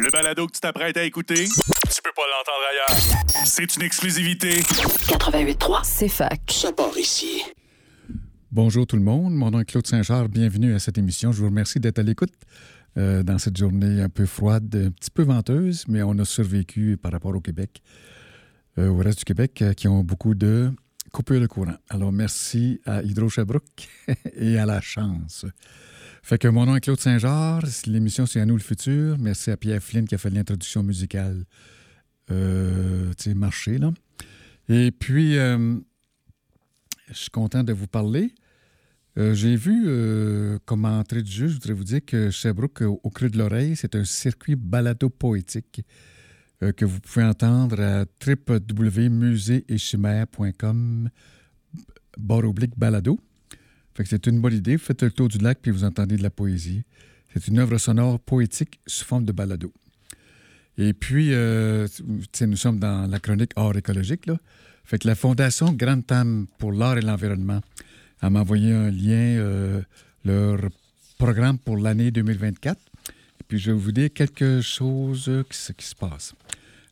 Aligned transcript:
Le 0.00 0.10
balado 0.10 0.46
que 0.46 0.52
tu 0.52 0.60
t'apprêtes 0.60 0.96
à 0.96 1.04
écouter, 1.04 1.44
tu 1.44 2.02
peux 2.02 2.12
pas 2.16 2.22
l'entendre 2.30 2.64
ailleurs. 2.70 3.46
C'est 3.46 3.76
une 3.76 3.82
exclusivité. 3.82 4.60
88.3, 4.60 5.80
c'est 5.84 6.08
fac. 6.08 6.40
Ça 6.50 6.72
part 6.72 6.96
ici. 6.96 7.42
Bonjour 8.50 8.86
tout 8.86 8.96
le 8.96 9.02
monde, 9.02 9.34
mon 9.34 9.50
nom 9.50 9.60
est 9.60 9.64
Claude 9.64 9.86
Saint-Charles, 9.86 10.28
bienvenue 10.28 10.74
à 10.74 10.78
cette 10.78 10.96
émission. 10.96 11.32
Je 11.32 11.40
vous 11.40 11.46
remercie 11.46 11.78
d'être 11.78 11.98
à 11.98 12.02
l'écoute 12.02 12.32
euh, 12.96 13.22
dans 13.22 13.38
cette 13.38 13.56
journée 13.56 14.00
un 14.00 14.08
peu 14.08 14.24
froide, 14.24 14.74
un 14.74 14.90
petit 14.90 15.10
peu 15.10 15.24
venteuse, 15.24 15.84
mais 15.88 16.02
on 16.02 16.18
a 16.18 16.24
survécu 16.24 16.96
par 16.96 17.12
rapport 17.12 17.34
au 17.34 17.40
Québec, 17.40 17.82
euh, 18.78 18.88
au 18.88 18.96
reste 18.98 19.18
du 19.18 19.24
Québec, 19.24 19.60
euh, 19.60 19.72
qui 19.74 19.88
ont 19.88 20.02
beaucoup 20.02 20.34
de 20.34 20.70
coupures 21.12 21.40
de 21.40 21.46
courant. 21.46 21.76
Alors 21.90 22.12
merci 22.12 22.80
à 22.86 23.02
Hydro-Sherbrooke 23.02 23.88
et 24.36 24.58
à 24.58 24.64
la 24.64 24.80
chance. 24.80 25.44
Fait 26.22 26.38
que 26.38 26.46
mon 26.46 26.66
nom 26.66 26.76
est 26.76 26.80
Claude 26.80 27.00
Saint-Georges. 27.00 27.84
L'émission, 27.86 28.26
c'est 28.26 28.38
À 28.40 28.46
nous 28.46 28.56
le 28.56 28.62
futur. 28.62 29.18
Merci 29.18 29.50
à 29.50 29.56
Pierre 29.56 29.82
Flynn 29.82 30.06
qui 30.06 30.14
a 30.14 30.18
fait 30.18 30.30
l'introduction 30.30 30.84
musicale, 30.84 31.44
euh, 32.30 33.12
tu 33.18 33.24
sais, 33.24 33.34
marché, 33.34 33.78
là. 33.78 33.90
Et 34.68 34.92
puis, 34.92 35.36
euh, 35.36 35.76
je 37.08 37.14
suis 37.14 37.30
content 37.30 37.64
de 37.64 37.72
vous 37.72 37.88
parler. 37.88 38.32
Euh, 39.18 39.34
J'ai 39.34 39.56
vu 39.56 39.88
comme 40.64 40.84
entrée 40.84 41.22
du 41.22 41.32
jeu, 41.32 41.48
je 41.48 41.54
voudrais 41.54 41.72
vous 41.72 41.82
dire 41.84 42.04
que 42.06 42.30
Sherbrooke, 42.30 42.82
au, 42.82 43.00
au 43.02 43.10
creux 43.10 43.28
de 43.28 43.36
l'oreille, 43.36 43.74
c'est 43.74 43.96
un 43.96 44.04
circuit 44.04 44.54
balado-poétique 44.54 45.84
que 46.76 46.84
vous 46.84 47.00
pouvez 47.00 47.24
entendre 47.24 47.80
à 47.80 48.04
www.muséeschimère.com 48.24 51.10
barre 52.16 52.52
balado. 52.76 53.18
Fait 53.94 54.04
que 54.04 54.08
c'est 54.08 54.26
une 54.26 54.40
bonne 54.40 54.54
idée. 54.54 54.78
Faites 54.78 55.02
le 55.02 55.10
tour 55.10 55.28
du 55.28 55.38
lac 55.38 55.58
puis 55.60 55.70
vous 55.70 55.84
entendez 55.84 56.16
de 56.16 56.22
la 56.22 56.30
poésie. 56.30 56.82
C'est 57.32 57.48
une 57.48 57.58
œuvre 57.58 57.78
sonore 57.78 58.20
poétique 58.20 58.80
sous 58.86 59.04
forme 59.04 59.24
de 59.24 59.32
balado. 59.32 59.72
Et 60.78 60.94
puis, 60.94 61.32
euh, 61.32 61.86
nous 62.40 62.56
sommes 62.56 62.78
dans 62.78 63.06
la 63.06 63.18
chronique 63.20 63.52
art 63.56 63.76
écologique. 63.76 64.26
Là. 64.26 64.36
Fait 64.84 64.98
que 64.98 65.06
la 65.06 65.14
Fondation 65.14 65.72
Grande 65.72 66.06
Tam 66.06 66.46
pour 66.58 66.72
l'art 66.72 66.98
et 66.98 67.02
l'environnement 67.02 67.60
a 68.20 68.30
m'envoyé 68.30 68.72
un 68.72 68.90
lien, 68.90 69.38
euh, 69.38 69.82
leur 70.24 70.60
programme 71.18 71.58
pour 71.58 71.76
l'année 71.76 72.10
2024. 72.10 72.78
Et 72.78 73.44
puis, 73.46 73.58
je 73.58 73.70
vais 73.70 73.76
vous 73.76 73.92
dire 73.92 74.12
quelque 74.12 74.60
chose 74.62 75.28
euh, 75.28 75.44
qui 75.50 75.84
se 75.86 75.94
passe. 75.94 76.34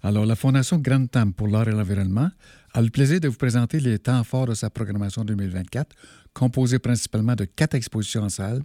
Alors, 0.02 0.26
la 0.26 0.36
Fondation 0.36 0.78
Grande 0.78 1.10
Tam 1.10 1.32
pour 1.32 1.48
l'art 1.48 1.68
et 1.68 1.72
l'environnement 1.72 2.30
a 2.72 2.82
le 2.82 2.90
plaisir 2.90 3.20
de 3.20 3.28
vous 3.28 3.36
présenter 3.36 3.80
les 3.80 3.98
temps 3.98 4.22
forts 4.24 4.46
de 4.46 4.54
sa 4.54 4.70
programmation 4.70 5.24
2024, 5.24 5.94
composée 6.32 6.78
principalement 6.78 7.34
de 7.34 7.44
quatre 7.44 7.74
expositions 7.74 8.22
en 8.22 8.28
salle, 8.28 8.62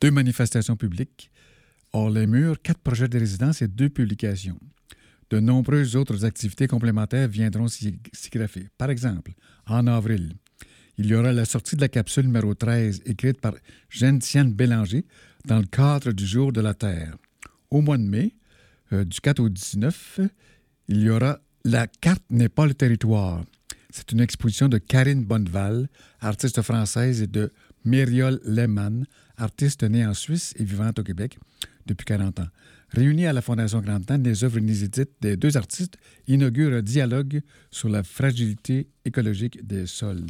deux 0.00 0.10
manifestations 0.10 0.76
publiques, 0.76 1.30
hors 1.92 2.10
les 2.10 2.26
murs, 2.26 2.60
quatre 2.62 2.80
projets 2.80 3.08
de 3.08 3.18
résidence 3.18 3.62
et 3.62 3.68
deux 3.68 3.88
publications. 3.88 4.58
De 5.30 5.40
nombreuses 5.40 5.96
autres 5.96 6.24
activités 6.24 6.66
complémentaires 6.66 7.28
viendront 7.28 7.68
s'y 7.68 7.98
greffer. 8.30 8.68
Par 8.76 8.90
exemple, 8.90 9.32
en 9.66 9.86
avril, 9.86 10.34
il 10.98 11.06
y 11.06 11.14
aura 11.14 11.32
la 11.32 11.44
sortie 11.44 11.74
de 11.74 11.80
la 11.80 11.88
capsule 11.88 12.26
numéro 12.26 12.54
13 12.54 13.02
écrite 13.06 13.40
par 13.40 13.54
Gentiane 13.88 14.52
Bélanger 14.52 15.04
dans 15.46 15.58
le 15.58 15.66
cadre 15.66 16.12
du 16.12 16.26
Jour 16.26 16.52
de 16.52 16.60
la 16.60 16.74
Terre. 16.74 17.16
Au 17.70 17.80
mois 17.80 17.96
de 17.96 18.02
mai, 18.02 18.34
euh, 18.92 19.04
du 19.04 19.20
4 19.20 19.40
au 19.40 19.48
19, 19.48 20.20
il 20.88 21.00
y 21.00 21.10
aura 21.10 21.40
La 21.64 21.86
carte 21.86 22.24
n'est 22.30 22.48
pas 22.48 22.66
le 22.66 22.74
territoire. 22.74 23.44
C'est 23.90 24.10
une 24.10 24.20
exposition 24.20 24.68
de 24.68 24.78
Karine 24.78 25.22
Bonneval, 25.22 25.88
artiste 26.20 26.60
française, 26.62 27.22
et 27.22 27.28
de 27.28 27.52
Myriol 27.84 28.40
Lehmann, 28.44 29.06
artiste 29.36 29.84
née 29.84 30.04
en 30.04 30.14
Suisse 30.14 30.54
et 30.56 30.64
vivante 30.64 30.98
au 30.98 31.04
Québec 31.04 31.38
depuis 31.86 32.04
40 32.04 32.40
ans. 32.40 32.48
Réunis 32.88 33.26
à 33.26 33.32
la 33.32 33.42
Fondation 33.42 33.80
Grand 33.80 34.00
Temps, 34.00 34.18
les 34.18 34.42
œuvres 34.42 34.58
inédites 34.58 35.12
des 35.20 35.36
deux 35.36 35.56
artistes 35.56 35.96
inaugurent 36.26 36.74
un 36.74 36.82
dialogue 36.82 37.42
sur 37.70 37.88
la 37.88 38.02
fragilité 38.02 38.88
écologique 39.04 39.64
des 39.64 39.86
sols. 39.86 40.26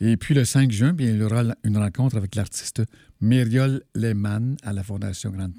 Et 0.00 0.16
puis 0.16 0.34
le 0.34 0.44
5 0.44 0.70
juin, 0.70 0.94
il 0.98 1.16
y 1.16 1.22
aura 1.22 1.42
une 1.64 1.76
rencontre 1.76 2.16
avec 2.16 2.36
l'artiste 2.36 2.82
Myriol 3.20 3.82
Lehmann 3.94 4.56
à 4.62 4.72
la 4.72 4.84
Fondation 4.84 5.30
Grand 5.30 5.50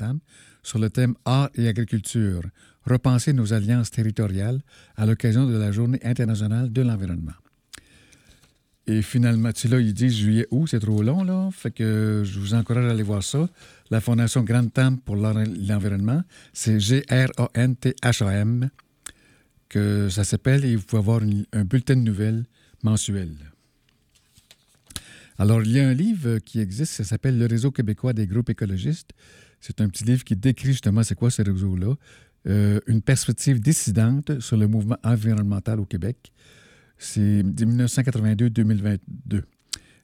sur 0.63 0.79
le 0.79 0.89
thème 0.89 1.16
Art 1.25 1.50
et 1.56 1.68
agriculture, 1.68 2.41
repenser 2.85 3.34
nos 3.34 3.53
alliances 3.53 3.91
territoriales 3.91 4.62
à 4.95 5.06
l'occasion 5.06 5.45
de 5.45 5.57
la 5.57 5.72
Journée 5.72 6.00
internationale 6.03 6.72
de 6.72 6.81
l'environnement. 6.81 7.34
Et 8.88 9.03
finalement, 9.03 9.51
tu 9.51 9.67
sais, 9.67 9.67
là, 9.67 9.79
juillet-août, 9.79 10.67
c'est 10.67 10.79
trop 10.79 11.03
long, 11.03 11.23
là. 11.23 11.50
Fait 11.51 11.69
que 11.69 12.23
je 12.25 12.39
vous 12.39 12.56
encourage 12.56 12.85
à 12.85 12.89
aller 12.89 13.03
voir 13.03 13.22
ça. 13.22 13.47
La 13.91 14.01
Fondation 14.01 14.41
Grand 14.41 14.68
Tam 14.68 14.97
pour 15.00 15.16
l'environnement, 15.16 16.23
c'est 16.53 16.79
G-R-A-N-T-H-A-M 16.79 18.69
que 19.69 20.09
ça 20.09 20.23
s'appelle 20.23 20.66
et 20.66 20.75
vous 20.75 20.81
pouvez 20.84 21.00
avoir 21.00 21.22
un 21.53 21.66
bulletin 21.66 21.95
de 21.97 22.01
nouvelles 22.01 22.45
mensuel. 22.81 23.35
Alors, 25.38 25.62
il 25.62 25.72
y 25.72 25.79
a 25.79 25.88
un 25.88 25.94
livre 25.94 26.39
qui 26.39 26.59
existe, 26.59 26.94
ça 26.94 27.03
s'appelle 27.03 27.38
Le 27.38 27.45
Réseau 27.45 27.72
québécois 27.72 28.13
des 28.13 28.25
groupes 28.28 28.50
écologistes. 28.50 29.12
C'est 29.62 29.81
un 29.81 29.89
petit 29.89 30.03
livre 30.03 30.23
qui 30.23 30.35
décrit 30.35 30.69
justement 30.69 31.03
c'est 31.03 31.16
quoi 31.16 31.29
ce 31.29 31.41
réseau-là. 31.41 31.94
Euh, 32.47 32.79
une 32.88 33.01
perspective 33.01 33.59
dissidente 33.59 34.39
sur 34.39 34.55
le 34.55 34.67
mouvement 34.67 34.97
environnemental 35.03 35.79
au 35.79 35.85
Québec. 35.85 36.31
C'est 36.97 37.44
de 37.44 37.66
1982-2022. 37.66 39.44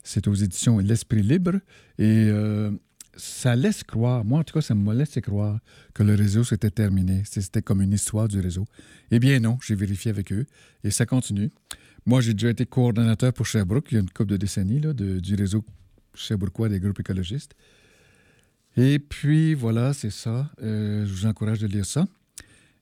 C'est 0.04 0.28
aux 0.28 0.34
éditions 0.34 0.80
L'Esprit 0.80 1.24
libre 1.24 1.56
et 1.98 2.28
euh, 2.30 2.72
ça 3.16 3.56
laisse 3.56 3.84
croire, 3.84 4.26
moi 4.26 4.40
en 4.40 4.44
tout 4.44 4.54
cas, 4.54 4.62
ça 4.62 4.76
m'a 4.76 4.94
laissé 4.94 5.22
croire 5.22 5.60
que 5.94 6.04
le 6.04 6.14
réseau 6.16 6.44
s'était 6.44 6.70
terminé. 6.70 7.24
C'était 7.26 7.62
comme 7.62 7.82
une 7.82 7.94
histoire 7.94 8.28
du 8.28 8.40
réseau. 8.40 8.66
Eh 9.12 9.20
bien 9.20 9.40
non, 9.40 9.58
j'ai 9.62 9.76
vérifié 9.76 10.12
avec 10.12 10.32
eux 10.32 10.46
et 10.84 10.92
ça 10.92 11.06
continue. 11.06 11.52
Moi, 12.06 12.22
j'ai 12.22 12.34
déjà 12.34 12.50
été 12.50 12.66
coordonnateur 12.66 13.34
pour 13.34 13.46
Sherbrooke 13.48 13.92
il 13.92 13.96
y 13.96 13.98
a 13.98 14.02
une 14.02 14.10
couple 14.10 14.32
de 14.32 14.38
décennies 14.38 14.80
là, 14.80 14.94
du 14.94 15.36
réseau 15.36 15.66
Sherbrookeois 16.14 16.70
des 16.70 16.80
groupes 16.80 17.00
écologistes. 17.00 17.56
Et 18.78 19.00
puis, 19.00 19.54
voilà, 19.54 19.94
c'est 19.94 20.10
ça. 20.10 20.52
Euh, 20.62 21.06
je 21.06 21.14
vous 21.14 21.26
encourage 21.26 21.60
de 21.60 21.68
lire 21.68 21.86
ça. 21.86 22.06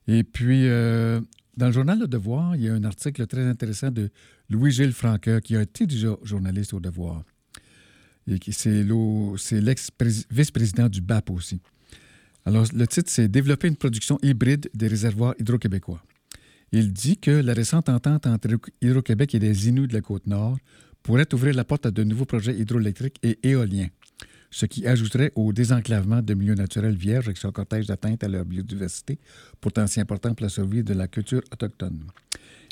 Et 0.06 0.24
puis, 0.24 0.68
euh, 0.68 1.20
dans 1.56 1.66
le 1.66 1.72
journal 1.72 1.98
Le 1.98 2.06
Devoir, 2.06 2.56
il 2.56 2.62
y 2.62 2.68
a 2.68 2.74
un 2.74 2.84
article 2.84 3.26
très 3.26 3.46
intéressant 3.46 3.90
de 3.90 4.10
Louis-Gilles 4.50 4.92
Franqueur, 4.92 5.40
qui 5.40 5.56
a 5.56 5.62
été 5.62 5.86
déjà 5.86 6.16
journaliste 6.22 6.74
au 6.74 6.80
Devoir. 6.80 7.22
Et 8.26 8.38
qui 8.38 8.52
c'est 8.52 8.86
c'est 9.36 9.60
l'ex-vice-président 9.60 10.88
du 10.88 11.00
BAP 11.00 11.30
aussi. 11.30 11.60
Alors, 12.46 12.66
le 12.74 12.86
titre, 12.86 13.10
c'est 13.10 13.28
Développer 13.28 13.68
une 13.68 13.76
production 13.76 14.18
hybride 14.22 14.70
des 14.74 14.88
réservoirs 14.88 15.34
hydro-québécois. 15.38 16.02
Il 16.72 16.92
dit 16.92 17.16
que 17.16 17.30
la 17.30 17.54
récente 17.54 17.88
entente 17.88 18.26
entre 18.26 18.48
Hydro-Québec 18.82 19.34
et 19.34 19.38
les 19.38 19.68
Inuits 19.68 19.88
de 19.88 19.94
la 19.94 20.00
Côte-Nord 20.00 20.58
pourrait 21.02 21.32
ouvrir 21.32 21.54
la 21.54 21.64
porte 21.64 21.86
à 21.86 21.90
de 21.90 22.02
nouveaux 22.02 22.24
projets 22.24 22.58
hydroélectriques 22.58 23.18
et 23.22 23.38
éoliens, 23.48 23.88
ce 24.54 24.66
qui 24.66 24.86
ajouterait 24.86 25.32
au 25.34 25.52
désenclavement 25.52 26.22
de 26.22 26.32
milieux 26.32 26.54
naturels 26.54 26.94
vierges 26.94 27.26
avec 27.26 27.38
son 27.38 27.50
cortège 27.50 27.88
d'atteinte 27.88 28.22
à 28.22 28.28
leur 28.28 28.44
biodiversité, 28.44 29.18
pourtant 29.60 29.88
si 29.88 29.98
important 29.98 30.32
pour 30.32 30.44
la 30.44 30.48
survie 30.48 30.84
de 30.84 30.94
la 30.94 31.08
culture 31.08 31.42
autochtone. 31.52 32.04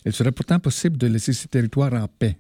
Il 0.05 0.13
serait 0.13 0.31
pourtant 0.31 0.61
possible 0.61 0.97
de 0.97 1.09
laisser 1.09 1.33
ces 1.33 1.49
territoires 1.49 1.93
en 1.95 2.07
paix. 2.07 2.37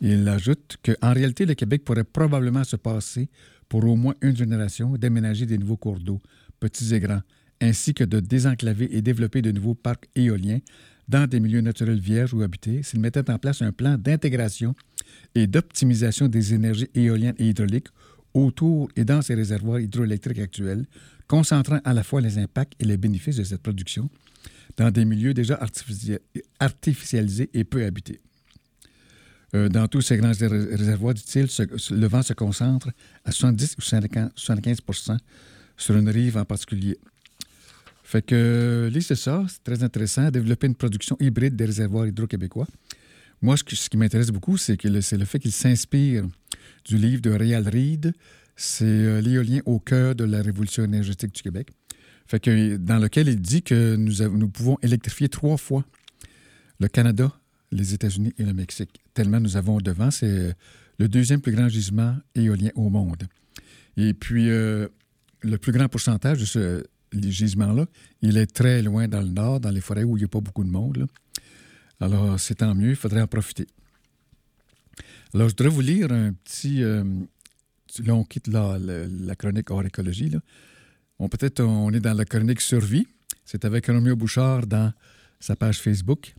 Il 0.00 0.28
ajoute 0.28 0.76
qu'en 0.84 1.12
réalité, 1.12 1.44
le 1.44 1.54
Québec 1.54 1.82
pourrait 1.84 2.04
probablement 2.04 2.62
se 2.62 2.76
passer 2.76 3.28
pour 3.68 3.84
au 3.84 3.96
moins 3.96 4.14
une 4.20 4.36
génération 4.36 4.96
d'aménager 4.96 5.44
des 5.44 5.58
nouveaux 5.58 5.76
cours 5.76 5.98
d'eau, 5.98 6.20
petits 6.60 6.94
et 6.94 7.00
grands, 7.00 7.22
ainsi 7.60 7.94
que 7.94 8.04
de 8.04 8.20
désenclaver 8.20 8.96
et 8.96 9.02
développer 9.02 9.42
de 9.42 9.50
nouveaux 9.50 9.74
parcs 9.74 10.08
éoliens 10.14 10.60
dans 11.08 11.26
des 11.26 11.40
milieux 11.40 11.62
naturels 11.62 11.98
vierges 11.98 12.32
ou 12.32 12.42
habités 12.42 12.84
s'il 12.84 13.00
mettait 13.00 13.28
en 13.28 13.38
place 13.40 13.60
un 13.60 13.72
plan 13.72 13.98
d'intégration 13.98 14.76
et 15.34 15.48
d'optimisation 15.48 16.28
des 16.28 16.54
énergies 16.54 16.88
éoliennes 16.94 17.34
et 17.38 17.48
hydrauliques 17.48 17.88
autour 18.34 18.88
et 18.96 19.04
dans 19.04 19.22
ces 19.22 19.34
réservoirs 19.34 19.80
hydroélectriques 19.80 20.38
actuels, 20.38 20.86
concentrant 21.28 21.80
à 21.84 21.92
la 21.92 22.02
fois 22.02 22.20
les 22.20 22.38
impacts 22.38 22.74
et 22.80 22.84
les 22.84 22.96
bénéfices 22.96 23.36
de 23.36 23.44
cette 23.44 23.62
production 23.62 24.10
dans 24.76 24.90
des 24.90 25.04
milieux 25.04 25.34
déjà 25.34 25.54
artificia- 25.56 26.18
artificialisés 26.60 27.50
et 27.52 27.64
peu 27.64 27.84
habités. 27.84 28.20
Euh, 29.54 29.68
dans 29.68 29.86
tous 29.86 30.00
ces 30.00 30.16
grands 30.16 30.32
ré- 30.32 30.46
réservoirs, 30.74 31.12
dit-il, 31.14 31.46
le 31.90 32.06
vent 32.06 32.22
se 32.22 32.32
concentre 32.32 32.90
à 33.24 33.32
70 33.32 33.76
ou 33.78 33.82
75 33.82 35.18
sur 35.76 35.96
une 35.96 36.08
rive 36.08 36.38
en 36.38 36.44
particulier. 36.46 36.96
Fait 38.02 38.22
que, 38.22 38.90
lui, 38.92 39.02
c'est 39.02 39.14
ça, 39.14 39.44
c'est 39.48 39.62
très 39.62 39.82
intéressant, 39.82 40.30
développer 40.30 40.66
une 40.66 40.74
production 40.74 41.16
hybride 41.20 41.54
des 41.56 41.66
réservoirs 41.66 42.06
hydro-québécois. 42.06 42.66
Moi, 43.42 43.56
ce 43.56 43.64
qui, 43.64 43.96
m'intéresse 43.96 44.30
beaucoup, 44.30 44.56
c'est 44.56 44.82
le, 44.84 45.00
le 45.18 45.24
fait 45.24 45.38
qu'il 45.38 45.52
s'inspire 45.52 46.24
du 46.84 46.96
livre 46.96 47.22
de 47.22 47.30
Réal 47.30 47.68
Reed, 47.68 48.12
c'est 48.56 48.84
euh, 48.84 49.20
l'éolien 49.20 49.60
au 49.66 49.78
cœur 49.78 50.14
de 50.14 50.24
la 50.24 50.42
révolution 50.42 50.84
énergétique 50.84 51.34
du 51.34 51.42
Québec. 51.42 51.68
Dans 52.30 52.98
lequel 52.98 53.28
il 53.28 53.40
dit 53.40 53.62
que 53.62 53.94
nous, 53.96 54.48
pouvons 54.48 54.78
électrifier 54.80 55.28
trois 55.28 55.58
fois 55.58 55.84
le 56.80 56.88
Canada, 56.88 57.30
les 57.70 57.92
États-Unis 57.92 58.32
et 58.38 58.44
le 58.44 58.54
Mexique. 58.54 59.02
Tellement 59.12 59.38
nous 59.38 59.58
avons 59.58 59.78
devant, 59.78 60.10
c'est 60.10 60.56
le 60.98 61.08
deuxième 61.08 61.42
plus 61.42 61.52
grand 61.52 61.68
gisement 61.68 62.16
éolien 62.34 62.70
au 62.74 62.88
monde. 62.88 63.24
Et 63.98 64.14
puis, 64.14 64.48
euh, 64.48 64.88
le 65.42 65.58
plus 65.58 65.72
grand 65.72 65.88
pourcentage 65.88 66.40
de 66.40 66.44
ce 66.46 66.84
gisement-là, 67.12 67.84
il 68.22 68.38
est 68.38 68.46
très 68.46 68.80
loin 68.80 69.08
dans 69.08 69.20
le 69.20 69.28
nord, 69.28 69.60
dans 69.60 69.70
les 69.70 69.82
forêts 69.82 70.04
où 70.04 70.16
il 70.16 70.20
n'y 70.20 70.24
a 70.24 70.28
pas 70.28 70.40
beaucoup 70.40 70.64
de 70.64 70.70
monde. 70.70 71.06
Alors, 72.00 72.40
c'est 72.40 72.56
tant 72.56 72.74
mieux, 72.74 72.90
il 72.90 72.96
faudrait 72.96 73.20
en 73.20 73.26
profiter. 73.26 73.66
Alors, 75.34 75.48
je 75.48 75.54
voudrais 75.54 75.68
vous 75.68 75.80
lire 75.80 76.12
un 76.12 76.34
petit. 76.34 76.82
Euh, 76.82 77.04
là, 78.04 78.14
on 78.14 78.24
quitte 78.24 78.48
la, 78.48 78.78
chronique 79.36 79.70
hors 79.70 79.84
écologie. 79.84 80.30
On, 81.18 81.28
peut-être 81.28 81.62
on 81.62 81.90
est 81.92 82.00
dans 82.00 82.12
la 82.12 82.26
chronique 82.26 82.60
survie. 82.60 83.06
C'est 83.46 83.64
avec 83.64 83.86
Romeo 83.86 84.14
Bouchard 84.14 84.66
dans 84.66 84.92
sa 85.40 85.56
page 85.56 85.78
Facebook. 85.80 86.34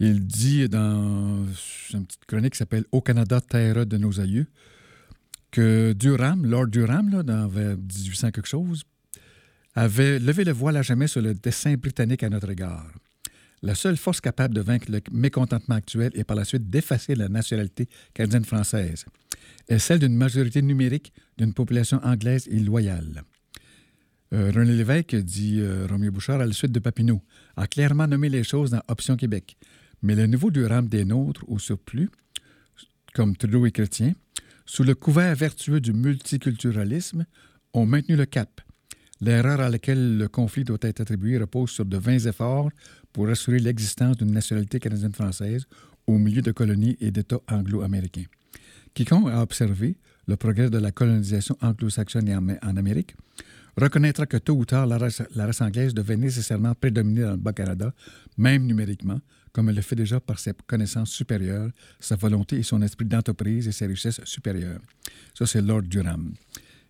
Il 0.00 0.26
dit 0.26 0.68
dans 0.68 1.46
une 1.92 2.06
petite 2.06 2.26
chronique 2.26 2.52
qui 2.52 2.58
s'appelle 2.58 2.84
Au 2.92 3.00
Canada, 3.00 3.40
terre 3.40 3.86
de 3.86 3.96
nos 3.96 4.20
aïeux, 4.20 4.46
que 5.50 5.94
Durham, 5.94 6.44
Lord 6.44 6.68
Durham, 6.68 7.10
là, 7.10 7.22
dans 7.22 7.48
1800 7.48 8.32
quelque 8.32 8.48
chose, 8.48 8.84
avait 9.74 10.18
levé 10.18 10.44
le 10.44 10.52
voile 10.52 10.76
à 10.76 10.82
jamais 10.82 11.06
sur 11.06 11.22
le 11.22 11.34
dessin 11.34 11.74
britannique 11.74 12.22
à 12.22 12.28
notre 12.28 12.50
égard. 12.50 12.86
La 13.62 13.74
seule 13.74 13.96
force 13.98 14.20
capable 14.20 14.54
de 14.54 14.62
vaincre 14.62 14.90
le 14.90 15.00
mécontentement 15.12 15.74
actuel 15.74 16.10
et 16.14 16.24
par 16.24 16.36
la 16.36 16.44
suite 16.44 16.70
d'effacer 16.70 17.14
la 17.14 17.28
nationalité 17.28 17.88
canadienne-française 18.14 19.04
est 19.68 19.78
celle 19.78 19.98
d'une 19.98 20.16
majorité 20.16 20.62
numérique 20.62 21.12
d'une 21.36 21.52
population 21.52 22.00
anglaise 22.02 22.48
et 22.50 22.58
loyale. 22.58 23.22
Euh, 24.32 24.50
René 24.54 24.72
Lévesque, 24.72 25.14
dit 25.16 25.58
euh, 25.60 25.86
Bouchard 26.10 26.40
à 26.40 26.46
la 26.46 26.52
suite 26.52 26.72
de 26.72 26.78
Papineau, 26.78 27.20
a 27.56 27.66
clairement 27.66 28.06
nommé 28.06 28.28
les 28.28 28.44
choses 28.44 28.70
dans 28.70 28.82
Option 28.88 29.16
Québec. 29.16 29.56
Mais 30.02 30.14
le 30.14 30.26
niveau 30.26 30.50
du 30.50 30.64
des 30.84 31.04
nôtres, 31.04 31.44
au 31.48 31.58
surplus, 31.58 32.08
comme 33.12 33.36
Trudeau 33.36 33.66
et 33.66 33.72
Chrétien, 33.72 34.14
sous 34.64 34.84
le 34.84 34.94
couvert 34.94 35.34
vertueux 35.34 35.80
du 35.80 35.92
multiculturalisme, 35.92 37.26
ont 37.74 37.86
maintenu 37.86 38.16
le 38.16 38.24
cap. 38.24 38.60
L'erreur 39.20 39.60
à 39.60 39.68
laquelle 39.68 40.16
le 40.16 40.28
conflit 40.28 40.64
doit 40.64 40.78
être 40.80 41.00
attribué 41.00 41.36
repose 41.36 41.70
sur 41.70 41.84
de 41.84 41.98
vains 41.98 42.18
efforts 42.18 42.70
pour 43.12 43.28
assurer 43.28 43.58
l'existence 43.58 44.16
d'une 44.16 44.32
nationalité 44.32 44.78
canadienne-française 44.80 45.66
au 46.06 46.18
milieu 46.18 46.42
de 46.42 46.52
colonies 46.52 46.96
et 47.00 47.10
d'États 47.10 47.40
anglo-américains. 47.48 48.24
Quiconque 48.94 49.30
a 49.30 49.42
observé 49.42 49.96
le 50.26 50.36
progrès 50.36 50.70
de 50.70 50.78
la 50.78 50.90
colonisation 50.90 51.56
anglo-saxonne 51.60 52.58
en 52.62 52.76
Amérique 52.76 53.14
reconnaîtra 53.76 54.26
que 54.26 54.36
tôt 54.36 54.54
ou 54.54 54.64
tard, 54.64 54.86
la 54.86 54.98
race, 54.98 55.60
anglaise 55.60 55.94
devait 55.94 56.16
nécessairement 56.16 56.74
prédominer 56.74 57.22
dans 57.22 57.32
le 57.32 57.36
Bas-Canada, 57.36 57.94
même 58.36 58.66
numériquement, 58.66 59.20
comme 59.52 59.68
elle 59.68 59.76
le 59.76 59.82
fait 59.82 59.96
déjà 59.96 60.20
par 60.20 60.38
ses 60.38 60.52
connaissances 60.66 61.10
supérieures, 61.10 61.70
sa 61.98 62.16
volonté 62.16 62.58
et 62.58 62.62
son 62.62 62.82
esprit 62.82 63.06
d'entreprise 63.06 63.66
et 63.68 63.72
ses 63.72 63.86
richesses 63.86 64.22
supérieures. 64.24 64.80
Ça, 65.34 65.46
c'est 65.46 65.62
Lord 65.62 65.82
Durham. 65.82 66.34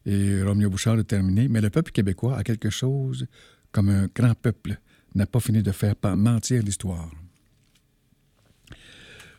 Et 0.05 0.43
Roméo 0.43 0.71
Bouchard 0.71 0.99
a 0.99 1.05
terminé. 1.05 1.49
Mais 1.49 1.61
le 1.61 1.71
peuple 1.71 1.93
québécois 1.93 2.37
a 2.37 2.43
quelque 2.43 2.71
chose 2.71 3.27
comme 3.73 3.89
un 3.89 4.09
grand 4.15 4.35
peuple 4.35 4.79
n'a 5.15 5.27
pas 5.27 5.41
fini 5.41 5.63
de 5.63 5.73
faire 5.73 5.95
mentir 6.17 6.63
l'histoire. 6.63 7.11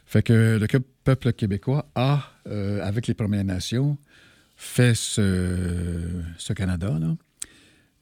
Fait 0.06 0.24
que 0.24 0.60
le 0.60 0.68
peuple 1.04 1.32
québécois 1.32 1.90
a, 1.96 2.32
euh, 2.48 2.86
avec 2.86 3.08
les 3.08 3.14
Premières 3.14 3.46
Nations, 3.46 3.98
fait 4.58 4.94
ce, 4.94 6.22
ce 6.38 6.54
Canada, 6.54 6.98
là, 7.00 7.16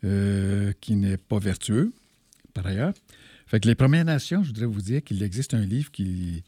euh, 0.04 0.74
qui 0.82 0.96
n'est 0.96 1.18
pas 1.18 1.40
vertueux, 1.40 1.94
par 2.54 2.66
ailleurs. 2.66 2.94
Fait 3.46 3.60
que 3.60 3.68
les 3.68 3.76
Premières 3.76 4.06
Nations, 4.06 4.44
je 4.44 4.48
voudrais 4.48 4.66
vous 4.66 4.82
dire 4.82 5.04
qu'il 5.04 5.22
existe 5.22 5.54
un 5.54 5.66
livre 5.66 5.92
qui 5.92 6.44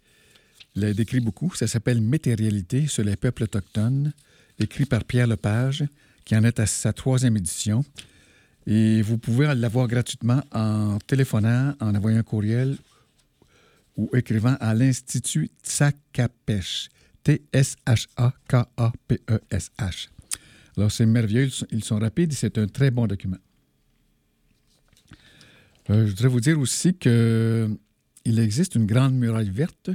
les 0.76 0.94
décrit 0.94 1.20
beaucoup. 1.20 1.54
Ça 1.56 1.68
s'appelle 1.68 2.02
Métérialité 2.02 2.88
sur 2.88 3.04
les 3.04 3.16
peuples 3.16 3.44
autochtones, 3.44 4.14
écrit 4.60 4.86
par 4.86 5.04
Pierre 5.04 5.28
Lepage, 5.28 5.84
qui 6.26 6.36
en 6.36 6.44
est 6.44 6.60
à 6.60 6.66
sa 6.66 6.94
troisième 6.94 7.38
édition. 7.38 7.84
Et 8.68 9.02
vous 9.02 9.18
pouvez 9.18 9.54
l'avoir 9.56 9.88
gratuitement 9.88 10.42
en 10.52 11.00
téléphonant, 11.08 11.74
en 11.80 11.96
envoyant 11.96 12.20
un 12.20 12.24
courriel 12.24 12.78
ou 13.98 14.10
écrivant 14.16 14.56
à 14.60 14.74
l'Institut 14.74 15.50
Tsakapèche. 15.64 16.90
T-S-H-A-K-A-P-E-S-H. 17.24 18.10
Alors, 20.78 20.92
c'est 20.92 21.06
merveilleux. 21.06 21.50
Ils 21.72 21.84
sont 21.84 22.00
rapides 22.00 22.32
et 22.32 22.36
c'est 22.36 22.58
un 22.58 22.68
très 22.68 22.90
bon 22.92 23.06
document. 23.08 23.38
Euh, 25.90 26.06
je 26.06 26.12
voudrais 26.12 26.28
vous 26.30 26.40
dire 26.40 26.60
aussi 26.60 26.94
qu'il 26.94 27.78
existe 28.26 28.76
une 28.76 28.86
grande 28.86 29.16
muraille 29.16 29.50
verte, 29.50 29.90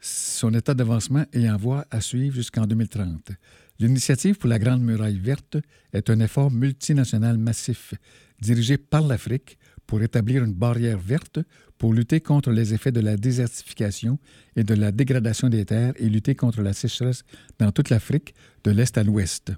son 0.00 0.52
état 0.54 0.74
d'avancement 0.74 1.24
ayant 1.32 1.56
voie 1.56 1.86
à 1.90 2.00
suivre 2.00 2.34
jusqu'en 2.34 2.66
2030. 2.66 3.30
L'initiative 3.80 4.38
pour 4.38 4.48
la 4.48 4.58
Grande 4.58 4.82
Muraille 4.82 5.18
verte 5.18 5.56
est 5.92 6.08
un 6.08 6.20
effort 6.20 6.50
multinational 6.50 7.38
massif 7.38 7.94
dirigé 8.40 8.78
par 8.78 9.06
l'Afrique 9.06 9.58
pour 9.86 10.02
établir 10.02 10.44
une 10.44 10.54
barrière 10.54 10.98
verte 10.98 11.40
pour 11.76 11.92
lutter 11.92 12.20
contre 12.20 12.50
les 12.50 12.72
effets 12.72 12.92
de 12.92 13.00
la 13.00 13.16
désertification 13.16 14.18
et 14.56 14.64
de 14.64 14.74
la 14.74 14.92
dégradation 14.92 15.48
des 15.48 15.64
terres 15.64 15.92
et 15.96 16.08
lutter 16.08 16.34
contre 16.34 16.62
la 16.62 16.72
sécheresse 16.72 17.24
dans 17.58 17.72
toute 17.72 17.90
l'Afrique 17.90 18.34
de 18.62 18.70
l'Est 18.70 18.96
à 18.96 19.02
l'Ouest. 19.02 19.52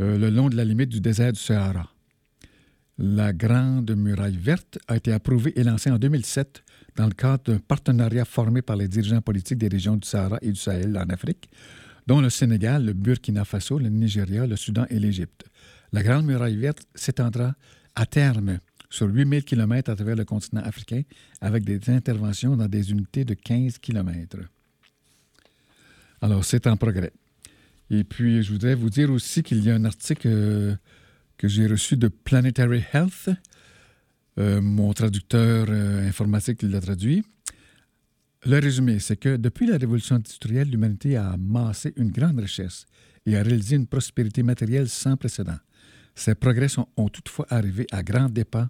Euh, 0.00 0.16
le 0.16 0.30
long 0.30 0.48
de 0.48 0.56
la 0.56 0.64
limite 0.64 0.88
du 0.88 1.00
désert 1.00 1.32
du 1.32 1.40
Sahara. 1.40 1.90
La 2.98 3.32
Grande 3.32 3.90
Muraille 3.96 4.36
verte 4.36 4.78
a 4.86 4.96
été 4.96 5.12
approuvée 5.12 5.58
et 5.58 5.64
lancée 5.64 5.90
en 5.90 5.98
2007 5.98 6.62
dans 6.96 7.06
le 7.06 7.12
cadre 7.12 7.52
d'un 7.52 7.58
partenariat 7.58 8.24
formé 8.24 8.62
par 8.62 8.76
les 8.76 8.88
dirigeants 8.88 9.22
politiques 9.22 9.58
des 9.58 9.68
régions 9.68 9.96
du 9.96 10.06
Sahara 10.06 10.38
et 10.42 10.52
du 10.52 10.58
Sahel 10.58 10.96
en 10.96 11.08
Afrique, 11.08 11.50
dont 12.06 12.20
le 12.20 12.30
Sénégal, 12.30 12.84
le 12.84 12.92
Burkina 12.92 13.44
Faso, 13.44 13.78
le 13.78 13.88
Nigeria, 13.88 14.46
le 14.46 14.56
Soudan 14.56 14.86
et 14.90 14.98
l'Égypte. 14.98 15.44
La 15.92 16.02
Grande 16.02 16.26
Muraille 16.26 16.56
verte 16.56 16.86
s'étendra 16.94 17.54
à 17.94 18.06
terme 18.06 18.58
sur 18.88 19.06
8000 19.06 19.44
km 19.44 19.90
à 19.90 19.96
travers 19.96 20.16
le 20.16 20.24
continent 20.24 20.62
africain 20.62 21.02
avec 21.40 21.64
des 21.64 21.90
interventions 21.90 22.56
dans 22.56 22.68
des 22.68 22.90
unités 22.90 23.24
de 23.24 23.34
15 23.34 23.78
km. 23.78 24.38
Alors, 26.20 26.44
c'est 26.44 26.66
en 26.66 26.76
progrès. 26.76 27.12
Et 27.90 28.04
puis, 28.04 28.42
je 28.42 28.52
voudrais 28.52 28.74
vous 28.74 28.90
dire 28.90 29.10
aussi 29.10 29.42
qu'il 29.42 29.64
y 29.64 29.70
a 29.70 29.74
un 29.74 29.84
article 29.84 30.28
euh, 30.28 30.74
que 31.36 31.48
j'ai 31.48 31.66
reçu 31.66 31.96
de 31.96 32.08
Planetary 32.08 32.84
Health. 32.92 33.30
Euh, 34.38 34.60
mon 34.60 34.92
traducteur 34.92 35.66
euh, 35.68 36.06
informatique 36.06 36.62
l'a 36.62 36.80
traduit. 36.80 37.24
Le 38.46 38.58
résumé, 38.58 38.98
c'est 39.00 39.18
que 39.18 39.36
depuis 39.36 39.66
la 39.66 39.76
révolution 39.76 40.16
industrielle, 40.16 40.70
l'humanité 40.70 41.16
a 41.16 41.32
amassé 41.32 41.92
une 41.96 42.10
grande 42.10 42.40
richesse 42.40 42.86
et 43.26 43.36
a 43.36 43.42
réalisé 43.42 43.76
une 43.76 43.86
prospérité 43.86 44.42
matérielle 44.42 44.88
sans 44.88 45.16
précédent. 45.16 45.58
Ces 46.14 46.34
progrès 46.34 46.68
sont, 46.68 46.88
ont 46.96 47.10
toutefois 47.10 47.46
arrivé 47.50 47.86
à 47.90 48.02
grands 48.02 48.30
dépens, 48.30 48.68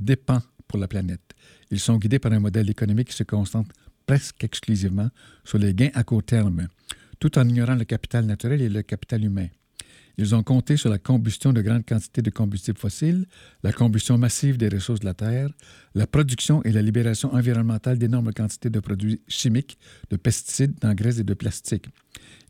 dépens 0.00 0.42
pour 0.66 0.78
la 0.78 0.88
planète. 0.88 1.34
Ils 1.70 1.80
sont 1.80 1.98
guidés 1.98 2.18
par 2.18 2.32
un 2.32 2.40
modèle 2.40 2.70
économique 2.70 3.08
qui 3.08 3.16
se 3.16 3.24
concentre 3.24 3.74
presque 4.06 4.42
exclusivement 4.42 5.10
sur 5.44 5.58
les 5.58 5.74
gains 5.74 5.90
à 5.94 6.02
court 6.02 6.22
terme, 6.22 6.68
tout 7.18 7.38
en 7.38 7.46
ignorant 7.46 7.74
le 7.74 7.84
capital 7.84 8.24
naturel 8.24 8.62
et 8.62 8.70
le 8.70 8.82
capital 8.82 9.22
humain. 9.22 9.48
Ils 10.16 10.34
ont 10.34 10.42
compté 10.42 10.76
sur 10.76 10.90
la 10.90 10.98
combustion 10.98 11.52
de 11.52 11.60
grandes 11.60 11.84
quantités 11.84 12.22
de 12.22 12.30
combustibles 12.30 12.78
fossiles, 12.78 13.26
la 13.62 13.72
combustion 13.72 14.16
massive 14.16 14.56
des 14.56 14.68
ressources 14.68 15.00
de 15.00 15.06
la 15.06 15.14
Terre, 15.14 15.50
la 15.94 16.06
production 16.06 16.62
et 16.62 16.72
la 16.72 16.82
libération 16.82 17.32
environnementale 17.34 17.98
d'énormes 17.98 18.32
quantités 18.32 18.70
de 18.70 18.80
produits 18.80 19.20
chimiques, 19.26 19.78
de 20.10 20.16
pesticides, 20.16 20.78
d'engrais 20.80 21.20
et 21.20 21.24
de 21.24 21.34
plastique. 21.34 21.86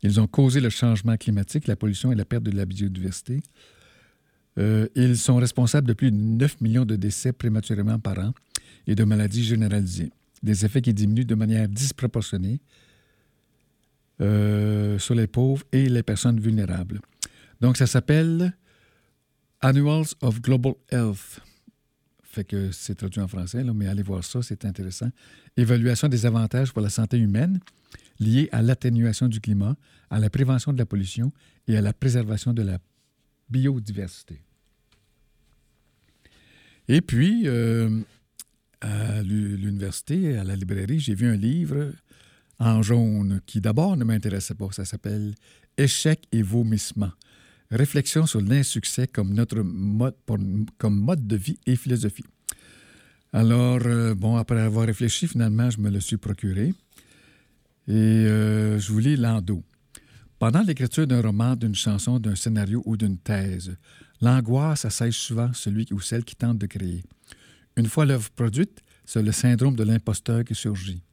Ils 0.03 0.19
ont 0.19 0.27
causé 0.27 0.59
le 0.59 0.69
changement 0.69 1.17
climatique, 1.17 1.67
la 1.67 1.75
pollution 1.75 2.11
et 2.11 2.15
la 2.15 2.25
perte 2.25 2.43
de 2.43 2.51
la 2.51 2.65
biodiversité. 2.65 3.41
Euh, 4.57 4.87
ils 4.95 5.17
sont 5.17 5.37
responsables 5.37 5.87
de 5.87 5.93
plus 5.93 6.11
de 6.11 6.17
9 6.17 6.61
millions 6.61 6.85
de 6.85 6.95
décès 6.95 7.33
prématurément 7.33 7.99
par 7.99 8.19
an 8.19 8.33
et 8.87 8.95
de 8.95 9.03
maladies 9.03 9.43
généralisées, 9.43 10.11
des 10.43 10.65
effets 10.65 10.81
qui 10.81 10.93
diminuent 10.93 11.25
de 11.25 11.35
manière 11.35 11.67
disproportionnée 11.67 12.61
euh, 14.21 14.97
sur 14.97 15.13
les 15.15 15.27
pauvres 15.27 15.63
et 15.73 15.89
les 15.89 16.03
personnes 16.03 16.39
vulnérables. 16.39 17.01
Donc, 17.61 17.77
ça 17.77 17.87
s'appelle 17.87 18.55
Annuals 19.61 20.13
of 20.21 20.41
Global 20.41 20.73
Health. 20.91 21.41
Fait 22.23 22.43
que 22.43 22.71
c'est 22.71 22.95
traduit 22.95 23.21
en 23.21 23.27
français, 23.27 23.63
mais 23.63 23.87
allez 23.87 24.03
voir 24.03 24.23
ça, 24.23 24.41
c'est 24.41 24.65
intéressant. 24.65 25.09
Évaluation 25.55 26.09
des 26.09 26.25
avantages 26.25 26.73
pour 26.73 26.81
la 26.81 26.89
santé 26.89 27.17
humaine 27.17 27.59
liés 28.19 28.49
à 28.51 28.61
l'atténuation 28.61 29.27
du 29.27 29.39
climat, 29.39 29.75
à 30.09 30.19
la 30.19 30.29
prévention 30.29 30.73
de 30.73 30.77
la 30.77 30.85
pollution 30.85 31.31
et 31.67 31.77
à 31.77 31.81
la 31.81 31.93
préservation 31.93 32.53
de 32.53 32.61
la 32.61 32.77
biodiversité. 33.49 34.41
Et 36.87 37.01
puis, 37.01 37.43
euh, 37.45 38.01
à 38.81 39.21
l'université, 39.23 40.37
à 40.37 40.43
la 40.43 40.55
librairie, 40.55 40.99
j'ai 40.99 41.15
vu 41.15 41.27
un 41.27 41.35
livre 41.35 41.91
en 42.59 42.81
jaune 42.81 43.41
qui 43.45 43.61
d'abord 43.61 43.97
ne 43.97 44.03
m'intéressait 44.03 44.55
pas. 44.55 44.67
Ça 44.71 44.85
s'appelle 44.85 45.35
Échec 45.77 46.27
et 46.31 46.41
vomissement. 46.41 47.11
Réflexion 47.71 48.25
sur 48.25 48.41
l'insuccès 48.41 49.07
comme 49.07 49.33
notre 49.33 49.61
mode, 49.61 50.15
comme 50.77 50.99
mode 50.99 51.25
de 51.25 51.35
vie 51.35 51.59
et 51.65 51.75
philosophie. 51.75 52.25
Alors, 53.33 53.81
euh, 53.85 54.15
bon, 54.15 54.37
après 54.37 54.61
avoir 54.61 54.85
réfléchi, 54.85 55.27
finalement, 55.27 55.69
je 55.69 55.79
me 55.79 55.89
le 55.89 55.99
suis 55.99 56.17
procuré. 56.17 56.73
Et 57.87 57.91
euh, 57.91 58.79
je 58.79 58.91
vous 58.91 58.99
lis 58.99 59.17
l'endo. 59.17 59.63
Pendant 60.39 60.61
l'écriture 60.61 61.07
d'un 61.07 61.21
roman, 61.21 61.55
d'une 61.55 61.75
chanson, 61.75 62.19
d'un 62.19 62.35
scénario 62.35 62.81
ou 62.85 62.97
d'une 62.97 63.17
thèse, 63.17 63.75
l'angoisse 64.21 64.85
assèche 64.85 65.17
souvent 65.17 65.51
celui 65.53 65.87
ou 65.91 65.99
celle 65.99 66.23
qui 66.23 66.35
tente 66.35 66.57
de 66.57 66.65
créer. 66.65 67.03
Une 67.77 67.87
fois 67.87 68.05
l'œuvre 68.05 68.29
produite, 68.31 68.79
c'est 69.05 69.21
le 69.21 69.31
syndrome 69.31 69.75
de 69.75 69.83
l'imposteur 69.83 70.43
qui 70.43 70.55
surgit. 70.55 71.03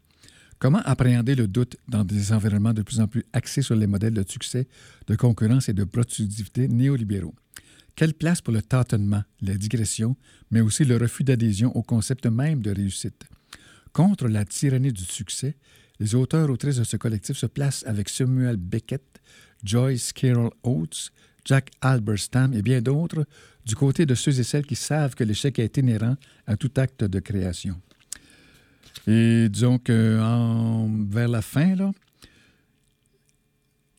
Comment 0.62 0.78
appréhender 0.84 1.34
le 1.34 1.48
doute 1.48 1.76
dans 1.88 2.04
des 2.04 2.32
environnements 2.32 2.72
de 2.72 2.82
plus 2.82 3.00
en 3.00 3.08
plus 3.08 3.24
axés 3.32 3.62
sur 3.62 3.74
les 3.74 3.88
modèles 3.88 4.14
de 4.14 4.24
succès, 4.24 4.68
de 5.08 5.16
concurrence 5.16 5.68
et 5.68 5.72
de 5.72 5.82
productivité 5.82 6.68
néolibéraux? 6.68 7.34
Quelle 7.96 8.14
place 8.14 8.40
pour 8.40 8.54
le 8.54 8.62
tâtonnement, 8.62 9.24
la 9.40 9.54
digression, 9.54 10.14
mais 10.52 10.60
aussi 10.60 10.84
le 10.84 10.98
refus 10.98 11.24
d'adhésion 11.24 11.76
au 11.76 11.82
concept 11.82 12.26
même 12.26 12.62
de 12.62 12.70
réussite? 12.70 13.24
Contre 13.92 14.28
la 14.28 14.44
tyrannie 14.44 14.92
du 14.92 15.02
succès, 15.02 15.56
les 15.98 16.14
auteurs-autrices 16.14 16.76
de 16.76 16.84
ce 16.84 16.96
collectif 16.96 17.36
se 17.36 17.46
placent 17.46 17.84
avec 17.84 18.08
Samuel 18.08 18.56
Beckett, 18.56 19.20
Joyce 19.64 20.12
Carol 20.12 20.52
Oates, 20.62 21.10
Jack 21.44 21.72
Alberstam 21.80 22.54
et 22.54 22.62
bien 22.62 22.80
d'autres 22.80 23.26
du 23.66 23.74
côté 23.74 24.06
de 24.06 24.14
ceux 24.14 24.38
et 24.38 24.44
celles 24.44 24.66
qui 24.66 24.76
savent 24.76 25.16
que 25.16 25.24
l'échec 25.24 25.58
est 25.58 25.76
inhérent 25.76 26.14
à 26.46 26.56
tout 26.56 26.70
acte 26.76 27.02
de 27.02 27.18
création. 27.18 27.80
Et 29.06 29.48
disons 29.48 29.78
que 29.78 30.18
vers 31.10 31.28
la 31.28 31.42
fin, 31.42 31.74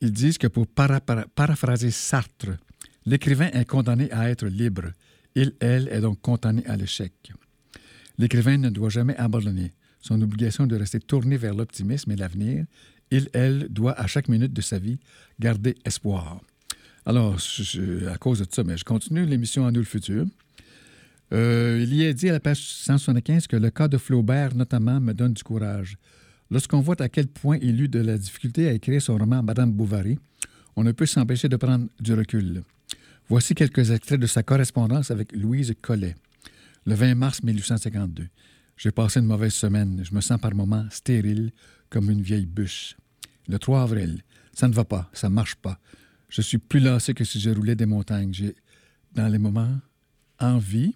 ils 0.01 0.11
disent 0.11 0.37
que 0.37 0.47
pour 0.47 0.67
paraphraser 0.67 1.91
Sartre, 1.91 2.57
l'écrivain 3.05 3.49
est 3.53 3.65
condamné 3.65 4.11
à 4.11 4.29
être 4.29 4.45
libre. 4.45 4.91
Il, 5.35 5.53
elle, 5.59 5.87
est 5.89 6.01
donc 6.01 6.21
condamné 6.21 6.65
à 6.67 6.75
l'échec. 6.75 7.13
L'écrivain 8.17 8.57
ne 8.57 8.69
doit 8.69 8.89
jamais 8.89 9.15
abandonner 9.17 9.71
son 9.99 10.21
obligation 10.21 10.67
de 10.67 10.75
rester 10.75 10.99
tourné 10.99 11.37
vers 11.37 11.55
l'optimisme 11.55 12.11
et 12.11 12.15
l'avenir. 12.15 12.65
Il, 13.09 13.29
elle, 13.33 13.67
doit 13.69 13.93
à 13.93 14.07
chaque 14.07 14.27
minute 14.27 14.53
de 14.53 14.61
sa 14.61 14.77
vie 14.77 14.99
garder 15.39 15.75
espoir. 15.85 16.41
Alors, 17.05 17.37
à 18.09 18.17
cause 18.17 18.39
de 18.39 18.47
ça, 18.49 18.63
mais 18.63 18.77
je 18.77 18.85
continue 18.85 19.25
l'émission 19.25 19.65
En 19.65 19.71
nous 19.71 19.79
le 19.79 19.85
futur. 19.85 20.25
Euh, 21.31 21.79
il 21.81 21.93
y 21.93 22.03
est 22.03 22.13
dit 22.13 22.29
à 22.29 22.33
la 22.33 22.39
page 22.39 22.59
175 22.59 23.47
que 23.47 23.55
le 23.55 23.69
cas 23.69 23.87
de 23.87 23.97
Flaubert, 23.97 24.55
notamment, 24.55 24.99
me 24.99 25.13
donne 25.13 25.33
du 25.33 25.43
courage. 25.43 25.97
Lorsqu'on 26.51 26.81
voit 26.81 27.01
à 27.01 27.09
quel 27.09 27.27
point 27.27 27.57
il 27.61 27.81
eut 27.81 27.87
de 27.87 27.99
la 27.99 28.17
difficulté 28.17 28.67
à 28.67 28.73
écrire 28.73 29.01
son 29.01 29.17
roman 29.17 29.41
Madame 29.41 29.71
Bovary, 29.71 30.19
on 30.75 30.83
ne 30.83 30.91
peut 30.91 31.05
s'empêcher 31.05 31.49
de 31.49 31.55
prendre 31.55 31.87
du 31.99 32.13
recul. 32.13 32.63
Voici 33.29 33.55
quelques 33.55 33.91
extraits 33.91 34.19
de 34.19 34.27
sa 34.27 34.43
correspondance 34.43 35.09
avec 35.09 35.31
Louise 35.31 35.73
Collet, 35.81 36.15
le 36.85 36.93
20 36.93 37.15
mars 37.15 37.41
1852. 37.41 38.27
J'ai 38.77 38.91
passé 38.91 39.19
une 39.19 39.27
mauvaise 39.27 39.53
semaine. 39.53 40.01
Je 40.03 40.13
me 40.13 40.21
sens 40.21 40.39
par 40.39 40.53
moments 40.53 40.85
stérile 40.89 41.51
comme 41.89 42.09
une 42.09 42.21
vieille 42.21 42.45
bûche. 42.45 42.97
Le 43.47 43.59
3 43.59 43.83
avril, 43.83 44.21
ça 44.51 44.67
ne 44.67 44.73
va 44.73 44.83
pas, 44.83 45.09
ça 45.13 45.29
ne 45.29 45.33
marche 45.33 45.55
pas. 45.55 45.79
Je 46.29 46.41
suis 46.41 46.57
plus 46.57 46.79
lassé 46.79 47.13
que 47.13 47.23
si 47.23 47.39
je 47.39 47.49
roulais 47.49 47.75
des 47.75 47.85
montagnes. 47.85 48.33
J'ai, 48.33 48.55
dans 49.13 49.27
les 49.27 49.37
moments, 49.37 49.79
envie 50.39 50.95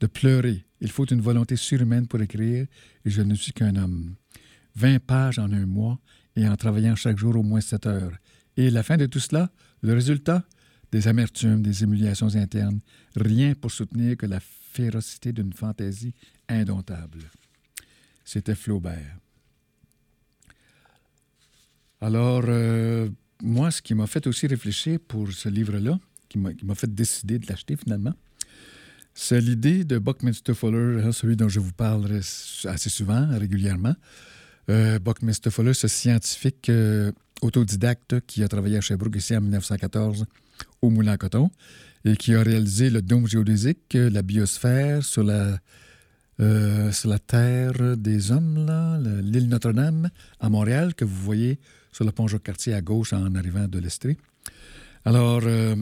de 0.00 0.06
pleurer. 0.06 0.64
Il 0.80 0.90
faut 0.90 1.06
une 1.06 1.20
volonté 1.20 1.56
surhumaine 1.56 2.06
pour 2.06 2.20
écrire 2.20 2.66
et 3.04 3.10
je 3.10 3.22
ne 3.22 3.34
suis 3.34 3.52
qu'un 3.52 3.76
homme. 3.76 4.14
Vingt 4.74 4.98
pages 4.98 5.38
en 5.38 5.50
un 5.52 5.66
mois 5.66 5.98
et 6.34 6.46
en 6.46 6.56
travaillant 6.56 6.96
chaque 6.96 7.18
jour 7.18 7.36
au 7.36 7.42
moins 7.42 7.60
sept 7.60 7.86
heures. 7.86 8.12
Et 8.56 8.70
la 8.70 8.82
fin 8.82 8.96
de 8.96 9.06
tout 9.06 9.20
cela, 9.20 9.50
le 9.82 9.92
résultat? 9.94 10.44
Des 10.92 11.08
amertumes, 11.08 11.62
des 11.62 11.82
humiliations 11.82 12.36
internes, 12.36 12.78
rien 13.16 13.54
pour 13.54 13.72
soutenir 13.72 14.16
que 14.16 14.24
la 14.26 14.38
férocité 14.40 15.32
d'une 15.32 15.52
fantaisie 15.52 16.14
indomptable. 16.48 17.24
C'était 18.24 18.54
Flaubert. 18.54 19.16
Alors, 22.00 22.44
euh, 22.46 23.08
moi, 23.42 23.70
ce 23.70 23.82
qui 23.82 23.94
m'a 23.94 24.06
fait 24.06 24.26
aussi 24.26 24.46
réfléchir 24.46 25.00
pour 25.06 25.32
ce 25.32 25.48
livre-là, 25.48 25.98
qui 26.28 26.38
m'a 26.38 26.74
fait 26.74 26.94
décider 26.94 27.38
de 27.38 27.46
l'acheter 27.48 27.76
finalement, 27.76 28.14
c'est 29.18 29.40
l'idée 29.40 29.84
de 29.84 29.98
Buckminster 29.98 30.52
Fuller, 30.52 31.02
hein, 31.02 31.10
celui 31.10 31.36
dont 31.36 31.48
je 31.48 31.58
vous 31.58 31.72
parle 31.72 32.20
assez 32.66 32.90
souvent, 32.90 33.26
régulièrement. 33.38 33.94
Euh, 34.68 34.98
Buckminster 34.98 35.50
Fuller, 35.50 35.72
ce 35.72 35.88
scientifique 35.88 36.68
euh, 36.68 37.10
autodidacte 37.40 38.20
qui 38.26 38.42
a 38.42 38.48
travaillé 38.48 38.76
à 38.76 38.82
Sherbrooke 38.82 39.16
ici 39.16 39.34
en 39.34 39.40
1914 39.40 40.26
au 40.82 40.90
Moulin 40.90 41.12
à 41.12 41.16
Coton 41.16 41.50
et 42.04 42.14
qui 42.16 42.34
a 42.34 42.42
réalisé 42.42 42.90
le 42.90 43.00
dôme 43.00 43.26
géodésique, 43.26 43.94
la 43.94 44.20
biosphère 44.20 45.02
sur 45.02 45.24
la, 45.24 45.58
euh, 46.40 46.92
Terre 47.26 47.96
des 47.96 48.32
Hommes, 48.32 49.00
l'île 49.22 49.48
Notre-Dame 49.48 50.10
à 50.40 50.50
Montréal, 50.50 50.94
que 50.94 51.06
vous 51.06 51.22
voyez 51.22 51.58
sur 51.90 52.04
le 52.04 52.12
pont 52.12 52.28
Jacques-Cartier 52.28 52.74
à 52.74 52.82
gauche 52.82 53.14
en 53.14 53.34
arrivant 53.34 53.66
de 53.66 53.78
l'Estrie. 53.78 54.18
Alors, 55.06 55.40
euh, 55.44 55.74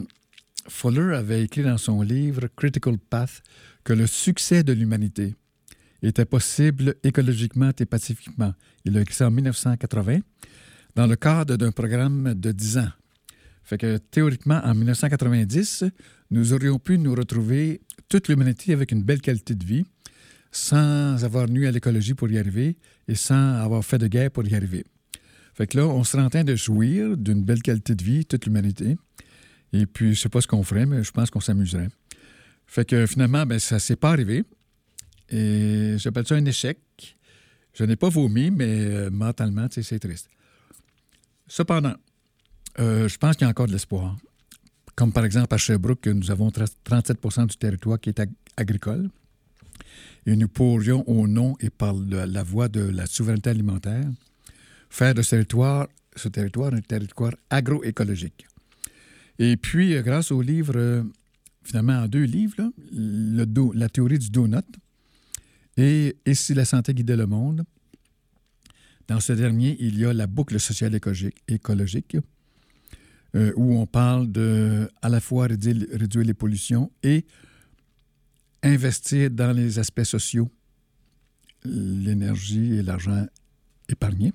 Fuller 0.69 1.15
avait 1.15 1.43
écrit 1.43 1.63
dans 1.63 1.79
son 1.79 2.03
livre 2.03 2.49
Critical 2.57 2.99
Path 2.99 3.43
que 3.85 3.93
le 3.93 4.07
succès 4.07 4.63
de 4.63 4.73
l'humanité 4.73 5.35
était 6.03 6.25
possible 6.25 6.95
écologiquement 7.03 7.71
et 7.79 7.87
pacifiquement. 7.87 8.55
Il 8.85 8.97
a 8.97 9.01
écrit 9.01 9.25
en 9.25 9.31
1980 9.31 10.21
dans 10.95 11.07
le 11.07 11.17
cadre 11.17 11.57
d'un 11.57 11.73
programme 11.73 12.35
de 12.35 12.53
10 12.53 12.79
ans 12.79 12.91
fait 13.65 13.79
que 13.79 13.97
théoriquement, 13.97 14.61
en 14.63 14.75
1990, 14.75 15.85
nous 16.31 16.53
aurions 16.53 16.79
pu 16.79 16.99
nous 16.99 17.15
retrouver 17.15 17.81
toute 18.09 18.29
l'humanité 18.29 18.75
avec 18.75 18.93
une 18.93 19.03
belle 19.03 19.23
qualité 19.23 19.55
de 19.55 19.65
vie, 19.65 19.85
sans 20.53 21.25
avoir 21.25 21.49
nu 21.49 21.67
à 21.67 21.71
l'écologie 21.71 22.15
pour 22.15 22.31
y 22.31 22.39
arriver 22.39 22.77
et 23.09 23.15
sans 23.15 23.55
avoir 23.55 23.83
fait 23.85 23.99
de 23.99 24.07
guerre 24.07 24.31
pour 24.31 24.47
y 24.47 24.55
arriver. 24.55 24.85
Fait 25.55 25.67
que 25.67 25.79
là, 25.79 25.87
on 25.87 26.05
serait 26.05 26.23
en 26.23 26.31
train 26.31 26.45
de 26.45 26.55
jouir 26.55 27.17
d'une 27.17 27.43
belle 27.43 27.63
qualité 27.63 27.95
de 27.95 28.05
vie, 28.05 28.27
toute 28.27 28.45
l'humanité. 28.45 28.97
Et 29.75 29.87
puis, 29.87 30.15
je 30.15 30.21
sais 30.21 30.29
pas 30.29 30.41
ce 30.41 30.47
qu'on 30.47 30.63
ferait, 30.63 30.87
mais 30.87 31.03
je 31.03 31.11
pense 31.11 31.31
qu'on 31.31 31.41
s'amuserait. 31.41 31.89
Fait 32.65 32.89
que 32.89 33.07
finalement, 33.07 33.45
ben, 33.45 33.59
ça 33.59 33.81
s'est 33.81 33.97
pas 33.97 34.11
arrivé. 34.11 34.45
Et 35.31 35.97
j'appelle 35.99 36.25
ça 36.27 36.37
un 36.37 36.45
échec. 36.45 36.79
Je 37.73 37.83
n'ai 37.83 37.97
pas 37.97 38.09
vomi, 38.09 38.53
mais 38.53 38.69
euh, 38.69 39.11
mentalement, 39.11 39.67
c'est 39.69 39.99
triste. 39.99 40.29
Cependant, 41.49 41.95
euh, 42.79 43.09
je 43.09 43.19
pense 43.19 43.35
qu'il 43.35 43.47
y 43.47 43.49
a 43.49 43.51
encore 43.51 43.67
de 43.67 43.73
l'espoir. 43.73 44.17
Comme 44.95 45.13
par 45.13 45.25
exemple 45.25 45.53
à 45.53 45.59
Sherbrooke, 45.59 46.07
nous 46.07 46.31
avons 46.31 46.51
37% 46.51 47.49
du 47.49 47.57
territoire 47.57 47.99
qui 47.99 48.11
est 48.11 48.23
agricole. 48.57 49.11
Et 50.25 50.37
nous 50.37 50.47
pourrions, 50.47 51.03
au 51.09 51.27
nom 51.27 51.57
et 51.59 51.71
par 51.71 51.95
la 51.95 52.43
voie 52.45 52.69
de 52.69 52.81
la 52.81 53.07
souveraineté 53.07 53.51
alimentaire, 53.51 54.07
faire 54.89 55.15
de 55.15 55.23
ce 55.23 55.31
territoire, 55.31 55.89
ce 56.15 56.29
territoire 56.29 56.73
un 56.73 56.81
territoire 56.81 57.33
agroécologique. 57.51 58.47
Et 59.39 59.57
puis, 59.57 59.95
euh, 59.95 60.03
grâce 60.03 60.31
au 60.31 60.43
livre, 60.43 60.75
euh, 60.77 61.03
finalement, 61.63 61.95
en 61.95 62.09
deux 62.09 62.25
livres, 62.25 62.73
La 62.93 63.89
théorie 63.89 64.19
du 64.19 64.31
donut 64.31 64.65
et 65.77 66.17
Et 66.25 66.35
si 66.35 66.55
la 66.55 66.65
santé 66.65 66.95
guidait 66.95 67.17
le 67.17 67.27
monde, 67.27 67.65
dans 69.09 69.21
ce 69.21 69.33
dernier, 69.33 69.77
il 69.81 69.99
y 69.99 70.05
a 70.05 70.13
la 70.13 70.27
boucle 70.27 70.59
sociale 70.61 70.99
écologique, 71.49 72.17
euh, 73.35 73.53
où 73.57 73.75
on 73.75 73.87
parle 73.87 74.31
de 74.31 74.89
à 75.03 75.09
la 75.09 75.21
fois 75.21 75.49
réduire, 75.49 75.87
réduire, 75.93 76.25
les 76.25 76.35
pollutions 76.35 76.91
et 77.03 77.27
investir 78.63 79.31
dans 79.31 79.53
les 79.53 79.79
aspects 79.79 80.05
sociaux, 80.05 80.51
l'énergie 81.65 82.77
et 82.77 82.83
l'argent 82.83 83.27
épargnés. 83.89 84.33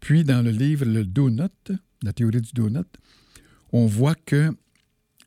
Puis 0.00 0.24
dans 0.24 0.42
le 0.42 0.50
livre 0.50 0.84
Le 0.84 1.04
Donut, 1.04 1.72
la 2.02 2.12
théorie 2.12 2.42
du 2.42 2.52
donut, 2.52 2.86
on 3.76 3.86
voit 3.86 4.14
que 4.14 4.56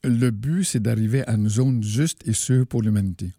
le 0.04 0.32
but, 0.32 0.64
c'est 0.64 0.80
d'arriver 0.80 1.24
à 1.28 1.34
une 1.36 1.50
zone 1.50 1.84
juste 1.84 2.28
et 2.28 2.34
sûre 2.34 2.66
pour 2.66 2.82
l'humanité. 2.82 3.32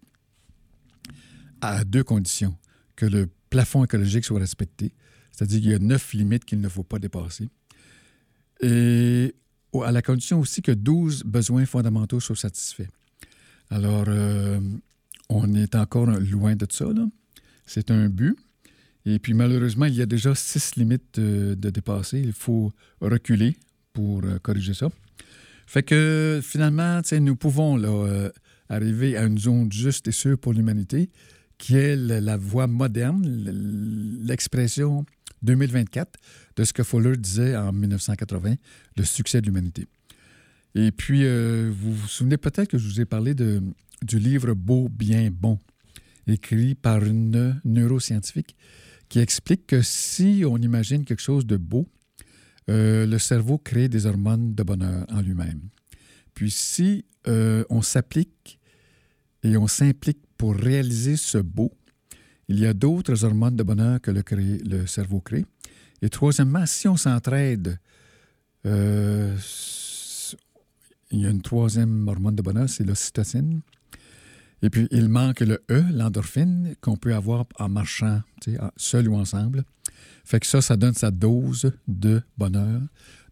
À 1.61 1.85
deux 1.85 2.05
conditions. 2.05 2.57
Que 2.95 3.07
le 3.07 3.29
plafond 3.49 3.85
écologique 3.85 4.25
soit 4.25 4.38
respecté, 4.38 4.93
c'est-à-dire 5.33 5.61
qu'il 5.61 5.71
y 5.71 5.75
a 5.75 5.79
neuf 5.79 6.12
limites 6.12 6.45
qu'il 6.45 6.61
ne 6.61 6.69
faut 6.69 6.85
pas 6.85 6.99
dépasser. 6.99 7.49
Et 8.61 9.35
à 9.83 9.90
la 9.90 10.02
condition 10.02 10.38
aussi 10.38 10.62
que 10.62 10.73
12 10.73 11.25
besoins 11.25 11.67
fondamentaux 11.67 12.21
soient 12.21 12.37
satisfaits. 12.37 12.90
Alors, 13.71 14.05
euh, 14.07 14.61
on 15.29 15.55
est 15.55 15.75
encore 15.75 16.07
loin 16.07 16.55
de 16.55 16.67
ça. 16.71 16.87
C'est 17.67 17.90
un 17.90 18.09
but. 18.09 18.37
Et 19.07 19.19
puis, 19.19 19.35
malheureusement, 19.35 19.87
il 19.87 19.95
y 19.95 20.02
a 20.02 20.07
déjà 20.07 20.35
six 20.35 20.76
limites 20.76 21.19
de, 21.19 21.71
dépasser. 21.71 22.21
Il 22.21 22.33
faut 22.33 22.73
reculer 23.00 23.57
pour 23.92 24.25
euh, 24.25 24.38
corriger 24.38 24.75
ça. 24.75 24.88
Fait 25.66 25.82
que, 25.82 26.40
finalement, 26.42 27.00
nous 27.20 27.37
pouvons 27.37 27.76
là, 27.76 27.88
euh, 27.88 28.30
arriver 28.68 29.16
à 29.16 29.25
une 29.25 29.38
zone 29.38 29.70
juste 29.70 30.09
et 30.09 30.12
sûre 30.12 30.38
pour 30.38 30.52
l'humanité, 30.52 31.11
qui 31.59 31.76
est 31.76 31.94
la 31.94 32.37
voie 32.37 32.66
moderne, 32.66 33.23
l'expression 34.23 35.04
2024 35.42 36.18
de 36.56 36.64
ce 36.64 36.73
que 36.73 36.82
Fuller 36.82 37.16
disait 37.16 37.56
en 37.56 37.73
1980, 37.73 38.54
le 38.97 39.04
succès 39.04 39.40
de 39.40 39.47
l'humanité. 39.47 39.87
Et 40.75 40.92
puis, 40.92 41.25
euh, 41.25 41.70
vous 41.73 41.92
vous 41.92 42.09
souvenez 42.09 42.37
peut-être 42.37 42.68
que 42.68 42.78
je 42.78 42.88
vous 42.88 43.00
ai 43.00 43.04
parlé 43.04 43.35
de, 43.35 43.62
du 44.02 44.18
livre 44.18 44.54
Beau, 44.54 44.88
bien, 44.88 45.30
bon, 45.32 45.59
écrit 46.26 46.75
par 46.75 47.04
une 47.04 47.61
neuroscientifique 47.64 48.56
qui 49.09 49.18
explique 49.18 49.66
que 49.66 49.82
si 49.82 50.44
on 50.47 50.56
imagine 50.59 51.04
quelque 51.04 51.23
chose 51.23 51.44
de 51.44 51.56
beau, 51.56 51.87
euh, 52.70 53.04
le 53.06 53.18
cerveau 53.18 53.58
crée 53.58 53.88
des 53.88 54.06
hormones 54.06 54.54
de 54.54 54.62
bonheur 54.62 55.04
en 55.10 55.20
lui-même. 55.20 55.60
Puis 56.34 56.50
si 56.50 57.04
euh, 57.26 57.64
on 57.68 57.82
s'applique 57.82 58.58
et 59.42 59.56
on 59.56 59.66
s'implique 59.66 60.20
pour 60.36 60.54
réaliser 60.54 61.16
ce 61.16 61.38
beau, 61.38 61.72
il 62.48 62.58
y 62.58 62.66
a 62.66 62.74
d'autres 62.74 63.24
hormones 63.24 63.56
de 63.56 63.62
bonheur 63.62 64.00
que 64.00 64.10
le, 64.10 64.22
le 64.64 64.86
cerveau 64.86 65.20
crée. 65.20 65.44
Et 66.02 66.08
troisièmement, 66.08 66.64
si 66.66 66.88
on 66.88 66.96
s'entraide, 66.96 67.78
euh, 68.66 69.36
il 71.10 71.20
y 71.20 71.26
a 71.26 71.30
une 71.30 71.42
troisième 71.42 72.06
hormone 72.08 72.36
de 72.36 72.42
bonheur, 72.42 72.68
c'est 72.68 72.84
l'ocytocine. 72.84 73.60
Et 74.62 74.70
puis, 74.70 74.86
il 74.90 75.08
manque 75.08 75.40
le 75.40 75.62
E, 75.70 75.84
l'endorphine, 75.92 76.74
qu'on 76.80 76.96
peut 76.96 77.14
avoir 77.14 77.46
en 77.58 77.68
marchant, 77.68 78.20
seul 78.76 79.08
ou 79.08 79.16
ensemble. 79.16 79.64
Fait 80.25 80.40
que 80.40 80.47
ça, 80.47 80.62
ça 80.62 80.76
donne 80.76 80.95
sa 80.95 81.11
dose 81.11 81.73
de 81.88 82.23
bonheur, 82.38 82.80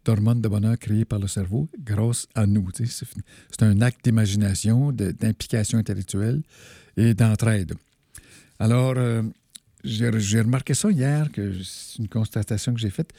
d'hormones 0.05 0.41
de 0.41 0.49
bonheur 0.49 0.79
créées 0.79 1.05
par 1.05 1.19
le 1.19 1.29
cerveau 1.29 1.69
grâce 1.79 2.27
à 2.35 2.47
nous. 2.47 2.69
C'est 2.73 3.63
un 3.63 3.81
acte 3.81 4.05
d'imagination, 4.05 4.93
d'implication 4.93 5.79
intellectuelle 5.79 6.43
et 6.97 7.15
d'entraide. 7.15 7.75
Alors, 8.59 8.95
euh, 8.97 9.23
j'ai 9.85 10.41
remarqué 10.41 10.75
ça 10.75 10.91
hier, 10.91 11.29
c'est 11.35 11.99
une 11.99 12.09
constatation 12.09 12.75
que 12.75 12.81
j'ai 12.81 12.91
faite. 12.91 13.13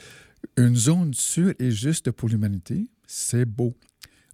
Une 0.57 0.75
zone 0.75 1.13
sûre 1.13 1.53
et 1.59 1.71
juste 1.71 2.11
pour 2.11 2.29
l'humanité, 2.29 2.87
c'est 3.07 3.45
beau. 3.45 3.75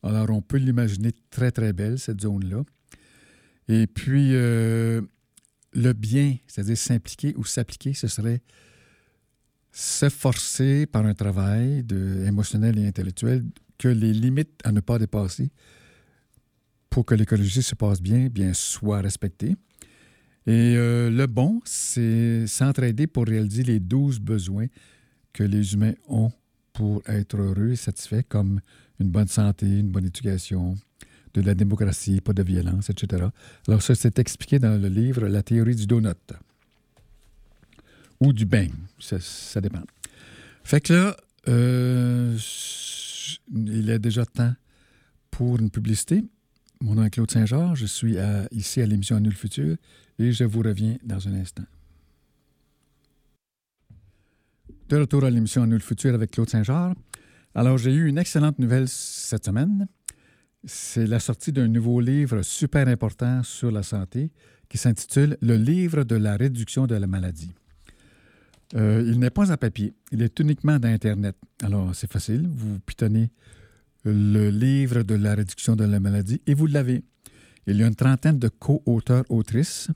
Alors, 0.04 0.30
on 0.30 0.42
peut 0.42 0.58
l'imaginer 0.58 1.12
très, 1.32 1.52
très 1.52 1.74
belle, 1.74 1.98
cette 1.98 2.22
zone-là. 2.22 2.64
Et 3.68 3.88
puis, 3.88 4.30
euh, 4.34 5.02
le 5.74 5.94
bien, 5.94 6.38
c'est-à-dire 6.48 6.78
s'impliquer 6.78 7.34
ou 7.38 7.44
s'appliquer, 7.44 7.94
ce 7.94 8.08
serait 8.08 8.42
s'efforcer 9.78 10.86
par 10.86 11.06
un 11.06 11.14
travail 11.14 11.84
de, 11.84 12.24
émotionnel 12.26 12.80
et 12.80 12.88
intellectuel 12.88 13.44
que 13.78 13.90
les 13.90 14.14
limites 14.14 14.62
à 14.64 14.72
ne 14.72 14.80
pas 14.80 14.98
dépasser 14.98 15.50
pour 16.90 17.06
que 17.06 17.14
l'écologie 17.14 17.62
se 17.62 17.76
passe 17.76 18.02
bien, 18.02 18.28
bien 18.28 18.54
soient 18.54 19.02
respectées. 19.02 19.58
Et 20.48 20.76
euh, 20.78 21.10
le 21.10 21.28
bon, 21.28 21.60
c'est 21.66 22.48
s'entraider 22.48 23.06
pour 23.06 23.26
réaliser 23.26 23.64
les 23.64 23.82
douze 23.82 24.18
besoins 24.18 24.68
que 25.34 25.44
les 25.44 25.74
humains 25.74 25.96
ont 26.08 26.32
pour 26.72 27.02
être 27.10 27.36
heureux 27.36 27.72
et 27.72 27.76
satisfaits, 27.76 28.24
comme 28.30 28.62
une 29.02 29.10
bonne 29.10 29.28
santé, 29.28 29.66
une 29.66 29.90
bonne 29.90 30.06
éducation, 30.06 30.76
de 31.34 31.42
la 31.42 31.54
démocratie, 31.54 32.22
pas 32.22 32.32
de 32.32 32.44
violence, 32.44 32.90
etc. 32.90 33.26
Alors 33.68 33.82
ça, 33.82 33.94
c'est 33.94 34.20
expliqué 34.20 34.58
dans 34.58 34.82
le 34.82 34.88
livre 34.88 35.28
La 35.28 35.44
théorie 35.44 35.76
du 35.76 35.86
donut. 35.86 36.16
Ou 38.26 38.34
du 38.34 38.46
bain, 38.46 38.70
ça, 38.98 39.62
dépend. 39.62 39.84
Fait 40.64 40.82
que 40.82 40.94
là, 40.94 41.18
euh, 41.48 42.36
il 43.54 43.88
est 43.92 44.00
déjà 44.00 44.26
temps 44.26 44.54
pour 45.30 45.60
une 45.60 45.70
publicité. 45.70 46.26
Mon 46.82 46.96
nom 46.96 47.04
est 47.04 47.12
Claude 47.12 47.30
Saint-Georges, 47.30 47.82
je 47.82 47.86
suis 47.86 48.18
ici 48.52 48.82
à 48.82 48.88
l'émission 48.88 49.20
Nul 49.20 49.36
Futur 49.36 49.78
et 50.18 50.32
je 50.32 50.44
vous 50.44 50.62
reviens 50.62 50.98
dans 51.04 51.28
un 51.28 51.36
instant. 51.36 51.66
De 54.90 54.98
retour 54.98 55.24
à 55.24 55.30
l'émission 55.30 55.64
Nul 55.68 55.82
Futur 55.82 56.16
avec 56.16 56.32
Claude 56.32 56.50
Saint-Georges. 56.50 56.96
Alors, 57.54 57.78
j'ai 57.78 57.94
eu 57.94 58.08
une 58.08 58.18
excellente 58.18 58.58
nouvelle 58.58 58.88
cette 58.88 59.46
semaine. 59.46 59.88
C'est 60.64 61.06
la 61.06 61.20
sortie 61.20 61.52
d'un 61.52 61.68
nouveau 61.68 62.00
livre 62.00 62.42
super 62.42 62.88
important 62.88 63.44
sur 63.44 63.70
la 63.70 63.84
santé 63.84 64.32
qui 64.68 64.80
s'intitule 64.80 65.38
Le 65.42 65.58
livre 65.58 66.04
de 66.04 66.16
la 66.16 66.38
réduction 66.38 66.88
de 66.88 66.96
la 66.96 67.06
maladie. 67.06 67.54
Euh, 68.74 69.04
il 69.06 69.20
n'est 69.20 69.30
pas 69.30 69.52
en 69.52 69.58
papier, 69.58 69.94
il 70.12 70.22
est 70.22 70.40
uniquement 70.40 70.80
dans 70.80 70.88
Internet. 70.88 71.36
Alors, 71.62 71.94
c'est 71.94 72.12
facile, 72.12 72.48
vous 72.52 72.80
pitonnez 72.80 73.30
le 74.04 74.50
livre 74.50 75.04
de 75.04 75.16
la 75.16 75.36
réduction 75.36 75.76
de 75.76 75.84
la 75.84 76.00
maladie 76.00 76.42
et 76.48 76.54
vous 76.54 76.68
l'avez. 76.68 77.04
Il 77.68 77.78
y 77.78 77.84
a 77.84 77.88
une 77.88 77.96
trentaine 77.96 78.38
de 78.38 78.48
co-auteurs-autrices. 78.48 79.90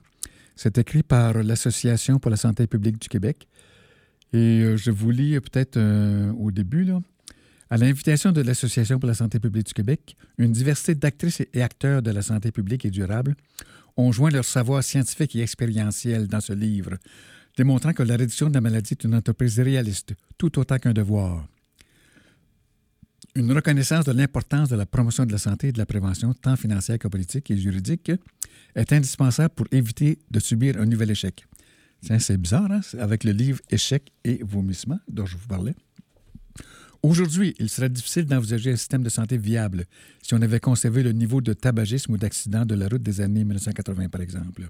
C'est 0.55 0.77
écrit 0.77 1.03
par 1.03 1.43
l'Association 1.43 2.19
pour 2.19 2.31
la 2.31 2.37
santé 2.37 2.67
publique 2.67 2.99
du 2.99 3.07
Québec. 3.07 3.47
Et 4.33 4.61
euh, 4.61 4.77
je 4.77 4.91
vous 4.91 5.11
lis 5.11 5.39
peut-être 5.39 5.77
euh, 5.77 6.31
au 6.33 6.51
début, 6.51 6.83
là. 6.83 6.99
À 7.71 7.77
l'invitation 7.77 8.31
de 8.31 8.41
l'Association 8.41 8.97
pour 8.97 9.07
la 9.07 9.13
santé 9.13 9.39
publique 9.39 9.67
du 9.67 9.73
Québec, 9.73 10.15
une 10.39 10.51
diversité 10.51 10.95
d'actrices 10.95 11.43
et 11.53 11.61
acteurs 11.61 12.01
de 12.01 12.09
la 12.09 12.23
santé 12.23 12.51
publique 12.51 12.83
et 12.83 12.89
durable 12.89 13.35
ont 13.95 14.11
joint 14.11 14.31
leur 14.31 14.45
savoir 14.45 14.83
scientifique 14.83 15.35
et 15.35 15.41
expérientiel 15.41 16.27
dans 16.27 16.41
ce 16.41 16.53
livre, 16.53 16.97
démontrant 17.59 17.91
que 17.91 18.03
la 18.03 18.15
réduction 18.15 18.47
de 18.47 18.53
la 18.53 18.61
maladie 18.61 18.93
est 18.93 19.03
une 19.03 19.15
entreprise 19.15 19.59
réaliste, 19.59 20.13
tout 20.37 20.57
autant 20.59 20.77
qu'un 20.77 20.93
devoir. 20.93 21.45
Une 23.35 23.51
reconnaissance 23.51 24.05
de 24.05 24.13
l'importance 24.13 24.69
de 24.69 24.77
la 24.77 24.85
promotion 24.85 25.25
de 25.25 25.33
la 25.33 25.37
santé 25.37 25.67
et 25.67 25.71
de 25.73 25.77
la 25.77 25.85
prévention, 25.85 26.33
tant 26.33 26.55
financière 26.55 26.97
que 26.97 27.09
politique 27.09 27.51
et 27.51 27.57
juridique, 27.57 28.13
est 28.75 28.93
indispensable 28.93 29.53
pour 29.53 29.67
éviter 29.71 30.19
de 30.31 30.39
subir 30.39 30.79
un 30.79 30.85
nouvel 30.85 31.11
échec. 31.11 31.45
C'est 32.01 32.37
bizarre, 32.37 32.71
hein? 32.71 32.79
avec 32.97 33.25
le 33.25 33.33
livre 33.33 33.59
Échec 33.69 34.13
et 34.23 34.39
vomissement 34.41 34.99
dont 35.09 35.25
je 35.25 35.35
vous 35.35 35.47
parlais. 35.47 35.75
Aujourd'hui, 37.03 37.55
il 37.59 37.69
serait 37.69 37.89
difficile 37.89 38.25
d'envisager 38.25 38.71
un 38.71 38.77
système 38.77 39.03
de 39.03 39.09
santé 39.09 39.37
viable 39.37 39.83
si 40.21 40.33
on 40.33 40.41
avait 40.41 40.61
conservé 40.61 41.03
le 41.03 41.11
niveau 41.11 41.41
de 41.41 41.51
tabagisme 41.51 42.13
ou 42.13 42.17
d'accident 42.17 42.65
de 42.65 42.75
la 42.75 42.87
route 42.87 43.03
des 43.03 43.19
années 43.19 43.43
1980, 43.43 44.07
par 44.07 44.21
exemple. 44.21 44.69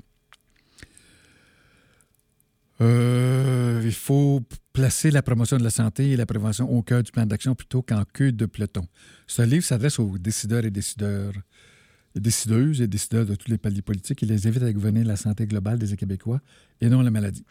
Euh, 2.81 3.81
il 3.83 3.93
faut 3.93 4.41
placer 4.73 5.11
la 5.11 5.21
promotion 5.21 5.57
de 5.57 5.63
la 5.63 5.69
santé 5.69 6.11
et 6.11 6.17
la 6.17 6.25
prévention 6.25 6.69
au 6.69 6.81
cœur 6.81 7.03
du 7.03 7.11
plan 7.11 7.25
d'action 7.25 7.55
plutôt 7.55 7.81
qu'en 7.81 8.03
queue 8.13 8.31
de 8.31 8.45
peloton. 8.45 8.87
Ce 9.27 9.41
livre 9.41 9.65
s'adresse 9.65 9.99
aux 9.99 10.17
décideurs 10.17 10.63
et 10.63 10.71
décideuses 10.71 12.81
et 12.81 12.87
décideurs 12.87 13.25
de 13.25 13.35
tous 13.35 13.51
les 13.51 13.57
paliers 13.57 13.81
politiques 13.81 14.23
et 14.23 14.25
les 14.25 14.47
invite 14.47 14.63
à 14.63 14.71
gouverner 14.71 15.03
la 15.03 15.17
santé 15.17 15.45
globale 15.45 15.79
des 15.79 15.95
Québécois 15.97 16.39
et 16.79 16.89
non 16.89 17.01
la 17.01 17.11
maladie. 17.11 17.45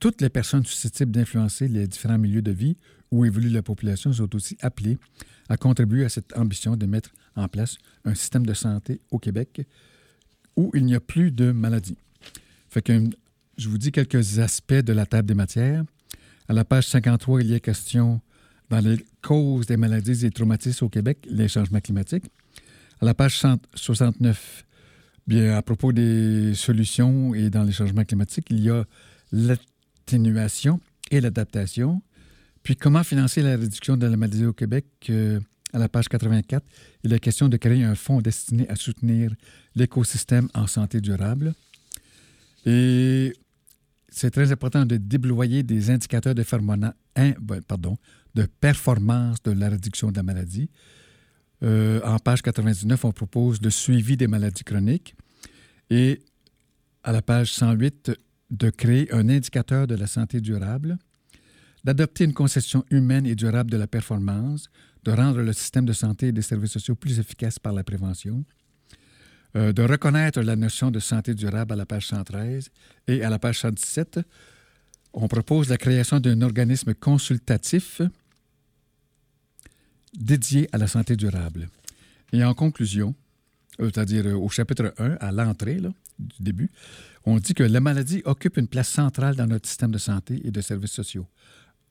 Toutes 0.00 0.20
les 0.20 0.30
personnes 0.30 0.66
susceptibles 0.66 1.12
d'influencer 1.12 1.68
les 1.68 1.86
différents 1.86 2.18
milieux 2.18 2.42
de 2.42 2.50
vie 2.50 2.76
où 3.12 3.24
évolue 3.24 3.50
la 3.50 3.62
population 3.62 4.12
sont 4.12 4.34
aussi 4.34 4.56
appelées 4.60 4.98
à 5.48 5.56
contribuer 5.56 6.04
à 6.04 6.08
cette 6.08 6.36
ambition 6.36 6.76
de 6.76 6.86
mettre 6.86 7.10
en 7.36 7.46
place 7.46 7.76
un 8.04 8.14
système 8.14 8.44
de 8.44 8.54
santé 8.54 9.00
au 9.12 9.20
Québec 9.20 9.64
où 10.56 10.72
il 10.74 10.84
n'y 10.84 10.96
a 10.96 11.00
plus 11.00 11.30
de 11.30 11.52
maladies. 11.52 11.96
Fait 12.68 12.82
que 12.82 13.10
je 13.56 13.68
vous 13.68 13.78
dis 13.78 13.92
quelques 13.92 14.38
aspects 14.38 14.72
de 14.74 14.92
la 14.92 15.06
table 15.06 15.28
des 15.28 15.34
matières. 15.34 15.84
À 16.48 16.52
la 16.52 16.64
page 16.64 16.86
53, 16.88 17.42
il 17.42 17.50
y 17.50 17.54
a 17.54 17.60
question 17.60 18.20
dans 18.70 18.80
les 18.80 19.04
causes 19.20 19.66
des 19.66 19.76
maladies 19.76 20.24
et 20.24 20.30
traumatismes 20.30 20.86
au 20.86 20.88
Québec, 20.88 21.18
les 21.28 21.48
changements 21.48 21.80
climatiques. 21.80 22.24
À 23.00 23.04
la 23.04 23.14
page 23.14 23.40
69, 23.74 24.64
bien, 25.26 25.56
à 25.56 25.62
propos 25.62 25.92
des 25.92 26.54
solutions 26.54 27.34
et 27.34 27.50
dans 27.50 27.64
les 27.64 27.72
changements 27.72 28.04
climatiques, 28.04 28.46
il 28.50 28.60
y 28.60 28.70
a 28.70 28.84
l'atténuation 29.32 30.80
et 31.10 31.20
l'adaptation. 31.20 32.02
Puis, 32.62 32.76
comment 32.76 33.02
financer 33.02 33.42
la 33.42 33.56
réduction 33.56 33.96
de 33.96 34.06
la 34.06 34.16
maladie 34.16 34.46
au 34.46 34.52
Québec? 34.52 34.86
Euh, 35.10 35.40
à 35.72 35.78
la 35.78 35.88
page 35.88 36.08
84, 36.08 36.64
il 37.02 37.12
est 37.12 37.18
question 37.18 37.48
de 37.48 37.56
créer 37.56 37.82
un 37.82 37.94
fonds 37.94 38.20
destiné 38.20 38.68
à 38.68 38.76
soutenir 38.76 39.32
l'écosystème 39.74 40.48
en 40.54 40.66
santé 40.66 41.00
durable. 41.00 41.54
Et 42.64 43.32
c'est 44.08 44.30
très 44.30 44.52
important 44.52 44.84
de 44.84 44.96
déployer 44.96 45.62
des 45.62 45.90
indicateurs 45.90 46.34
de, 46.34 46.44
ben, 47.40 47.62
pardon, 47.66 47.96
de 48.34 48.44
performance 48.44 49.42
de 49.42 49.52
la 49.52 49.68
réduction 49.68 50.10
de 50.10 50.16
la 50.16 50.22
maladie. 50.22 50.70
Euh, 51.62 52.00
en 52.04 52.18
page 52.18 52.42
99, 52.42 53.04
on 53.04 53.12
propose 53.12 53.60
le 53.62 53.70
suivi 53.70 54.16
des 54.16 54.26
maladies 54.26 54.64
chroniques. 54.64 55.14
Et 55.90 56.20
à 57.04 57.12
la 57.12 57.22
page 57.22 57.52
108, 57.52 58.12
de 58.50 58.70
créer 58.70 59.12
un 59.12 59.28
indicateur 59.28 59.86
de 59.86 59.94
la 59.94 60.06
santé 60.06 60.40
durable, 60.40 60.98
d'adopter 61.84 62.24
une 62.24 62.34
conception 62.34 62.84
humaine 62.90 63.26
et 63.26 63.34
durable 63.34 63.70
de 63.70 63.76
la 63.76 63.86
performance, 63.86 64.68
de 65.04 65.10
rendre 65.10 65.40
le 65.40 65.52
système 65.52 65.84
de 65.84 65.92
santé 65.92 66.28
et 66.28 66.32
des 66.32 66.42
services 66.42 66.72
sociaux 66.72 66.94
plus 66.94 67.18
efficace 67.18 67.58
par 67.58 67.72
la 67.72 67.82
prévention, 67.82 68.44
euh, 69.54 69.72
de 69.72 69.82
reconnaître 69.82 70.40
la 70.40 70.56
notion 70.56 70.90
de 70.90 70.98
santé 70.98 71.34
durable 71.34 71.74
à 71.74 71.76
la 71.76 71.86
page 71.86 72.06
113 72.06 72.70
et 73.08 73.22
à 73.22 73.30
la 73.30 73.38
page 73.38 73.60
117, 73.60 74.20
on 75.12 75.28
propose 75.28 75.68
la 75.68 75.76
création 75.76 76.20
d'un 76.20 76.40
organisme 76.40 76.94
consultatif 76.94 78.00
dédié 80.18 80.68
à 80.72 80.78
la 80.78 80.86
santé 80.86 81.16
durable. 81.16 81.68
Et 82.32 82.42
en 82.44 82.54
conclusion, 82.54 83.14
euh, 83.80 83.90
c'est-à-dire 83.92 84.26
euh, 84.26 84.34
au 84.34 84.48
chapitre 84.48 84.94
1, 84.98 85.16
à 85.20 85.32
l'entrée 85.32 85.80
du 86.18 86.36
début, 86.40 86.70
on 87.24 87.38
dit 87.38 87.54
que 87.54 87.62
la 87.62 87.80
maladie 87.80 88.22
occupe 88.24 88.56
une 88.56 88.68
place 88.68 88.88
centrale 88.88 89.36
dans 89.36 89.46
notre 89.46 89.68
système 89.68 89.92
de 89.92 89.98
santé 89.98 90.40
et 90.44 90.50
de 90.50 90.60
services 90.60 90.92
sociaux. 90.92 91.26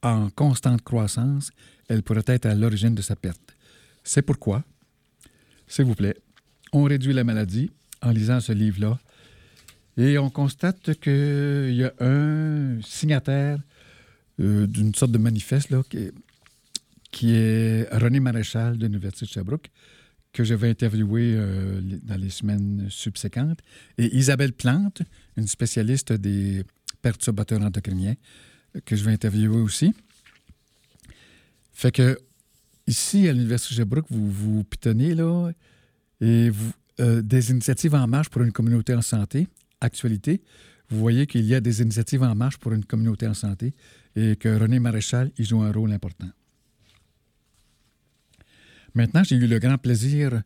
En 0.02 0.30
constante 0.32 0.82
croissance, 0.82 1.52
elle 1.88 2.02
pourrait 2.02 2.24
être 2.26 2.48
à 2.48 2.56
l'origine 2.56 2.96
de 2.96 3.02
sa 3.04 3.16
perte. 3.16 3.56
C'est 4.04 4.24
pourquoi, 4.24 4.64
s'il 5.68 5.86
vous 5.86 5.96
plaît, 5.96 6.18
on 6.72 6.84
réduit 6.84 7.14
la 7.14 7.24
maladie 7.24 7.72
en 8.02 8.12
lisant 8.12 8.40
ce 8.40 8.52
livre-là. 8.52 9.00
Et 9.98 10.18
on 10.18 10.30
constate 10.30 11.00
qu'il 11.00 11.76
y 11.76 11.84
a 11.84 11.94
un 12.00 12.82
signataire 12.82 13.60
euh, 14.40 14.66
d'une 14.66 14.96
sorte 14.96 15.12
de 15.12 15.18
manifeste 15.18 15.74
qui 17.12 17.36
est 17.36 17.94
René 17.94 18.20
Maréchal 18.20 18.78
de 18.78 18.88
l'Université 18.88 19.26
de 19.26 19.32
Sherbrooke, 19.32 19.70
que 20.32 20.46
je 20.46 20.54
vais 20.54 20.70
interviewer 20.70 21.34
euh, 21.36 21.82
dans 22.04 22.16
les 22.16 22.30
semaines 22.30 22.88
subséquentes, 22.90 23.60
et 23.98 24.16
Isabelle 24.16 24.54
Plante, 24.54 25.02
une 25.36 25.48
spécialiste 25.48 26.14
des 26.14 26.64
perturbateurs 27.02 27.62
endocriniens, 27.62 28.16
que 28.86 28.96
je 28.96 29.04
vais 29.04 29.12
interviewer 29.12 29.60
aussi. 29.60 29.94
Fait 31.74 31.92
que 31.92 32.18
ici, 32.88 33.28
à 33.28 33.34
l'Université 33.34 33.76
de 33.76 33.80
Sherbrooke, 33.80 34.06
vous 34.10 34.32
vous 34.32 34.64
pitonnez 34.64 35.14
là, 35.14 35.52
et 36.22 36.52
euh, 37.00 37.22
des 37.22 37.52
initiatives 37.52 37.96
en 37.96 38.08
marche 38.08 38.30
pour 38.30 38.44
une 38.44 38.52
communauté 38.52 38.94
en 38.94 39.02
santé, 39.02 39.48
actualité. 39.82 40.42
Vous 40.90 41.00
voyez 41.00 41.26
qu'il 41.26 41.46
y 41.46 41.56
a 41.56 41.62
des 41.62 41.82
initiatives 41.82 42.22
en 42.24 42.36
marche 42.36 42.58
pour 42.58 42.74
une 42.74 42.86
communauté 42.86 43.28
en 43.28 43.34
santé 43.34 43.74
et 44.16 44.36
que 44.36 44.50
René 44.50 44.80
Maréchal 44.80 45.32
y 45.38 45.44
joue 45.44 45.62
un 45.62 45.72
rôle 45.72 45.92
important. 45.92 46.30
Maintenant, 48.94 49.24
j'ai 49.24 49.38
eu 49.38 49.48
le 49.48 49.58
grand 49.58 49.78
plaisir 49.78 50.44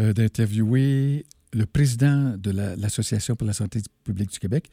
euh, 0.00 0.12
d'interviewer 0.12 1.26
le 1.52 1.66
président 1.66 2.36
de 2.36 2.50
l'Association 2.50 3.36
pour 3.36 3.46
la 3.46 3.52
santé 3.52 3.82
publique 4.04 4.32
du 4.32 4.38
Québec, 4.38 4.70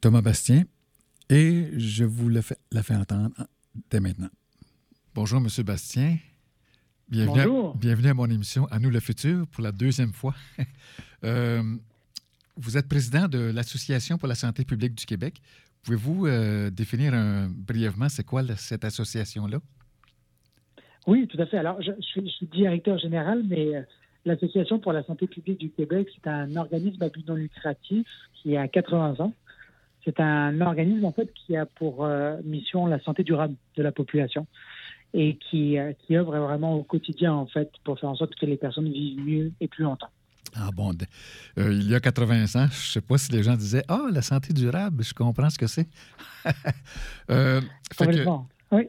Thomas 0.00 0.22
Bastien, 0.22 0.64
et 1.28 1.68
je 1.76 2.04
vous 2.04 2.30
le 2.30 2.40
fais, 2.40 2.56
la 2.70 2.82
fais 2.82 2.94
entendre 2.94 3.34
dès 3.90 4.00
maintenant. 4.00 4.30
Bonjour, 5.14 5.38
M. 5.38 5.64
Bastien. 5.64 6.16
Bienvenue, 7.12 7.44
Bonjour. 7.44 7.74
À, 7.74 7.78
bienvenue 7.78 8.08
à 8.08 8.14
mon 8.14 8.24
émission 8.24 8.66
À 8.70 8.78
nous 8.78 8.88
le 8.88 8.98
futur 8.98 9.46
pour 9.48 9.62
la 9.62 9.70
deuxième 9.70 10.14
fois. 10.14 10.34
euh, 11.24 11.60
vous 12.56 12.78
êtes 12.78 12.88
président 12.88 13.28
de 13.28 13.52
l'Association 13.54 14.16
pour 14.16 14.28
la 14.28 14.34
santé 14.34 14.64
publique 14.64 14.94
du 14.94 15.04
Québec. 15.04 15.34
Pouvez-vous 15.82 16.26
euh, 16.26 16.70
définir 16.70 17.12
un, 17.12 17.50
brièvement 17.50 18.08
c'est 18.08 18.24
quoi 18.24 18.42
cette 18.56 18.86
association-là? 18.86 19.58
Oui, 21.06 21.26
tout 21.26 21.38
à 21.38 21.44
fait. 21.44 21.58
Alors, 21.58 21.82
je, 21.82 21.90
je, 21.98 22.02
suis, 22.02 22.22
je 22.26 22.32
suis, 22.32 22.46
directeur 22.46 22.96
général, 22.96 23.42
mais 23.46 23.76
euh, 23.76 23.82
l'Association 24.24 24.78
pour 24.78 24.94
la 24.94 25.02
santé 25.02 25.26
publique 25.26 25.58
du 25.58 25.68
Québec, 25.68 26.08
c'est 26.14 26.30
un 26.30 26.56
organisme 26.56 27.02
à 27.02 27.10
but 27.10 27.28
non 27.28 27.34
lucratif 27.34 28.06
qui 28.42 28.56
a 28.56 28.66
80 28.68 29.16
ans. 29.18 29.34
C'est 30.06 30.18
un 30.18 30.58
organisme, 30.62 31.04
en 31.04 31.12
fait, 31.12 31.30
qui 31.34 31.58
a 31.58 31.66
pour 31.66 32.08
mission 32.42 32.86
la 32.86 32.98
santé 33.00 33.22
durable 33.22 33.54
de 33.76 33.82
la 33.82 33.92
population 33.92 34.46
et 35.14 35.36
qui, 35.36 35.78
euh, 35.78 35.92
qui 35.92 36.16
œuvre 36.16 36.38
vraiment 36.38 36.74
au 36.74 36.82
quotidien, 36.82 37.32
en 37.32 37.46
fait, 37.46 37.70
pour 37.84 37.98
faire 37.98 38.10
en 38.10 38.16
sorte 38.16 38.34
que 38.34 38.46
les 38.46 38.56
personnes 38.56 38.90
vivent 38.90 39.20
mieux 39.24 39.52
et 39.60 39.68
plus 39.68 39.84
longtemps. 39.84 40.10
Ah 40.54 40.70
bon, 40.74 40.92
euh, 41.58 41.72
il 41.72 41.88
y 41.88 41.94
a 41.94 42.00
80 42.00 42.42
ans, 42.42 42.46
je 42.46 42.64
ne 42.64 42.68
sais 42.68 43.00
pas 43.00 43.16
si 43.16 43.32
les 43.32 43.42
gens 43.42 43.56
disaient 43.56 43.84
Ah, 43.88 44.06
la 44.12 44.20
santé 44.20 44.52
durable, 44.52 45.02
je 45.02 45.14
comprends 45.14 45.48
ce 45.48 45.58
que 45.58 45.66
c'est. 45.66 45.88
euh, 47.30 47.60
que, 47.98 48.26
oui. 48.70 48.88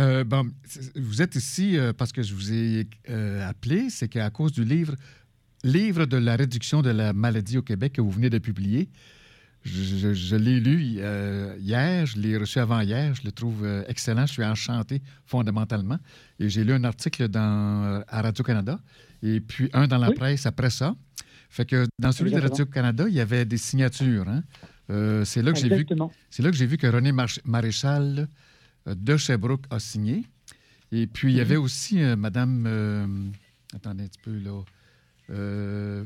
Euh, 0.00 0.24
bon, 0.24 0.50
vous 0.96 1.22
êtes 1.22 1.36
ici 1.36 1.76
parce 1.98 2.10
que 2.10 2.22
je 2.22 2.34
vous 2.34 2.52
ai 2.52 2.88
appelé, 3.42 3.90
c'est 3.90 4.08
qu'à 4.08 4.30
cause 4.30 4.52
du 4.52 4.64
livre 4.64 4.94
Livre 5.62 6.04
de 6.04 6.18
la 6.18 6.36
réduction 6.36 6.82
de 6.82 6.90
la 6.90 7.14
maladie 7.14 7.56
au 7.56 7.62
Québec 7.62 7.94
que 7.94 8.02
vous 8.02 8.10
venez 8.10 8.28
de 8.28 8.38
publier. 8.38 8.90
Je, 9.64 9.82
je, 9.82 10.12
je 10.12 10.36
l'ai 10.36 10.60
lu 10.60 10.96
euh, 10.98 11.56
hier, 11.58 12.04
je 12.06 12.18
l'ai 12.18 12.36
reçu 12.36 12.58
avant-hier, 12.58 13.14
je 13.14 13.22
le 13.24 13.32
trouve 13.32 13.64
euh, 13.64 13.82
excellent, 13.88 14.26
je 14.26 14.32
suis 14.32 14.44
enchanté 14.44 15.02
fondamentalement. 15.24 15.98
Et 16.38 16.48
j'ai 16.48 16.64
lu 16.64 16.72
un 16.72 16.84
article 16.84 17.28
dans, 17.28 18.04
à 18.06 18.22
Radio-Canada 18.22 18.78
et 19.22 19.40
puis 19.40 19.70
un 19.72 19.86
dans 19.86 19.98
la 19.98 20.10
oui. 20.10 20.14
presse 20.14 20.44
après 20.44 20.70
ça. 20.70 20.94
Fait 21.48 21.64
que 21.64 21.86
dans 21.98 22.12
celui 22.12 22.30
Exactement. 22.30 22.48
de 22.48 22.62
Radio-Canada, 22.62 23.04
il 23.08 23.14
y 23.14 23.20
avait 23.20 23.44
des 23.44 23.56
signatures. 23.56 24.28
Hein? 24.28 24.42
Euh, 24.90 25.24
c'est 25.24 25.40
là 25.40 25.52
que 25.52 25.58
j'ai 25.58 25.74
vu, 25.74 25.86
c'est 26.28 26.42
là 26.42 26.50
que 26.50 26.56
j'ai 26.56 26.66
vu 26.66 26.76
que 26.76 26.86
René 26.86 27.12
Mar 27.12 27.28
Maréchal 27.44 28.28
de 28.86 29.16
Sherbrooke 29.16 29.64
a 29.70 29.78
signé. 29.78 30.24
Et 30.92 31.06
puis 31.06 31.32
il 31.32 31.36
y 31.36 31.40
avait 31.40 31.56
aussi 31.56 32.02
euh, 32.02 32.14
Madame, 32.14 32.64
euh, 32.68 33.06
attendez 33.74 34.04
un 34.04 34.06
petit 34.06 34.20
peu 34.22 34.38
là, 34.38 34.62
euh, 35.30 36.04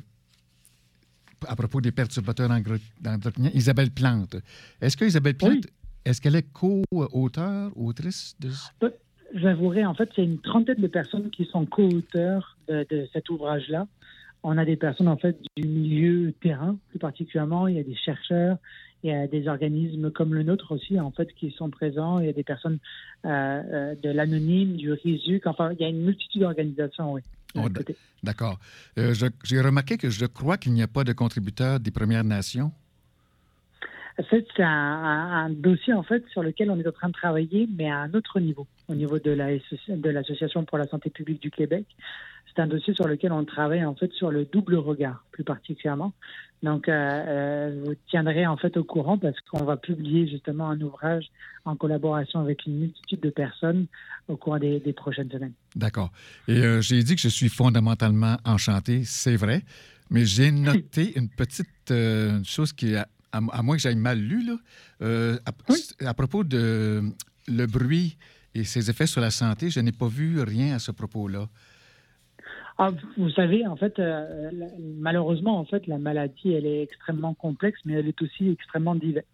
à 1.46 1.56
propos 1.56 1.80
des 1.80 1.92
perturbateurs 1.92 2.50
endocriniens, 2.50 3.50
Isabelle 3.54 3.90
Plante. 3.90 4.36
Est-ce 4.80 4.96
que 4.96 5.04
Isabelle 5.04 5.36
Plante, 5.36 5.52
oui. 5.52 5.60
est-ce 6.04 6.20
qu'elle 6.20 6.36
est 6.36 6.50
co-auteur, 6.52 7.70
autrice 7.76 8.36
de 8.40 8.50
J'avouerai, 9.34 9.84
en 9.84 9.94
fait, 9.94 10.10
c'est 10.16 10.24
une 10.24 10.40
trentaine 10.40 10.80
de 10.80 10.86
personnes 10.86 11.30
qui 11.30 11.44
sont 11.44 11.66
co-auteurs 11.66 12.56
de, 12.68 12.86
de 12.90 13.08
cet 13.12 13.28
ouvrage-là. 13.30 13.86
On 14.42 14.56
a 14.56 14.64
des 14.64 14.76
personnes, 14.76 15.08
en 15.08 15.16
fait, 15.16 15.36
du 15.56 15.66
milieu 15.66 16.32
terrain, 16.40 16.78
plus 16.90 16.98
particulièrement. 16.98 17.66
Il 17.66 17.76
y 17.76 17.80
a 17.80 17.82
des 17.82 17.96
chercheurs, 17.96 18.56
il 19.02 19.10
y 19.10 19.12
a 19.12 19.26
des 19.26 19.48
organismes 19.48 20.10
comme 20.10 20.34
le 20.34 20.42
nôtre 20.42 20.72
aussi, 20.72 20.98
en 20.98 21.10
fait, 21.10 21.32
qui 21.34 21.50
sont 21.50 21.70
présents. 21.70 22.18
Il 22.18 22.26
y 22.26 22.28
a 22.28 22.32
des 22.32 22.44
personnes 22.44 22.78
euh, 23.24 23.28
euh, 23.28 23.94
de 23.94 24.10
l'anonyme, 24.10 24.76
du 24.76 24.92
RISUC. 24.92 25.46
Enfin, 25.46 25.72
il 25.72 25.80
y 25.80 25.84
a 25.84 25.88
une 25.88 26.02
multitude 26.02 26.40
d'organisations, 26.42 27.12
oui. 27.12 27.22
Oh, 27.54 27.66
D'accord. 28.22 28.58
Euh, 28.98 29.14
J'ai 29.44 29.60
remarqué 29.60 29.96
que 29.96 30.10
je 30.10 30.26
crois 30.26 30.58
qu'il 30.58 30.72
n'y 30.72 30.82
a 30.82 30.88
pas 30.88 31.04
de 31.04 31.12
contributeurs 31.12 31.80
des 31.80 31.90
Premières 31.90 32.24
Nations. 32.24 32.72
En 34.18 34.24
fait, 34.24 34.44
c'est 34.56 34.64
un, 34.64 34.68
un, 34.68 35.44
un, 35.44 35.50
dossier 35.50 35.92
en 35.92 36.02
fait 36.02 36.24
sur 36.32 36.42
lequel 36.42 36.70
on 36.72 36.80
est 36.80 36.86
en 36.86 36.92
train 36.92 37.08
de 37.08 37.12
travailler, 37.12 37.68
mais 37.76 37.88
à 37.88 37.98
un 37.98 38.12
autre 38.14 38.40
niveau, 38.40 38.66
au 38.88 38.94
niveau 38.96 39.20
de 39.20 39.30
la 39.30 39.50
de 39.56 40.10
l'association 40.10 40.64
pour 40.64 40.76
la 40.76 40.88
santé 40.88 41.08
publique 41.08 41.40
du 41.40 41.52
Québec. 41.52 41.86
C'est 42.54 42.62
un 42.62 42.66
dossier 42.66 42.94
sur 42.94 43.06
lequel 43.06 43.32
on 43.32 43.44
travaille 43.44 43.84
en 43.84 43.94
fait 43.94 44.12
sur 44.12 44.30
le 44.30 44.44
double 44.44 44.76
regard, 44.76 45.24
plus 45.30 45.44
particulièrement. 45.44 46.12
Donc, 46.62 46.88
euh, 46.88 46.92
euh, 46.92 47.82
vous 47.84 47.94
tiendrez 48.10 48.46
en 48.46 48.56
fait 48.56 48.76
au 48.76 48.84
courant 48.84 49.16
parce 49.16 49.36
qu'on 49.48 49.64
va 49.64 49.76
publier 49.76 50.26
justement 50.26 50.68
un 50.70 50.80
ouvrage 50.80 51.26
en 51.64 51.76
collaboration 51.76 52.40
avec 52.40 52.66
une 52.66 52.80
multitude 52.80 53.20
de 53.20 53.30
personnes 53.30 53.86
au 54.26 54.36
cours 54.36 54.58
des, 54.58 54.80
des 54.80 54.92
prochaines 54.92 55.30
semaines. 55.30 55.52
D'accord. 55.76 56.10
Et 56.48 56.58
euh, 56.58 56.80
j'ai 56.80 57.02
dit 57.04 57.14
que 57.14 57.20
je 57.20 57.28
suis 57.28 57.48
fondamentalement 57.48 58.38
enchanté, 58.44 59.04
c'est 59.04 59.36
vrai, 59.36 59.62
mais 60.10 60.24
j'ai 60.24 60.50
noté 60.52 61.16
une 61.16 61.28
petite 61.28 61.90
euh, 61.92 62.42
chose 62.42 62.72
qui 62.72 62.96
à, 62.96 63.06
à 63.30 63.62
moins 63.62 63.76
que 63.76 63.82
j'aille 63.82 63.96
mal 63.96 64.18
lu, 64.18 64.44
là, 64.44 64.56
à, 65.46 65.52
oui. 65.68 65.84
à, 66.00 66.14
propos 66.14 66.42
de 66.42 67.02
le 67.46 67.66
bruit 67.66 68.16
et 68.54 68.64
ses 68.64 68.90
effets 68.90 69.06
sur 69.06 69.20
la 69.20 69.30
santé, 69.30 69.70
je 69.70 69.78
n'ai 69.80 69.92
pas 69.92 70.08
vu 70.08 70.40
rien 70.40 70.74
à 70.74 70.78
ce 70.78 70.90
propos-là. 70.90 71.48
Ah, 72.78 72.90
vous 73.16 73.30
savez, 73.30 73.66
en 73.66 73.74
fait, 73.74 73.98
euh, 73.98 74.50
malheureusement, 75.00 75.58
en 75.58 75.64
fait, 75.64 75.86
la 75.88 75.98
maladie, 75.98 76.52
elle 76.52 76.64
est 76.64 76.82
extrêmement 76.82 77.34
complexe, 77.34 77.80
mais 77.84 77.94
elle 77.94 78.06
est 78.06 78.22
aussi 78.22 78.50
extrêmement 78.50 78.94
diverse. 78.94 79.26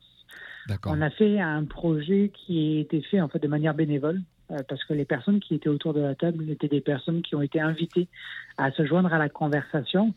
On 0.87 1.03
a 1.03 1.11
fait 1.11 1.39
un 1.41 1.65
projet 1.65 2.33
qui 2.35 2.79
a 2.79 2.81
été 2.81 3.03
fait 3.03 3.21
en 3.21 3.29
fait 3.29 3.39
de 3.39 3.49
manière 3.49 3.75
bénévole 3.75 4.23
euh, 4.51 4.63
parce 4.67 4.83
que 4.85 4.95
les 4.95 5.05
personnes 5.05 5.41
qui 5.41 5.55
étaient 5.55 5.69
autour 5.69 5.93
de 5.93 6.01
la 6.01 6.15
table 6.15 6.49
étaient 6.49 6.69
des 6.69 6.81
personnes 6.81 7.21
qui 7.21 7.35
ont 7.35 7.43
été 7.43 7.61
invitées 7.61 8.09
à 8.57 8.71
se 8.71 8.87
joindre 8.87 9.13
à 9.13 9.19
la 9.19 9.29
conversation. 9.29 10.15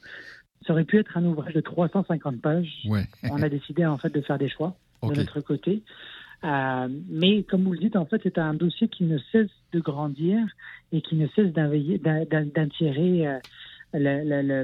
Ça 0.65 0.71
aurait 0.73 0.85
pu 0.85 0.99
être 0.99 1.17
un 1.17 1.25
ouvrage 1.25 1.53
de 1.53 1.59
350 1.59 2.41
pages. 2.41 2.81
Ouais. 2.87 3.05
On 3.29 3.41
a 3.41 3.49
décidé 3.49 3.85
en 3.85 3.97
fait 3.97 4.09
de 4.09 4.21
faire 4.21 4.37
des 4.37 4.49
choix 4.49 4.77
okay. 5.01 5.15
de 5.15 5.19
notre 5.19 5.41
côté. 5.41 5.83
Euh, 6.43 6.87
mais 7.09 7.43
comme 7.43 7.63
vous 7.63 7.73
le 7.73 7.79
dites, 7.79 7.95
en 7.95 8.05
fait, 8.05 8.21
c'est 8.23 8.37
un 8.37 8.53
dossier 8.53 8.87
qui 8.87 9.03
ne 9.03 9.17
cesse 9.31 9.49
de 9.71 9.79
grandir 9.79 10.39
et 10.91 11.01
qui 11.01 11.15
ne 11.15 11.27
cesse 11.35 11.51
d'attirer 11.53 13.27
euh, 13.27 14.63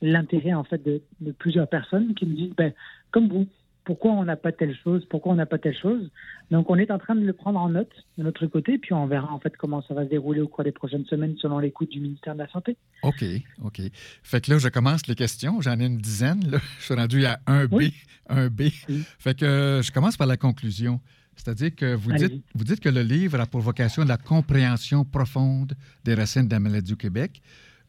l'intérêt 0.00 0.54
en 0.54 0.64
fait 0.64 0.82
de, 0.82 1.00
de, 1.20 1.32
plusieurs 1.32 1.68
personnes 1.68 2.14
qui 2.14 2.26
nous 2.26 2.34
disent, 2.34 2.54
ben, 2.56 2.72
comme 3.12 3.28
vous, 3.28 3.46
pourquoi 3.84 4.12
on 4.12 4.24
n'a 4.24 4.36
pas 4.36 4.52
telle 4.52 4.76
chose, 4.82 5.04
pourquoi 5.10 5.32
on 5.32 5.36
n'a 5.36 5.46
pas 5.46 5.58
telle 5.58 5.76
chose. 5.76 6.10
Donc, 6.50 6.70
on 6.70 6.76
est 6.76 6.90
en 6.90 6.98
train 6.98 7.14
de 7.14 7.24
le 7.24 7.32
prendre 7.32 7.58
en 7.58 7.68
note 7.68 7.90
de 8.18 8.22
notre 8.22 8.46
côté, 8.46 8.78
puis 8.78 8.92
on 8.92 9.06
verra 9.06 9.32
en 9.32 9.40
fait 9.40 9.56
comment 9.56 9.82
ça 9.82 9.94
va 9.94 10.04
se 10.04 10.10
dérouler 10.10 10.40
au 10.40 10.48
cours 10.48 10.64
des 10.64 10.72
prochaines 10.72 11.04
semaines 11.06 11.34
selon 11.38 11.58
l'écoute 11.58 11.90
du 11.90 12.00
ministère 12.00 12.34
de 12.34 12.40
la 12.40 12.48
Santé. 12.48 12.76
OK, 13.02 13.24
OK. 13.64 13.80
Fait 14.22 14.44
que 14.44 14.50
là, 14.52 14.58
je 14.58 14.68
commence 14.68 15.06
les 15.06 15.14
questions. 15.14 15.60
J'en 15.60 15.78
ai 15.80 15.86
une 15.86 15.98
dizaine. 15.98 16.48
Là. 16.50 16.58
Je 16.78 16.84
suis 16.84 16.94
rendu 16.94 17.24
à 17.26 17.40
1B. 17.46 17.68
Oui. 17.72 17.94
1B. 18.28 18.72
Oui. 18.88 19.02
Fait 19.18 19.36
que 19.36 19.44
euh, 19.44 19.82
je 19.82 19.90
commence 19.90 20.16
par 20.16 20.26
la 20.26 20.36
conclusion. 20.36 21.00
C'est-à-dire 21.34 21.74
que 21.74 21.94
vous 21.94 22.12
dites, 22.12 22.44
vous 22.54 22.64
dites 22.64 22.80
que 22.80 22.90
le 22.90 23.02
livre 23.02 23.40
a 23.40 23.46
pour 23.46 23.60
vocation 23.60 24.04
la 24.04 24.18
compréhension 24.18 25.04
profonde 25.04 25.72
des 26.04 26.14
racines 26.14 26.46
de 26.46 26.52
la 26.52 26.60
maladie 26.60 26.92
au 26.92 26.96
Québec. 26.96 27.40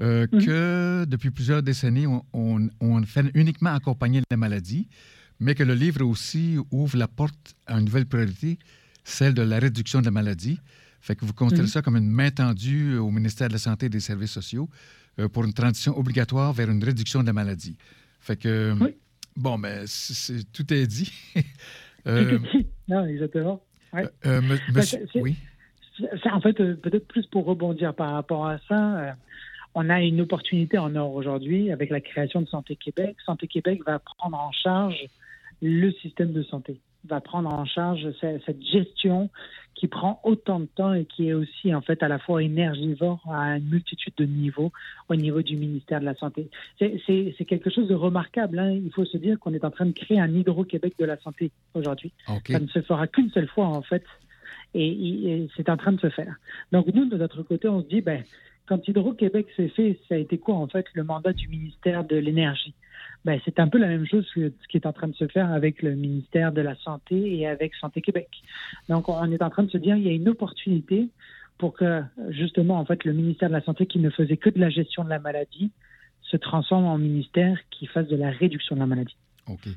Euh, 0.01 0.25
-hmm. 0.25 0.45
Que 0.45 1.05
depuis 1.05 1.29
plusieurs 1.29 1.61
décennies, 1.61 2.07
on, 2.07 2.23
on, 2.33 2.69
on 2.81 3.03
fait 3.03 3.25
uniquement 3.35 3.73
accompagner 3.75 4.21
la 4.31 4.37
maladie 4.37 4.87
mais 5.39 5.55
que 5.55 5.63
le 5.63 5.73
livre 5.73 6.05
aussi 6.05 6.57
ouvre 6.71 6.97
la 6.97 7.07
porte 7.07 7.55
à 7.67 7.77
une 7.77 7.85
nouvelle 7.85 8.05
priorité, 8.05 8.57
celle 9.03 9.33
de 9.33 9.41
la 9.41 9.59
réduction 9.59 9.99
de 9.99 10.05
la 10.05 10.11
maladie. 10.11 10.59
Fait 11.01 11.15
que 11.15 11.25
vous 11.25 11.33
considérez 11.33 11.67
mmh. 11.67 11.71
ça 11.71 11.81
comme 11.81 11.97
une 11.97 12.09
main 12.09 12.31
tendue 12.31 12.97
au 12.97 13.11
ministère 13.11 13.49
de 13.49 13.53
la 13.53 13.59
Santé 13.59 13.87
et 13.87 13.89
des 13.89 13.99
Services 13.99 14.31
sociaux 14.31 14.69
euh, 15.19 15.27
pour 15.27 15.43
une 15.43 15.53
transition 15.53 15.97
obligatoire 15.97 16.53
vers 16.53 16.69
une 16.69 16.83
réduction 16.83 17.21
de 17.21 17.27
la 17.27 17.33
maladie. 17.33 17.77
Fait 18.19 18.37
que, 18.37 18.73
oui. 18.79 18.95
bon, 19.35 19.57
mais 19.57 19.85
c 19.85 20.33
est, 20.33 20.51
tout 20.53 20.73
est 20.73 20.87
dit. 20.87 21.11
euh, 22.07 22.37
tout 22.37 22.45
est 22.45 22.57
dit. 22.57 22.67
Non, 22.87 23.05
exactement. 23.05 23.61
Ouais. 23.93 24.07
Euh, 24.25 24.41
me, 24.41 24.57
monsieur, 24.73 25.05
oui. 25.15 25.35
En 26.31 26.41
fait 26.41 26.59
euh, 26.59 26.75
peut-être 26.75 27.07
plus 27.07 27.27
pour 27.27 27.45
rebondir 27.45 27.93
par 27.93 28.13
rapport 28.13 28.47
à 28.47 28.57
ça. 28.67 28.99
Euh, 28.99 29.11
on 29.75 29.89
a 29.89 30.01
une 30.01 30.21
opportunité 30.21 30.77
en 30.77 30.95
or 30.95 31.13
aujourd'hui 31.13 31.71
avec 31.71 31.89
la 31.89 31.99
création 31.99 32.41
de 32.41 32.47
Santé 32.47 32.75
Québec. 32.75 33.15
Santé 33.25 33.47
Québec 33.47 33.81
va 33.85 33.99
prendre 33.99 34.37
en 34.37 34.51
charge 34.51 35.05
le 35.63 35.91
système 35.93 36.33
de 36.33 36.43
santé. 36.43 36.79
va 37.05 37.19
prendre 37.21 37.53
en 37.53 37.65
charge 37.65 38.07
cette 38.19 38.63
gestion 38.63 39.29
qui 39.75 39.87
prend 39.87 40.21
autant 40.23 40.59
de 40.59 40.65
temps 40.65 40.93
et 40.93 41.05
qui 41.05 41.29
est 41.29 41.33
aussi 41.33 41.73
en 41.73 41.81
fait 41.81 42.03
à 42.03 42.07
la 42.07 42.19
fois 42.19 42.43
énergivore 42.43 43.21
à 43.29 43.57
une 43.57 43.69
multitude 43.69 44.13
de 44.17 44.25
niveaux 44.25 44.71
au 45.09 45.15
niveau 45.15 45.41
du 45.41 45.57
ministère 45.57 45.99
de 45.99 46.05
la 46.05 46.15
Santé. 46.15 46.49
C'est 46.79 47.45
quelque 47.45 47.69
chose 47.69 47.87
de 47.87 47.95
remarquable. 47.95 48.59
Hein. 48.59 48.71
Il 48.71 48.91
faut 48.91 49.05
se 49.05 49.17
dire 49.17 49.39
qu'on 49.39 49.53
est 49.53 49.65
en 49.65 49.71
train 49.71 49.85
de 49.85 49.91
créer 49.91 50.19
un 50.19 50.31
Hydro-Québec 50.31 50.93
de 50.99 51.05
la 51.05 51.17
santé 51.17 51.51
aujourd'hui. 51.73 52.11
Ça 52.47 52.59
ne 52.59 52.67
se 52.67 52.81
fera 52.81 53.07
qu'une 53.07 53.29
seule 53.31 53.47
fois 53.47 53.65
en 53.65 53.81
fait 53.81 54.03
et, 54.75 55.47
c'est 55.55 55.69
en 55.69 55.77
train 55.77 55.91
de 55.91 55.99
se 55.99 56.09
faire. 56.09 56.35
Donc 56.71 56.87
nous, 56.87 57.05
de 57.05 57.17
notre 57.17 57.43
côté, 57.43 57.67
on 57.67 57.81
se 57.81 57.87
dit, 57.87 58.01
ben, 58.01 58.23
quand 58.65 58.87
Hydro-Québec 58.87 59.47
s'est 59.55 59.69
fait, 59.69 59.99
ça 60.07 60.15
a 60.15 60.17
été 60.17 60.37
quoi 60.37 60.55
en 60.55 60.67
fait 60.67 60.85
le 60.93 61.03
mandat 61.03 61.33
du 61.33 61.47
ministère 61.47 62.03
de 62.03 62.15
l'Énergie? 62.15 62.73
Ben, 63.25 63.39
c'est 63.45 63.59
un 63.59 63.67
peu 63.67 63.77
la 63.77 63.87
même 63.87 64.05
chose 64.05 64.27
que 64.33 64.49
ce 64.49 64.67
qui 64.67 64.77
est 64.77 64.85
en 64.85 64.91
train 64.91 65.07
de 65.07 65.15
se 65.15 65.27
faire 65.27 65.51
avec 65.51 65.81
le 65.81 65.95
ministère 65.95 66.51
de 66.51 66.61
la 66.61 66.75
Santé 66.75 67.37
et 67.37 67.47
avec 67.47 67.73
Santé 67.75 68.01
Québec. 68.01 68.29
Donc, 68.89 69.07
on 69.07 69.31
est 69.31 69.41
en 69.41 69.49
train 69.49 69.63
de 69.63 69.71
se 69.71 69.77
dire 69.77 69.95
il 69.95 70.03
y 70.03 70.09
a 70.09 70.11
une 70.11 70.27
opportunité 70.27 71.07
pour 71.57 71.73
que, 71.73 72.01
justement, 72.29 72.79
en 72.79 72.85
fait, 72.85 73.05
le 73.05 73.13
ministère 73.13 73.49
de 73.49 73.53
la 73.53 73.63
Santé, 73.63 73.85
qui 73.85 73.99
ne 73.99 74.09
faisait 74.09 74.37
que 74.37 74.49
de 74.49 74.59
la 74.59 74.69
gestion 74.69 75.05
de 75.05 75.09
la 75.09 75.19
maladie, 75.19 75.71
se 76.21 76.35
transforme 76.35 76.85
en 76.85 76.97
ministère 76.97 77.57
qui 77.69 77.85
fasse 77.85 78.07
de 78.07 78.15
la 78.15 78.31
réduction 78.31 78.75
de 78.75 78.81
la 78.81 78.87
maladie. 78.87 79.15
OK. 79.47 79.69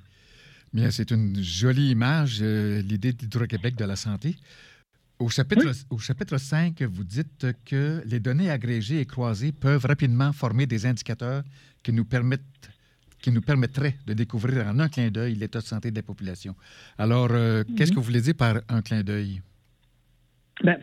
Bien, 0.73 0.91
c'est 0.91 1.11
une 1.11 1.37
jolie 1.41 1.91
image, 1.91 2.39
euh, 2.43 2.83
l'idée 2.83 3.13
d'Hydro-Québec 3.13 3.77
de 3.77 3.85
la 3.85 3.97
santé. 3.97 4.35
Au 5.19 5.29
chapitre, 5.31 5.73
au 5.89 5.99
chapitre 5.99 6.37
5, 6.37 6.83
vous 6.83 7.05
dites 7.05 7.47
que 7.65 8.03
les 8.05 8.21
données 8.21 8.51
agrégées 8.51 9.01
et 9.01 9.07
croisées 9.07 9.51
peuvent 9.51 9.87
rapidement 9.87 10.33
former 10.33 10.67
des 10.67 10.85
indicateurs 10.85 11.43
qui 11.83 11.93
nous 11.93 12.05
permettent 12.05 12.43
qui 13.23 13.33
nous 13.33 13.41
permettrait 13.41 13.97
de 14.07 14.13
découvrir 14.13 14.67
en 14.67 14.79
un 14.79 14.89
clin 14.89 15.11
d'œil 15.11 15.35
l'état 15.35 15.61
de 15.61 15.65
santé 15.65 15.91
de 15.91 15.97
la 15.97 16.03
population. 16.03 16.55
Alors, 16.99 17.29
euh, 17.31 17.65
qu'est-ce 17.77 17.91
que 17.91 17.97
vous 17.97 18.03
voulez 18.03 18.21
dire 18.21 18.35
par 18.37 18.61
un 18.69 18.83
clin 18.83 19.03
d'œil? 19.03 19.41
Ben, 20.63 20.79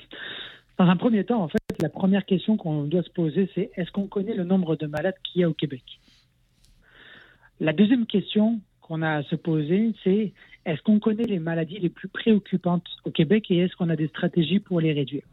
dans 0.78 0.86
un 0.86 0.98
premier 0.98 1.24
temps, 1.24 1.44
en 1.44 1.48
fait, 1.48 1.62
la 1.80 1.90
première 1.90 2.26
question 2.26 2.58
qu'on 2.58 2.84
doit 2.84 3.04
se 3.04 3.12
poser, 3.12 3.50
c'est 3.54 3.70
est-ce 3.76 3.92
qu'on 3.92 4.08
connaît 4.08 4.34
le 4.34 4.44
nombre 4.44 4.76
de 4.76 4.88
malades 4.88 5.16
qu'il 5.24 5.42
y 5.42 5.44
a 5.44 5.50
au 5.50 5.54
Québec? 5.54 5.84
La 7.60 7.72
deuxième 7.72 8.08
question 8.08 8.60
qu'on 8.84 9.02
a 9.02 9.18
à 9.18 9.24
se 9.24 9.36
poser, 9.36 9.94
c'est 10.04 10.34
est-ce 10.66 10.82
qu'on 10.82 11.00
connaît 11.00 11.24
les 11.24 11.40
maladies 11.40 11.80
les 11.80 11.90
plus 11.90 12.08
préoccupantes 12.08 12.88
au 13.06 13.12
Québec 13.12 13.50
et 13.50 13.60
est-ce 13.60 13.76
qu'on 13.76 13.90
a 13.90 13.96
des 13.96 14.08
stratégies 14.08 14.60
pour 14.60 14.80
les 14.80 14.94
réduire? 14.94 15.24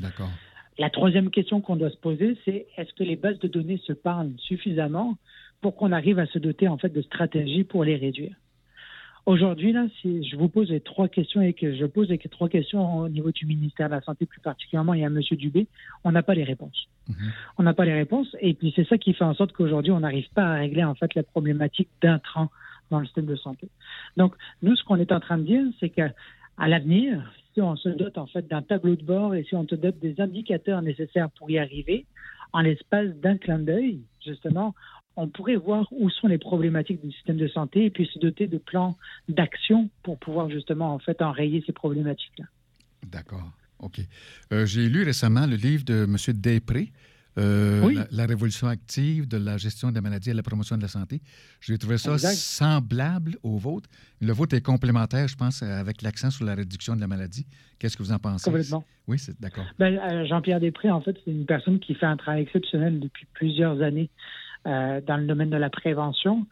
D'accord. 0.00 0.30
La 0.78 0.90
troisième 0.90 1.30
question 1.30 1.60
qu'on 1.60 1.76
doit 1.76 1.90
se 1.90 1.96
poser, 1.96 2.36
c'est 2.44 2.66
est-ce 2.76 2.92
que 2.94 3.04
les 3.04 3.16
bases 3.16 3.38
de 3.38 3.48
données 3.48 3.80
se 3.84 3.92
parlent 3.92 4.32
suffisamment 4.38 5.16
pour 5.60 5.76
qu'on 5.76 5.92
arrive 5.92 6.18
à 6.18 6.26
se 6.26 6.38
doter 6.38 6.68
en 6.68 6.78
fait 6.78 6.90
de 6.90 7.02
stratégies 7.02 7.64
pour 7.64 7.84
les 7.84 7.96
réduire? 7.96 8.34
Aujourd'hui, 9.26 9.72
là, 9.72 9.86
si 10.02 10.22
je 10.28 10.36
vous 10.36 10.50
pose 10.50 10.70
les 10.70 10.80
trois 10.80 11.08
questions 11.08 11.40
et 11.40 11.54
que 11.54 11.74
je 11.74 11.86
pose 11.86 12.10
les 12.10 12.18
trois 12.18 12.50
questions 12.50 12.98
au 12.98 13.08
niveau 13.08 13.30
du 13.30 13.46
ministère 13.46 13.88
de 13.88 13.94
la 13.94 14.02
Santé 14.02 14.26
plus 14.26 14.40
particulièrement 14.40 14.92
et 14.92 15.02
à 15.02 15.06
M. 15.06 15.20
Dubé, 15.32 15.66
on 16.04 16.12
n'a 16.12 16.22
pas 16.22 16.34
les 16.34 16.44
réponses. 16.44 16.88
Mhm. 17.08 17.32
On 17.56 17.62
n'a 17.62 17.72
pas 17.72 17.86
les 17.86 17.94
réponses 17.94 18.36
et 18.40 18.52
puis 18.52 18.72
c'est 18.76 18.86
ça 18.86 18.98
qui 18.98 19.14
fait 19.14 19.24
en 19.24 19.32
sorte 19.32 19.52
qu'aujourd'hui, 19.52 19.92
on 19.92 20.00
n'arrive 20.00 20.28
pas 20.34 20.44
à 20.44 20.54
régler 20.56 20.84
en 20.84 20.94
fait 20.94 21.14
la 21.14 21.22
problématique 21.22 21.88
d'intrants 22.02 22.50
dans 22.94 23.00
le 23.00 23.06
système 23.06 23.26
de 23.26 23.36
santé. 23.36 23.68
Donc, 24.16 24.34
nous, 24.62 24.74
ce 24.76 24.84
qu'on 24.84 24.96
est 24.96 25.12
en 25.12 25.20
train 25.20 25.38
de 25.38 25.44
dire, 25.44 25.64
c'est 25.80 25.90
qu'à 25.90 26.12
l'avenir, 26.58 27.32
si 27.52 27.60
on 27.60 27.76
se 27.76 27.88
dote 27.88 28.18
en 28.18 28.26
fait 28.26 28.46
d'un 28.48 28.62
tableau 28.62 28.96
de 28.96 29.04
bord 29.04 29.34
et 29.34 29.44
si 29.44 29.54
on 29.54 29.64
te 29.64 29.74
dote 29.74 29.98
des 29.98 30.20
indicateurs 30.20 30.82
nécessaires 30.82 31.30
pour 31.30 31.50
y 31.50 31.58
arriver, 31.58 32.06
en 32.52 32.60
l'espace 32.60 33.10
d'un 33.16 33.36
clin 33.36 33.58
d'œil, 33.58 34.00
justement, 34.24 34.74
on 35.16 35.28
pourrait 35.28 35.56
voir 35.56 35.86
où 35.92 36.08
sont 36.10 36.28
les 36.28 36.38
problématiques 36.38 37.04
du 37.04 37.12
système 37.12 37.36
de 37.36 37.48
santé 37.48 37.84
et 37.84 37.90
puis 37.90 38.08
se 38.12 38.18
doter 38.18 38.46
de 38.46 38.58
plans 38.58 38.96
d'action 39.28 39.90
pour 40.02 40.18
pouvoir 40.18 40.50
justement 40.50 40.94
en 40.94 40.98
fait 40.98 41.20
enrayer 41.22 41.62
ces 41.66 41.72
problématiques-là. 41.72 42.46
D'accord. 43.06 43.50
OK. 43.80 44.00
Euh, 44.52 44.66
j'ai 44.66 44.88
lu 44.88 45.02
récemment 45.02 45.46
le 45.46 45.56
livre 45.56 45.84
de 45.84 46.04
M. 46.04 46.16
Després, 46.34 46.92
euh, 47.36 48.04
la, 48.10 48.26
révolution 48.26 48.68
active 48.68 49.26
de 49.26 49.36
la 49.36 49.56
gestion 49.56 49.90
des 49.90 50.00
maladies 50.00 50.30
et 50.30 50.34
la 50.34 50.42
promotion 50.42 50.76
de 50.76 50.82
la 50.82 50.88
santé. 50.88 51.20
J'ai 51.60 51.76
trouvé 51.78 51.98
ça 51.98 52.16
semblable 52.18 53.36
au 53.42 53.58
vôtre. 53.58 53.88
Le 54.20 54.32
vôtre 54.32 54.54
est 54.54 54.60
complémentaire, 54.60 55.26
je 55.26 55.36
pense, 55.36 55.62
avec 55.62 56.02
l'accent 56.02 56.30
sur 56.30 56.44
la 56.44 56.54
réduction 56.54 56.94
de 56.94 57.00
la 57.00 57.08
maladie. 57.08 57.46
Qu'est-ce 57.78 57.96
que 57.96 58.02
vous 58.02 58.12
en 58.12 58.18
pensez? 58.18 58.44
Complètement. 58.44 58.84
Oui, 59.06 59.18
c'est 59.18 59.38
d'accord. 59.40 59.66
Ben, 59.78 59.98
euh, 59.98 60.24
Jean-Pierre 60.26 60.60
Després, 60.60 60.90
en 60.90 61.00
fait, 61.00 61.16
c'est 61.24 61.32
une 61.32 61.46
personne 61.46 61.80
qui 61.80 61.94
fait 61.94 62.06
un 62.06 62.16
travail 62.16 62.42
exceptionnel 62.42 63.00
depuis 63.00 63.26
plusieurs 63.34 63.82
années 63.82 64.10
euh, 64.66 65.00
dans 65.00 65.16
le 65.16 65.26
domaine 65.26 65.50
de 65.50 65.56
la 65.56 65.70
prévention. 65.70 66.46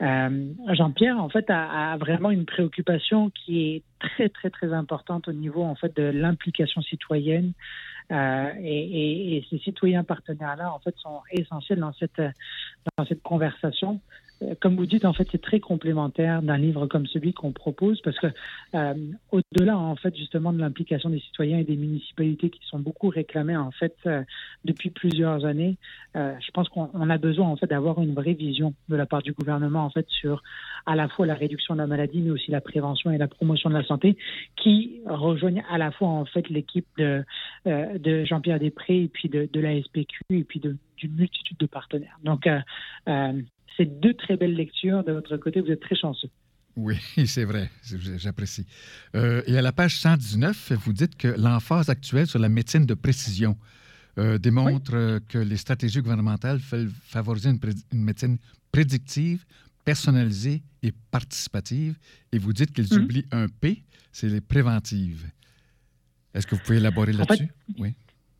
Euh, 0.00 0.46
Jean-Pierre, 0.72 1.22
en 1.22 1.28
fait, 1.28 1.50
a, 1.50 1.96
vraiment 1.98 2.30
une 2.30 2.46
préoccupation 2.46 3.30
qui 3.30 3.74
est 3.74 3.82
très, 3.98 4.28
très, 4.28 4.50
très 4.50 4.72
importante 4.72 5.28
au 5.28 5.32
niveau, 5.32 5.62
en 5.62 5.74
fait, 5.74 5.94
de 5.96 6.04
l'implication 6.04 6.80
citoyenne. 6.82 7.52
Euh, 8.10 8.50
et, 8.62 8.80
et, 8.80 9.36
et, 9.36 9.46
ces 9.50 9.58
citoyens 9.58 10.02
partenaires-là, 10.02 10.72
en 10.72 10.78
fait, 10.78 10.94
sont 10.96 11.20
essentiels 11.30 11.80
dans 11.80 11.92
cette, 11.92 12.22
dans 12.96 13.04
cette 13.04 13.22
conversation. 13.22 14.00
Euh, 14.42 14.54
comme 14.60 14.76
vous 14.76 14.86
dites, 14.86 15.04
en 15.04 15.12
fait, 15.12 15.26
c'est 15.30 15.40
très 15.40 15.60
complémentaire 15.60 16.42
d'un 16.42 16.56
livre 16.56 16.86
comme 16.86 17.06
celui 17.06 17.32
qu'on 17.32 17.52
propose 17.52 18.00
parce 18.02 18.18
que 18.18 18.28
euh, 18.74 18.94
au-delà, 19.32 19.76
en 19.76 19.96
fait, 19.96 20.16
justement, 20.16 20.52
de 20.52 20.58
l'implication 20.58 21.10
des 21.10 21.20
citoyens 21.20 21.58
et 21.58 21.64
des 21.64 21.76
municipalités 21.76 22.50
qui 22.50 22.60
sont 22.66 22.78
beaucoup 22.78 23.08
réclamées, 23.08 23.56
en 23.56 23.70
fait, 23.70 23.96
euh, 24.06 24.22
depuis 24.64 24.90
plusieurs 24.90 25.44
années, 25.44 25.76
je 26.14 26.50
pense 26.52 26.68
qu'on 26.68 27.10
a 27.10 27.18
besoin, 27.18 27.46
en 27.46 27.56
fait, 27.56 27.68
d'avoir 27.68 28.02
une 28.02 28.12
vraie 28.12 28.32
vision 28.32 28.74
de 28.88 28.96
la 28.96 29.06
part 29.06 29.22
du 29.22 29.32
gouvernement, 29.32 29.84
en 29.84 29.90
fait, 29.90 30.06
sur 30.08 30.42
à 30.84 30.96
la 30.96 31.06
fois 31.06 31.26
la 31.26 31.34
réduction 31.34 31.74
de 31.74 31.78
la 31.78 31.86
maladie, 31.86 32.20
mais 32.20 32.30
aussi 32.30 32.50
la 32.50 32.60
prévention 32.60 33.12
et 33.12 33.18
la 33.18 33.28
promotion 33.28 33.70
de 33.70 33.76
la 33.76 33.84
santé, 33.84 34.16
qui 34.56 35.00
rejoignent 35.06 35.62
à 35.70 35.78
la 35.78 35.92
fois, 35.92 36.08
en 36.08 36.24
fait, 36.24 36.48
l'équipe 36.48 36.88
de, 36.96 37.24
Jean-Pierre 38.24 38.58
Després 38.58 39.04
et 39.04 39.08
puis 39.08 39.28
de, 39.28 39.60
la 39.60 39.80
SPQ 39.80 40.22
et 40.30 40.42
puis 40.42 40.58
d'une 40.58 41.14
multitude 41.14 41.58
de 41.58 41.66
partenaires. 41.66 42.18
Donc, 42.24 42.48
c'est 43.76 44.00
deux 44.00 44.14
très 44.14 44.36
belles 44.36 44.54
lectures. 44.54 45.04
De 45.04 45.12
votre 45.12 45.36
côté, 45.36 45.60
vous 45.60 45.70
êtes 45.70 45.80
très 45.80 45.96
chanceux. 45.96 46.30
Oui, 46.76 46.96
c'est 47.26 47.44
vrai, 47.44 47.70
j'apprécie. 48.16 48.64
Euh, 49.16 49.42
et 49.46 49.58
à 49.58 49.62
la 49.62 49.72
page 49.72 49.98
119, 49.98 50.72
vous 50.72 50.92
dites 50.92 51.16
que 51.16 51.28
l'emphase 51.28 51.90
actuelle 51.90 52.26
sur 52.26 52.38
la 52.38 52.48
médecine 52.48 52.86
de 52.86 52.94
précision 52.94 53.56
euh, 54.18 54.38
démontre 54.38 54.94
euh, 54.94 55.20
que 55.28 55.38
les 55.38 55.56
stratégies 55.56 56.00
gouvernementales 56.00 56.58
veulent 56.58 56.90
favoriser 57.04 57.50
une, 57.50 57.58
médecine 57.92 58.38
prédictive, 58.70 59.44
personnalisée 59.84 60.62
et 60.82 60.92
participative. 61.10 61.96
Et 62.32 62.38
vous 62.38 62.52
dites 62.52 62.72
qu'ils 62.72 62.92
mhm. 62.92 63.04
oublient 63.04 63.26
un 63.32 63.48
P, 63.48 63.82
c'est 64.12 64.28
les 64.28 64.40
préventives. 64.40 65.28
Est-ce 66.34 66.46
que 66.46 66.54
vous 66.54 66.62
pouvez 66.62 66.78
élaborer 66.78 67.12
là-dessus? 67.12 67.48
oui. 67.78 67.94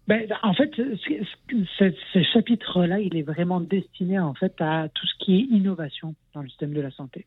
Ben, 0.08 0.26
en 0.42 0.54
fait, 0.54 0.70
ce, 0.74 2.22
chapitre-là, 2.32 2.98
il 2.98 3.14
est 3.14 3.22
vraiment 3.22 3.60
destiné 3.60 4.18
en 4.18 4.32
fait 4.32 4.54
à 4.58 4.88
tout 4.94 5.06
ce 5.06 5.12
qui 5.22 5.36
est 5.36 5.54
innovation 5.54 6.14
dans 6.32 6.40
le 6.40 6.48
système 6.48 6.72
de 6.72 6.80
la 6.80 6.90
santé. 6.90 7.26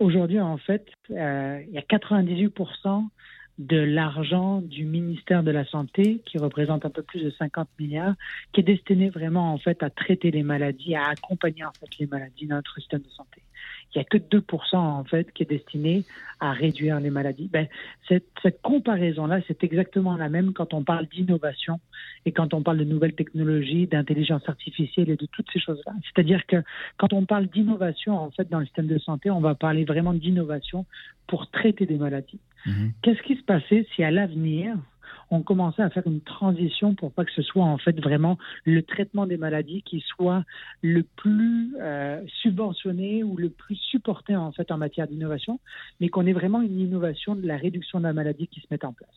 Aujourd'hui, 0.00 0.38
en 0.38 0.58
fait, 0.58 0.86
euh, 1.10 1.62
il 1.66 1.72
y 1.72 1.78
a 1.78 1.80
98% 1.80 3.08
de 3.58 3.78
l'argent 3.78 4.60
du 4.60 4.84
ministère 4.84 5.42
de 5.42 5.50
la 5.50 5.64
Santé, 5.64 6.20
qui 6.26 6.36
représente 6.36 6.84
un 6.84 6.90
peu 6.90 7.02
plus 7.02 7.22
de 7.22 7.30
50 7.30 7.68
milliards, 7.78 8.14
qui 8.52 8.60
est 8.60 8.64
destiné 8.64 9.08
vraiment 9.08 9.54
en 9.54 9.58
fait 9.58 9.82
à 9.82 9.88
traiter 9.88 10.30
les 10.30 10.42
maladies, 10.42 10.94
à 10.94 11.08
accompagner 11.08 11.64
en 11.64 11.72
fait 11.72 11.98
les 11.98 12.06
maladies 12.06 12.46
dans 12.46 12.56
notre 12.56 12.74
système 12.76 13.00
de 13.00 13.10
santé 13.10 13.42
il 13.94 13.98
n'y 13.98 14.02
a 14.02 14.04
que 14.04 14.18
2% 14.18 14.76
en 14.76 15.04
fait 15.04 15.32
qui 15.32 15.42
est 15.42 15.50
destiné 15.50 16.04
à 16.38 16.52
réduire 16.52 17.00
les 17.00 17.10
maladies. 17.10 17.48
Ben, 17.52 17.66
cette, 18.08 18.26
cette 18.42 18.62
comparaison-là, 18.62 19.40
c'est 19.46 19.62
exactement 19.64 20.16
la 20.16 20.28
même 20.28 20.52
quand 20.52 20.72
on 20.74 20.84
parle 20.84 21.06
d'innovation 21.06 21.80
et 22.24 22.32
quand 22.32 22.54
on 22.54 22.62
parle 22.62 22.78
de 22.78 22.84
nouvelles 22.84 23.14
technologies, 23.14 23.86
d'intelligence 23.86 24.48
artificielle 24.48 25.10
et 25.10 25.16
de 25.16 25.26
toutes 25.26 25.50
ces 25.52 25.60
choses-là. 25.60 25.92
C'est-à-dire 26.04 26.46
que 26.46 26.62
quand 26.98 27.12
on 27.12 27.24
parle 27.24 27.46
d'innovation 27.46 28.18
en 28.18 28.30
fait 28.30 28.48
dans 28.48 28.60
le 28.60 28.66
système 28.66 28.86
de 28.86 28.98
santé, 28.98 29.30
on 29.30 29.40
va 29.40 29.54
parler 29.54 29.84
vraiment 29.84 30.14
d'innovation 30.14 30.86
pour 31.26 31.50
traiter 31.50 31.86
des 31.86 31.96
maladies. 31.96 32.40
Mm-hmm. 32.66 32.92
Qu'est-ce 33.02 33.22
qui 33.22 33.36
se 33.36 33.42
passait 33.42 33.86
si 33.94 34.02
à 34.02 34.10
l'avenir 34.10 34.76
on 35.30 35.42
commençait 35.42 35.82
à 35.82 35.90
faire 35.90 36.06
une 36.06 36.20
transition 36.20 36.94
pour 36.94 37.12
pas 37.12 37.24
que 37.24 37.32
ce 37.32 37.42
soit 37.42 37.64
en 37.64 37.78
fait 37.78 37.98
vraiment 38.00 38.38
le 38.64 38.82
traitement 38.82 39.26
des 39.26 39.36
maladies 39.36 39.82
qui 39.82 40.00
soit 40.00 40.44
le 40.82 41.02
plus 41.02 41.74
euh, 41.80 42.22
subventionné 42.42 43.22
ou 43.22 43.36
le 43.36 43.50
plus 43.50 43.76
supporté 43.76 44.36
en 44.36 44.52
fait 44.52 44.70
en 44.70 44.78
matière 44.78 45.06
d'innovation, 45.06 45.60
mais 46.00 46.08
qu'on 46.08 46.26
ait 46.26 46.32
vraiment 46.32 46.62
une 46.62 46.80
innovation 46.80 47.34
de 47.34 47.46
la 47.46 47.56
réduction 47.56 47.98
de 47.98 48.04
la 48.04 48.12
maladie 48.12 48.48
qui 48.48 48.60
se 48.60 48.66
mette 48.70 48.84
en 48.84 48.92
place. 48.92 49.08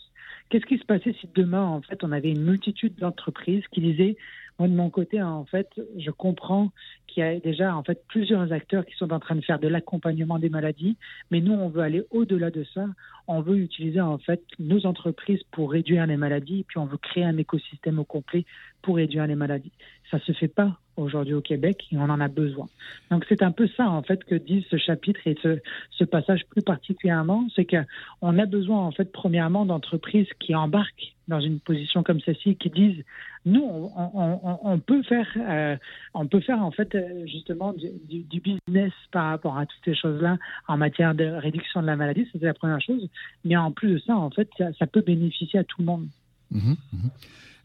Qu'est-ce 0.49 0.65
qui 0.65 0.77
se 0.77 0.86
passait 0.86 1.15
si 1.19 1.29
demain 1.36 1.63
en 1.63 1.82
fait 1.82 2.03
on 2.03 2.12
avait 2.12 2.32
une 2.32 2.43
multitude 2.43 2.95
d'entreprises 2.95 3.63
qui 3.71 3.82
disaient 3.82 4.17
moi, 4.60 4.67
de 4.67 4.73
mon 4.73 4.89
côté, 4.89 5.21
en 5.21 5.45
fait, 5.45 5.69
je 5.97 6.12
comprends 6.12 6.71
qu'il 7.08 7.23
y 7.23 7.25
a 7.25 7.39
déjà 7.39 7.75
en 7.75 7.84
fait 7.84 8.03
plusieurs 8.08 8.51
acteurs 8.53 8.86
qui 8.86 8.95
sont 8.95 9.12
en 9.12 9.19
train 9.19 9.36
de 9.36 9.41
faire 9.41 9.60
de 9.60 9.67
l'accompagnement 9.67 10.38
des 10.38 10.49
maladies, 10.49 10.95
mais 11.32 11.41
nous, 11.41 11.53
on 11.53 11.69
veut 11.69 11.82
aller 11.82 12.03
au-delà 12.12 12.51
de 12.51 12.63
ça. 12.73 12.86
On 13.27 13.41
veut 13.41 13.57
utiliser 13.57 14.01
en 14.01 14.17
fait 14.17 14.41
nos 14.59 14.86
entreprises 14.86 15.41
pour 15.51 15.71
réduire 15.71 16.05
les 16.05 16.17
maladies, 16.17 16.65
puis 16.67 16.77
on 16.77 16.86
veut 16.86 16.97
créer 16.97 17.23
un 17.23 17.38
écosystème 17.38 17.99
au 17.99 18.03
complet 18.03 18.45
pour 18.81 18.97
réduire 18.97 19.27
les 19.27 19.36
maladies. 19.36 19.71
Ça 20.12 20.19
se 20.19 20.31
fait 20.33 20.47
pas 20.47 20.77
aujourd'hui 20.97 21.33
au 21.33 21.41
Québec 21.41 21.86
et 21.91 21.97
on 21.97 22.03
en 22.03 22.19
a 22.19 22.27
besoin. 22.27 22.67
Donc 23.09 23.25
c'est 23.27 23.41
un 23.41 23.51
peu 23.51 23.67
ça 23.75 23.89
en 23.89 24.03
fait 24.03 24.23
que 24.23 24.36
dit 24.36 24.65
ce 24.69 24.77
chapitre 24.77 25.21
et 25.25 25.36
ce, 25.41 26.03
passage 26.03 26.45
plus 26.49 26.62
particulièrement, 26.62 27.47
c'est 27.55 27.65
qu'on 27.65 28.38
a 28.38 28.45
besoin 28.45 28.79
en 28.79 28.91
fait 28.91 29.12
premièrement 29.12 29.65
d'entreprises 29.65 30.27
qui 30.39 30.53
embarquent 30.53 31.13
dans 31.29 31.39
une 31.39 31.62
position 31.62 32.03
comme 32.03 32.19
celle-ci, 32.19 32.57
qui 32.57 32.69
disent 32.69 33.03
nous 33.45 33.63
on, 33.63 34.59
on, 34.63 34.79
peut 34.79 35.01
faire 35.03 35.27
euh, 35.38 35.77
on 36.13 36.27
peut 36.27 36.41
faire 36.41 36.62
en 36.62 36.71
fait 36.71 36.93
euh, 36.93 37.25
justement 37.25 37.73
du, 37.73 38.23
du, 38.23 38.41
business 38.41 38.91
par 39.12 39.29
rapport 39.29 39.57
à 39.57 39.65
toutes 39.65 39.83
ces 39.86 39.95
choses-là 39.95 40.38
en 40.67 40.77
matière 40.77 41.15
de 41.15 41.25
réduction 41.25 41.81
de 41.81 41.88
la 41.88 41.95
maladie, 41.95 42.27
c'est 42.31 42.41
la 42.41 42.53
première 42.53 42.81
chose, 42.81 43.09
mais 43.45 43.56
en 43.56 43.71
plus 43.71 43.93
de 43.93 43.99
ça 43.99 44.15
en 44.15 44.30
fait 44.30 44.49
ça, 44.80 44.88
peut 44.88 45.02
bénéficier 45.02 45.60
à 45.60 45.63
tout 45.63 45.80
le 45.80 45.86
monde. 45.86 46.08
Mm-hmm, 46.54 46.76
mm-hmm. 46.95 47.10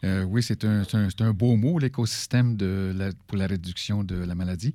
Euh, 0.05 0.23
oui, 0.25 0.43
c'est 0.43 0.65
un, 0.65 0.83
un, 1.21 1.33
beau 1.33 1.57
mot, 1.57 1.79
l'écosystème 1.79 2.57
pour 3.27 3.39
la 3.39 3.47
réduction 3.47 4.05
de 4.05 4.17
la 4.17 4.35
maladie. 4.35 4.75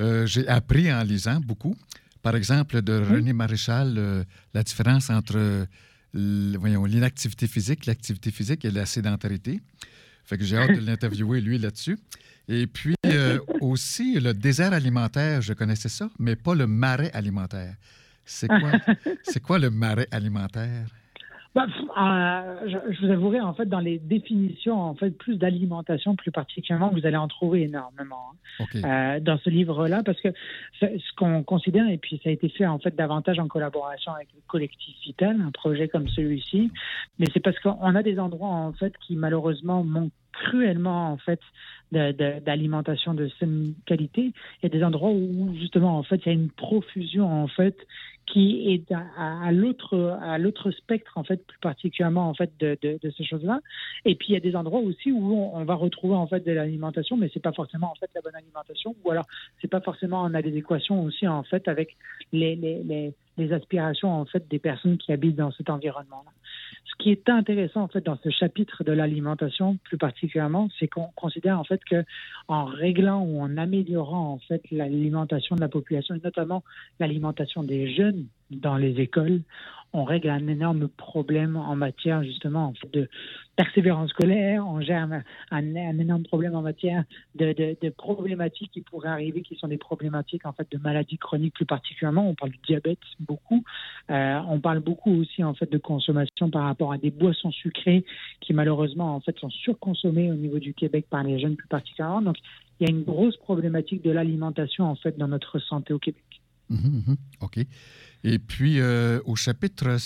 Euh, 0.00 0.26
j'ai 0.26 0.46
appris 0.48 0.92
en 0.92 1.02
lisant 1.02 1.40
beaucoup. 1.40 1.76
Par 2.22 2.34
exemple, 2.34 2.82
de 2.82 2.92
René 2.92 3.32
Maréchal, 3.32 3.94
euh, 3.96 4.24
la 4.52 4.62
différence 4.64 5.10
entre 5.10 5.66
l'inactivité 6.12 7.46
physique, 7.46 7.86
l'activité 7.86 8.30
physique 8.30 8.64
et 8.64 8.70
la 8.70 8.86
sédentarité. 8.86 9.60
Fait 10.24 10.36
que 10.36 10.44
j'ai 10.44 10.56
hâte 10.56 10.74
de 10.74 10.80
l'interviewer, 10.86 11.40
lui, 11.40 11.58
là-dessus. 11.58 11.98
Et 12.48 12.66
puis 12.66 12.94
aussi, 13.60 14.18
le 14.18 14.34
désert 14.34 14.72
alimentaire, 14.72 15.42
je 15.42 15.52
connaissais 15.52 15.88
ça, 15.88 16.10
mais 16.18 16.34
pas 16.34 16.54
le 16.54 16.66
marais 16.66 17.12
alimentaire. 17.12 17.76
C'est 18.26 18.48
quoi, 18.48 18.72
c'est 19.22 19.42
quoi 19.42 19.58
le 19.58 19.70
marais 19.70 20.08
alimentaire? 20.10 20.86
Bah, 21.56 21.64
euh, 21.96 22.68
je, 22.68 23.06
vous 23.06 23.10
avouerai, 23.10 23.40
en 23.40 23.54
fait, 23.54 23.64
dans 23.64 23.80
les 23.80 23.98
définitions, 23.98 24.78
en 24.78 24.94
fait, 24.94 25.10
plus 25.12 25.38
d'alimentation, 25.38 26.14
plus 26.14 26.30
particulièrement, 26.30 26.90
vous 26.90 27.06
allez 27.06 27.16
en 27.16 27.28
trouver 27.28 27.62
énormément 27.62 28.32
hein, 28.60 28.64
euh, 28.74 29.20
dans 29.20 29.38
ce 29.38 29.48
livre-là, 29.48 30.02
parce 30.04 30.20
que 30.20 30.28
ce 30.80 31.14
qu'on 31.16 31.42
considère, 31.44 31.88
et 31.88 31.96
puis 31.96 32.20
ça 32.22 32.28
a 32.28 32.32
été 32.32 32.50
fait, 32.50 32.66
en 32.66 32.78
fait, 32.78 32.94
davantage 32.94 33.38
en 33.38 33.48
collaboration 33.48 34.12
avec 34.12 34.28
le 34.34 34.42
collectif 34.46 34.94
Vital, 35.02 35.40
un 35.40 35.50
projet 35.50 35.88
comme 35.88 36.08
celui-ci, 36.08 36.70
mais 37.18 37.24
c'est 37.32 37.40
parce 37.40 37.58
qu'on 37.60 37.94
a 37.94 38.02
des 38.02 38.18
endroits, 38.18 38.50
en 38.50 38.74
fait, 38.74 38.92
qui 39.06 39.16
malheureusement 39.16 39.82
manquent 39.82 40.12
cruellement, 40.32 41.10
en 41.10 41.16
fait, 41.16 41.40
d'alimentation 41.90 43.14
de, 43.14 43.24
de 43.24 43.30
saine 43.40 43.72
qualité. 43.86 44.32
Il 44.60 44.64
y 44.64 44.66
a 44.66 44.68
des 44.68 44.84
endroits 44.84 45.10
où, 45.10 45.54
justement, 45.58 45.96
en 45.96 46.02
fait, 46.02 46.20
il 46.26 46.26
y 46.26 46.28
a 46.28 46.34
une 46.34 46.50
profusion, 46.50 47.26
en 47.26 47.48
fait, 47.48 47.78
qui 48.26 48.72
est 48.72 48.92
à, 48.92 49.52
l'autre 49.52 50.18
à 50.20 50.36
l'autre 50.38 50.70
spectre 50.72 51.16
en 51.16 51.22
fait 51.22 51.46
plus 51.46 51.58
particulièrement 51.58 52.28
en 52.28 52.34
fait 52.34 52.50
de, 52.58 52.76
de, 52.82 52.98
de 53.00 53.10
ces 53.16 53.24
choses-là 53.24 53.60
et 54.04 54.16
puis 54.16 54.28
il 54.30 54.32
y 54.34 54.36
a 54.36 54.40
des 54.40 54.56
endroits 54.56 54.80
aussi 54.80 55.12
où 55.12 55.34
on, 55.54 55.64
va 55.64 55.74
retrouver 55.74 56.16
en 56.16 56.26
fait 56.26 56.40
de 56.40 56.52
l'alimentation 56.52 57.16
mais 57.16 57.30
c'est 57.32 57.42
pas 57.42 57.52
forcément 57.52 57.92
en 57.92 57.94
fait 57.94 58.10
la 58.14 58.20
bonne 58.20 58.34
alimentation 58.34 58.94
ou 59.04 59.10
alors 59.10 59.26
c'est 59.60 59.68
pas 59.68 59.80
forcément 59.80 60.22
en 60.22 60.34
adéquation 60.34 61.04
aussi 61.04 61.26
en 61.28 61.44
fait 61.44 61.68
avec 61.68 61.96
les, 62.32 62.56
les, 62.56 62.82
les, 62.82 63.14
les 63.36 63.52
aspirations 63.52 64.12
en 64.12 64.24
fait 64.24 64.48
des 64.48 64.58
personnes 64.58 64.98
qui 64.98 65.12
habitent 65.12 65.36
dans 65.36 65.52
cet 65.52 65.70
environnement-là. 65.70 66.30
Ce 66.84 66.94
qui 66.98 67.10
est 67.10 67.28
intéressant 67.28 67.82
en 67.82 67.88
fait 67.88 68.04
dans 68.04 68.18
ce 68.22 68.30
chapitre 68.30 68.84
de 68.84 68.92
l'alimentation 68.92 69.76
plus 69.84 69.98
particulièrement, 69.98 70.68
c'est 70.78 70.88
qu'on 70.88 71.08
considère 71.14 71.60
en 71.60 71.64
fait 71.64 71.84
que 71.84 72.04
en 72.48 72.64
réglant 72.64 73.22
ou 73.22 73.40
en 73.40 73.56
améliorant 73.56 74.32
en 74.32 74.38
fait 74.38 74.62
l'alimentation 74.70 75.56
de 75.56 75.60
la 75.60 75.68
population 75.68 76.14
et 76.14 76.20
notamment 76.22 76.62
l'alimentation 77.00 77.62
des 77.62 77.94
jeunes 77.94 78.26
dans 78.50 78.76
les 78.76 79.00
écoles, 79.00 79.42
on 79.96 80.04
règle 80.04 80.28
un 80.28 80.46
énorme 80.46 80.88
problème 80.88 81.56
en 81.56 81.74
matière 81.74 82.22
justement 82.22 82.74
de 82.92 83.08
persévérance 83.56 84.10
scolaire, 84.10 84.66
on 84.68 84.82
gère 84.82 85.08
un, 85.50 85.74
énorme 85.98 86.24
problème 86.24 86.54
en 86.54 86.60
matière 86.60 87.04
de, 87.34 87.88
problématiques 87.88 88.70
qui 88.72 88.82
pourraient 88.82 89.08
arriver, 89.08 89.40
qui 89.40 89.56
sont 89.56 89.68
des 89.68 89.78
problématiques 89.78 90.44
en 90.44 90.52
fait 90.52 90.70
de 90.70 90.76
maladies 90.76 91.16
chroniques 91.16 91.54
plus 91.54 91.64
particulièrement. 91.64 92.28
On 92.28 92.34
parle 92.34 92.52
du 92.52 92.58
diabète 92.66 92.98
beaucoup, 93.20 93.64
euh, 94.10 94.38
on 94.48 94.60
parle 94.60 94.80
beaucoup 94.80 95.12
aussi 95.12 95.42
en 95.42 95.54
fait 95.54 95.72
de 95.72 95.78
consommation 95.78 96.50
par 96.50 96.64
rapport 96.64 96.92
à 96.92 96.98
des 96.98 97.10
boissons 97.10 97.50
sucrées 97.50 98.04
qui 98.40 98.52
malheureusement 98.52 99.16
en 99.16 99.20
fait 99.20 99.38
sont 99.38 99.50
surconsommées 99.50 100.30
au 100.30 100.34
niveau 100.34 100.58
du 100.58 100.74
Québec 100.74 101.06
par 101.08 101.22
les 101.22 101.40
jeunes 101.40 101.56
plus 101.56 101.68
particulièrement. 101.68 102.20
Donc 102.20 102.36
il 102.78 102.86
y 102.86 102.92
a 102.92 102.94
une 102.94 103.04
grosse 103.04 103.38
problématique 103.38 104.02
de 104.02 104.10
l'alimentation 104.10 104.84
en 104.84 104.96
fait 104.96 105.16
dans 105.16 105.28
notre 105.28 105.58
santé 105.58 105.94
au 105.94 105.98
Québec. 105.98 106.25
Mhm, 106.68 107.02
mhm. 107.06 107.16
OK. 107.40 107.58
Et 108.24 108.38
puis, 108.38 108.80
euh, 108.80 109.20
au 109.24 109.36
chapitre 109.36 109.96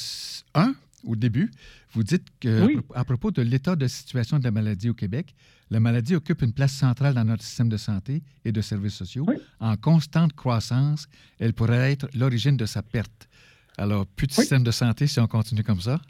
1, 0.55 0.75
au 1.05 1.17
début, 1.17 1.51
vous 1.93 2.03
dites 2.03 2.27
que, 2.41 2.77
à 2.95 3.05
propos 3.05 3.31
de 3.31 3.43
l'état 3.43 3.77
de 3.77 3.87
situation 3.87 4.39
de 4.39 4.45
la 4.45 4.51
maladie 4.51 4.91
au 4.91 4.95
Québec, 4.95 5.35
la 5.71 5.81
maladie 5.81 6.15
occupe 6.17 6.43
une 6.43 6.53
place 6.53 6.73
centrale 6.73 7.15
dans 7.15 7.25
notre 7.25 7.45
système 7.45 7.69
de 7.69 7.77
santé 7.77 8.23
et 8.45 8.53
de 8.53 8.61
services 8.61 8.95
sociaux. 8.95 9.25
En 9.61 9.77
constante 9.77 10.33
croissance, 10.35 11.09
elle 11.39 11.55
pourrait 11.55 11.93
être 11.93 12.09
l'origine 12.15 12.57
de 12.57 12.67
sa 12.67 12.83
perte. 12.83 13.29
Alors, 13.79 14.07
plus 14.07 14.27
de 14.27 14.33
système 14.33 14.63
de 14.65 14.71
santé 14.73 15.07
si 15.07 15.21
on 15.21 15.27
continue 15.29 15.63
comme 15.63 15.81
ça? 15.81 16.01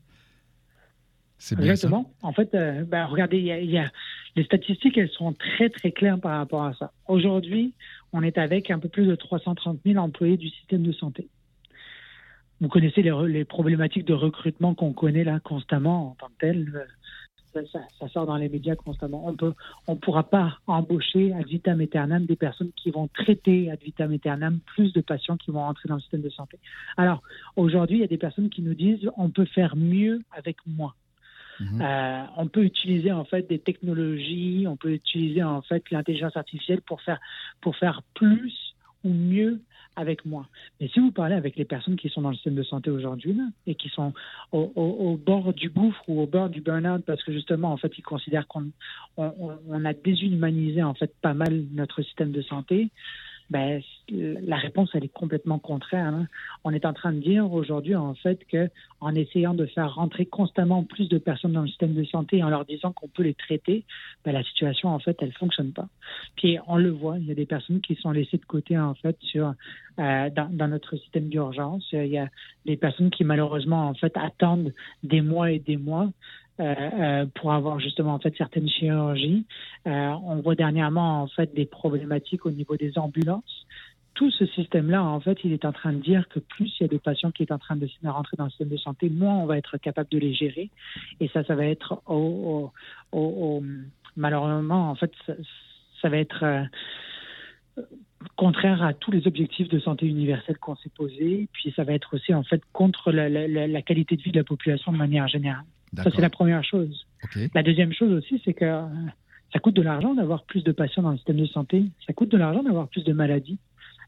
C'est 1.40 1.58
Exactement. 1.58 2.12
En 2.20 2.32
fait, 2.32 2.54
euh, 2.54 2.84
ben, 2.84 3.06
regardez, 3.06 3.40
les 4.36 4.44
statistiques, 4.44 4.98
elles 4.98 5.08
sont 5.08 5.32
très, 5.32 5.70
très 5.70 5.90
claires 5.90 6.20
par 6.20 6.36
rapport 6.36 6.64
à 6.64 6.74
ça. 6.74 6.92
Aujourd'hui, 7.08 7.72
on 8.12 8.22
est 8.22 8.36
avec 8.36 8.70
un 8.70 8.78
peu 8.78 8.90
plus 8.90 9.06
de 9.06 9.14
330 9.14 9.80
000 9.84 9.96
employés 9.96 10.36
du 10.36 10.50
système 10.50 10.82
de 10.82 10.92
santé. 10.92 11.28
Vous 12.60 12.68
connaissez 12.68 13.02
les, 13.02 13.44
problématiques 13.46 14.04
de 14.04 14.12
recrutement 14.12 14.74
qu'on 14.74 14.92
connaît 14.92 15.24
là 15.24 15.40
constamment 15.40 16.10
en 16.10 16.14
tant 16.16 16.26
que 16.26 16.40
tel. 16.40 16.86
Ça, 17.54 18.08
sort 18.08 18.26
dans 18.26 18.36
les 18.36 18.50
médias 18.50 18.76
constamment. 18.76 19.26
On 19.26 19.54
on 19.88 19.96
pourra 19.96 20.28
pas 20.28 20.58
embaucher 20.66 21.32
ad 21.32 21.46
vitam 21.46 21.80
aeternam 21.80 22.26
des 22.26 22.36
personnes 22.36 22.70
qui 22.76 22.90
vont 22.90 23.08
traiter 23.08 23.70
ad 23.70 23.80
vitam 23.82 24.12
aeternam 24.12 24.60
plus 24.74 24.92
de 24.92 25.00
patients 25.00 25.38
qui 25.38 25.50
vont 25.50 25.60
rentrer 25.60 25.88
dans 25.88 25.96
le 25.96 26.00
système 26.02 26.20
de 26.20 26.28
santé. 26.28 26.58
Alors 26.98 27.22
aujourd'hui, 27.56 27.96
il 27.96 28.00
y 28.02 28.04
a 28.04 28.08
des 28.08 28.18
personnes 28.18 28.50
qui 28.50 28.60
nous 28.60 28.74
disent 28.74 29.10
on 29.16 29.30
peut 29.30 29.46
faire 29.46 29.74
mieux 29.74 30.20
avec 30.36 30.58
moins. 30.66 30.92
Mhm. 31.60 31.82
Euh, 31.82 32.22
on 32.36 32.48
peut 32.48 32.64
utiliser 32.64 33.12
en 33.12 33.24
fait 33.24 33.48
des 33.48 33.58
technologies, 33.58 34.66
on 34.66 34.76
peut 34.76 34.92
utiliser 34.92 35.42
en 35.42 35.62
fait 35.62 35.90
l'intelligence 35.90 36.36
artificielle 36.36 36.80
pour 36.80 37.02
faire 37.02 37.20
pour 37.60 37.76
faire 37.76 38.02
plus 38.14 38.74
ou 39.04 39.10
mieux 39.10 39.60
avec 39.96 40.24
moi. 40.24 40.46
Mais 40.80 40.88
si 40.88 41.00
vous 41.00 41.10
parlez 41.10 41.34
avec 41.34 41.56
les 41.56 41.64
personnes 41.64 41.96
qui 41.96 42.08
sont 42.08 42.22
dans 42.22 42.30
le 42.30 42.34
système 42.36 42.54
de 42.54 42.62
santé 42.62 42.90
aujourd'hui 42.90 43.36
et 43.66 43.74
qui 43.74 43.88
sont 43.88 44.12
au, 44.52 45.20
bord 45.22 45.52
du 45.52 45.68
gouffre 45.68 46.02
ou 46.08 46.20
au 46.20 46.26
bord 46.26 46.48
du 46.48 46.60
burn-out 46.60 47.04
parce 47.04 47.22
que 47.22 47.32
justement, 47.32 47.72
en 47.72 47.76
fait, 47.76 47.92
ils 47.98 48.02
considèrent 48.02 48.46
qu'on 48.46 48.70
on, 49.16 49.84
a 49.84 49.92
déshumanisé 49.92 50.82
en 50.82 50.94
fait 50.94 51.12
pas 51.20 51.34
mal 51.34 51.64
notre 51.72 52.02
système 52.02 52.30
de 52.30 52.42
santé, 52.42 52.90
ben, 53.50 53.82
la 54.08 54.56
réponse, 54.56 54.90
elle 54.94 55.04
est 55.04 55.12
complètement 55.12 55.58
contraire. 55.58 56.06
Hein. 56.06 56.28
On 56.62 56.72
est 56.72 56.86
en 56.86 56.92
train 56.92 57.12
de 57.12 57.18
dire 57.18 57.52
aujourd'hui, 57.52 57.96
en 57.96 58.14
fait, 58.14 58.40
que 58.46 58.70
en 59.00 59.14
essayant 59.14 59.54
de 59.54 59.66
faire 59.66 59.94
rentrer 59.94 60.24
constamment 60.26 60.84
plus 60.84 61.08
de 61.08 61.18
personnes 61.18 61.52
dans 61.52 61.62
le 61.62 61.68
système 61.68 61.94
de 61.94 62.04
santé 62.04 62.42
en 62.44 62.48
leur 62.48 62.64
disant 62.64 62.92
qu'on 62.92 63.08
peut 63.08 63.24
les 63.24 63.34
traiter, 63.34 63.84
ben, 64.24 64.32
la 64.32 64.44
situation, 64.44 64.90
en 64.90 65.00
fait, 65.00 65.16
elle 65.20 65.32
fonctionne 65.32 65.72
pas. 65.72 65.88
Puis 66.36 66.58
on 66.68 66.76
le 66.76 66.90
voit, 66.90 67.18
il 67.18 67.26
y 67.26 67.32
a 67.32 67.34
des 67.34 67.46
personnes 67.46 67.80
qui 67.80 67.96
sont 67.96 68.12
laissées 68.12 68.38
de 68.38 68.44
côté, 68.44 68.78
en 68.78 68.94
fait, 68.94 69.16
sur 69.20 69.54
euh, 69.98 70.30
dans, 70.30 70.48
dans, 70.50 70.68
notre 70.68 70.96
système 70.96 71.28
d'urgence. 71.28 71.86
Il 71.92 72.06
y 72.06 72.18
a 72.18 72.28
des 72.66 72.76
personnes 72.76 73.10
qui, 73.10 73.24
malheureusement, 73.24 73.88
en 73.88 73.94
fait, 73.94 74.16
attendent 74.16 74.72
des 75.02 75.22
mois 75.22 75.50
et 75.50 75.58
des 75.58 75.76
mois 75.76 76.08
euh, 76.60 76.74
euh, 76.74 77.26
pour 77.34 77.52
avoir 77.52 77.80
justement 77.80 78.12
en 78.12 78.18
fait 78.18 78.34
certaines 78.36 78.68
chirurgies. 78.68 79.46
Euh, 79.86 80.10
on 80.24 80.36
voit 80.42 80.54
dernièrement 80.54 81.22
en 81.22 81.26
fait 81.26 81.54
des 81.54 81.64
problématiques 81.64 82.44
au 82.44 82.50
niveau 82.50 82.76
des 82.76 82.98
ambulances. 82.98 83.66
Tout 84.12 84.30
ce 84.30 84.44
système-là, 84.44 85.02
en 85.02 85.20
fait, 85.20 85.38
il 85.42 85.52
est 85.52 85.64
en 85.64 85.72
train 85.72 85.94
de 85.94 86.02
dire 86.02 86.28
que 86.28 86.38
plus 86.38 86.70
il 86.78 86.82
y 86.82 86.84
a 86.84 86.88
de 86.88 86.98
patients 86.98 87.30
qui 87.30 87.46
sont 87.46 87.54
en 87.54 87.58
train 87.58 87.76
de 87.76 87.88
rentrer 88.04 88.36
dans 88.36 88.44
le 88.44 88.50
système 88.50 88.68
de 88.68 88.76
santé, 88.76 89.08
moins 89.08 89.36
on 89.36 89.46
va 89.46 89.56
être 89.56 89.78
capable 89.78 90.10
de 90.10 90.18
les 90.18 90.34
gérer. 90.34 90.68
Et 91.20 91.28
ça, 91.28 91.44
ça 91.44 91.54
va 91.54 91.64
être 91.64 92.02
au, 92.06 92.70
malheureusement, 94.16 94.90
en 94.90 94.94
fait, 94.96 95.12
ça, 96.02 96.08
va 96.10 96.18
être 96.18 96.66
contraire 98.36 98.82
à 98.82 98.92
tous 98.92 99.12
les 99.12 99.26
objectifs 99.26 99.68
de 99.68 99.78
santé 99.78 100.06
universelle 100.06 100.58
qu'on 100.58 100.76
s'est 100.76 100.90
posés. 100.90 101.48
Puis 101.54 101.72
ça 101.74 101.84
va 101.84 101.94
être 101.94 102.14
aussi 102.14 102.34
en 102.34 102.42
fait 102.42 102.60
contre 102.72 103.12
la, 103.12 103.82
qualité 103.82 104.16
de 104.16 104.22
vie 104.22 104.32
de 104.32 104.38
la 104.38 104.44
population 104.44 104.92
de 104.92 104.98
manière 104.98 105.28
générale. 105.28 105.64
Ça, 105.96 106.10
c'est 106.14 106.20
la 106.20 106.30
première 106.30 106.64
chose. 106.64 107.06
La 107.54 107.62
deuxième 107.62 107.92
chose 107.92 108.12
aussi, 108.12 108.40
c'est 108.44 108.54
que 108.54 108.64
euh, 108.64 108.86
ça 109.52 109.58
coûte 109.58 109.74
de 109.74 109.82
l'argent 109.82 110.14
d'avoir 110.14 110.44
plus 110.44 110.62
de 110.62 110.72
patients 110.72 111.02
dans 111.02 111.10
le 111.10 111.16
système 111.16 111.36
de 111.36 111.46
santé. 111.46 111.84
Ça 112.06 112.12
coûte 112.12 112.30
de 112.30 112.36
l'argent 112.36 112.62
d'avoir 112.62 112.88
plus 112.88 113.04
de 113.04 113.12
maladies. 113.12 113.58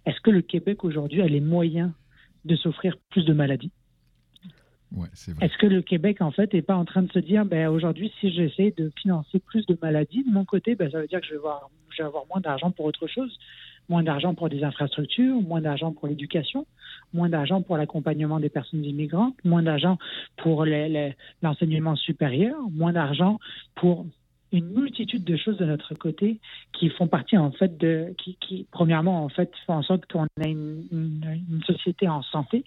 Est-ce 0.06 0.20
que 0.20 0.30
le 0.30 0.42
Québec 0.42 0.84
aujourd'hui 0.84 1.22
a 1.22 1.26
les 1.26 1.40
moyens 1.40 1.90
de 2.44 2.56
s'offrir 2.56 2.96
plus 3.10 3.24
de 3.24 3.32
maladies? 3.32 3.72
Ouais, 4.94 5.08
Est-ce 5.40 5.56
que 5.56 5.66
le 5.66 5.80
Québec, 5.80 6.20
en 6.20 6.30
fait, 6.32 6.52
n'est 6.52 6.62
pas 6.62 6.76
en 6.76 6.84
train 6.84 7.02
de 7.02 7.10
se 7.12 7.18
dire, 7.18 7.46
ben, 7.46 7.68
aujourd'hui, 7.68 8.12
si 8.20 8.30
j'essaie 8.30 8.74
de 8.76 8.92
financer 9.00 9.38
plus 9.38 9.64
de 9.64 9.76
maladies, 9.80 10.22
de 10.24 10.30
mon 10.30 10.44
côté, 10.44 10.74
ben, 10.74 10.90
ça 10.90 11.00
veut 11.00 11.06
dire 11.06 11.20
que 11.20 11.26
je 11.26 11.32
vais, 11.32 11.38
avoir, 11.38 11.70
je 11.90 12.02
vais 12.02 12.06
avoir 12.06 12.26
moins 12.26 12.40
d'argent 12.40 12.70
pour 12.70 12.84
autre 12.84 13.06
chose? 13.06 13.38
Moins 13.88 14.02
d'argent 14.02 14.34
pour 14.34 14.48
des 14.48 14.64
infrastructures, 14.64 15.40
moins 15.40 15.60
d'argent 15.60 15.92
pour 15.92 16.08
l'éducation, 16.08 16.66
moins 17.12 17.28
d'argent 17.28 17.62
pour 17.62 17.76
l'accompagnement 17.76 18.40
des 18.40 18.48
personnes 18.48 18.84
immigrantes, 18.84 19.36
moins 19.44 19.62
d'argent 19.62 19.98
pour 20.36 20.64
l'enseignement 21.42 21.96
supérieur, 21.96 22.56
moins 22.70 22.92
d'argent 22.92 23.38
pour 23.74 24.06
une 24.52 24.68
multitude 24.68 25.24
de 25.24 25.36
choses 25.36 25.56
de 25.56 25.64
notre 25.64 25.94
côté 25.94 26.38
qui 26.72 26.90
font 26.90 27.08
partie 27.08 27.38
en 27.38 27.50
fait 27.52 27.78
de 27.78 28.14
qui, 28.18 28.66
premièrement 28.70 29.24
en 29.24 29.28
fait 29.28 29.50
font 29.66 29.74
en 29.74 29.82
sorte 29.82 30.04
qu'on 30.10 30.24
a 30.24 30.46
une, 30.46 30.84
une, 30.92 31.62
société 31.66 32.06
en 32.06 32.22
santé 32.22 32.64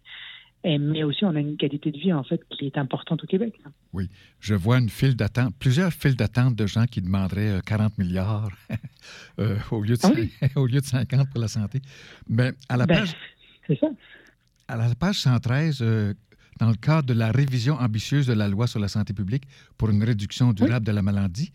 mais 0.66 1.04
aussi 1.04 1.24
on 1.26 1.36
a 1.36 1.40
une 1.40 1.58
qualité 1.58 1.92
de 1.92 1.98
vie 1.98 2.12
en 2.12 2.24
fait 2.24 2.42
qui 2.50 2.66
est 2.66 2.78
importante 2.78 3.24
au 3.24 3.28
Québec. 3.28 3.54
Oui, 3.94 4.10
je 4.40 4.56
vois 4.56 4.80
une 4.80 4.90
file 4.90 5.16
d'attente, 5.16 5.54
plusieurs 5.60 5.94
files 5.94 6.16
d'attente 6.16 6.56
de 6.56 6.66
gens 6.66 6.86
qui 6.86 7.02
demanderaient 7.02 7.62
40 7.66 7.92
euh, 7.92 8.04
milliards 8.04 8.50
euh, 9.40 9.58
au, 9.72 9.84
lieu 9.84 9.96
de, 9.96 10.02
ah 10.04 10.48
au 10.56 10.66
lieu 10.66 10.80
de 10.80 10.86
50 10.86 11.30
pour 11.30 11.40
la 11.40 11.48
santé. 11.48 11.82
Mais 12.28 12.52
à 12.68 12.78
la 12.78 12.88
ben, 12.88 13.00
page, 13.00 13.80
ça. 13.80 13.88
À 14.68 14.76
la 14.76 14.96
page 14.96 15.20
113, 15.20 15.80
euh, 15.82 16.14
dans 16.60 16.70
le 16.70 16.76
cadre 16.76 17.08
de 17.08 17.14
la 17.14 17.32
révision 17.32 17.76
ambitieuse 17.76 18.26
de 18.26 18.34
la 18.34 18.48
loi 18.48 18.66
sur 18.66 18.80
la 18.80 18.88
santé 18.88 19.14
publique 19.14 19.44
pour 19.78 19.92
une 19.92 20.04
réduction 20.04 20.52
durable 20.52 20.86
de 20.86 20.92
la 20.92 21.04
maladie, 21.04 21.52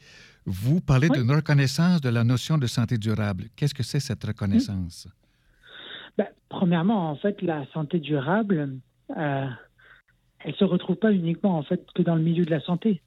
vous 0.46 0.80
parlez 0.80 1.08
d'une 1.08 1.30
reconnaissance 1.32 2.00
de 2.00 2.08
la 2.11 2.22
notion 2.22 2.58
de 2.58 2.66
santé 2.66 2.96
durable. 2.96 3.48
Qu'est-ce 3.56 3.74
que 3.74 3.82
c'est 3.82 4.00
cette 4.00 4.22
reconnaissance? 4.22 5.08
Ben, 6.16 6.28
premièrement, 6.48 7.11
en 7.11 7.16
fait, 7.16 7.40
la 7.42 7.66
santé 7.72 7.98
durable, 7.98 8.78
euh, 9.16 9.46
elle 10.44 10.54
se 10.54 10.64
retrouve 10.64 10.96
pas 10.96 11.12
uniquement 11.12 11.56
en 11.56 11.62
fait 11.62 11.84
que 11.94 12.02
dans 12.02 12.14
le 12.14 12.22
milieu 12.22 12.44
de 12.44 12.50
la 12.50 12.61
santé. 12.61 13.00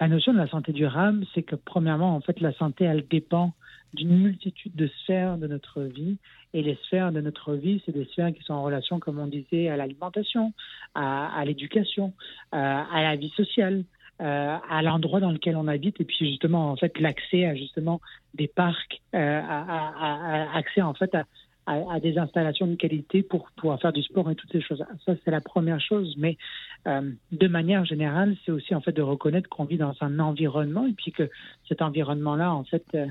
La 0.00 0.08
notion 0.08 0.32
de 0.32 0.38
la 0.38 0.48
santé 0.48 0.72
durable, 0.72 1.24
c'est 1.34 1.42
que 1.42 1.54
premièrement, 1.54 2.16
en 2.16 2.20
fait, 2.20 2.40
la 2.40 2.52
santé, 2.54 2.84
elle 2.84 3.06
dépend 3.06 3.52
d'une 3.94 4.16
multitude 4.16 4.74
de 4.74 4.88
sphères 5.02 5.36
de 5.38 5.46
notre 5.46 5.82
vie. 5.82 6.16
Et 6.54 6.62
les 6.62 6.76
sphères 6.86 7.12
de 7.12 7.20
notre 7.20 7.54
vie, 7.54 7.82
c'est 7.84 7.92
des 7.92 8.06
sphères 8.06 8.32
qui 8.32 8.42
sont 8.42 8.54
en 8.54 8.62
relation, 8.62 8.98
comme 8.98 9.18
on 9.18 9.26
disait, 9.26 9.68
à 9.68 9.76
l'alimentation, 9.76 10.52
à, 10.94 11.42
l'éducation, 11.44 12.14
euh, 12.54 12.56
à 12.56 13.02
la 13.02 13.16
vie 13.16 13.32
sociale, 13.36 13.84
euh, 14.20 14.56
à 14.68 14.82
l'endroit 14.82 15.20
dans 15.20 15.30
lequel 15.30 15.56
on 15.56 15.68
habite, 15.68 16.00
et 16.00 16.04
puis 16.04 16.16
justement, 16.18 16.70
en 16.70 16.76
fait, 16.76 16.98
l'accès 16.98 17.46
à 17.46 17.54
justement 17.54 18.00
des 18.34 18.48
parcs, 18.48 19.00
euh, 19.14 19.40
à, 19.40 20.46
à, 20.48 20.56
accès 20.56 20.82
en 20.82 20.94
fait 20.94 21.14
à, 21.14 21.24
à, 21.66 22.00
des 22.00 22.18
installations 22.18 22.66
de 22.66 22.74
qualité 22.74 23.22
pour 23.22 23.50
pouvoir 23.52 23.80
faire 23.80 23.92
du 23.92 24.02
sport 24.02 24.30
et 24.30 24.34
toutes 24.34 24.50
ces 24.50 24.60
choses. 24.60 24.84
Ça, 25.06 25.14
c'est 25.24 25.30
la 25.30 25.40
première 25.40 25.80
chose. 25.80 26.14
Mais 26.18 26.36
euh, 26.86 27.12
de 27.30 27.48
manière 27.48 27.84
générale, 27.84 28.36
c'est 28.44 28.52
aussi 28.52 28.74
en 28.74 28.80
fait 28.80 28.92
de 28.92 29.02
reconnaître 29.02 29.48
qu'on 29.48 29.64
vit 29.64 29.76
dans 29.76 29.94
un 30.00 30.18
environnement 30.18 30.86
et 30.86 30.92
puis 30.92 31.12
que 31.12 31.30
cet 31.68 31.82
environnement-là, 31.82 32.52
en 32.52 32.64
fait, 32.64 32.84
euh, 32.94 33.06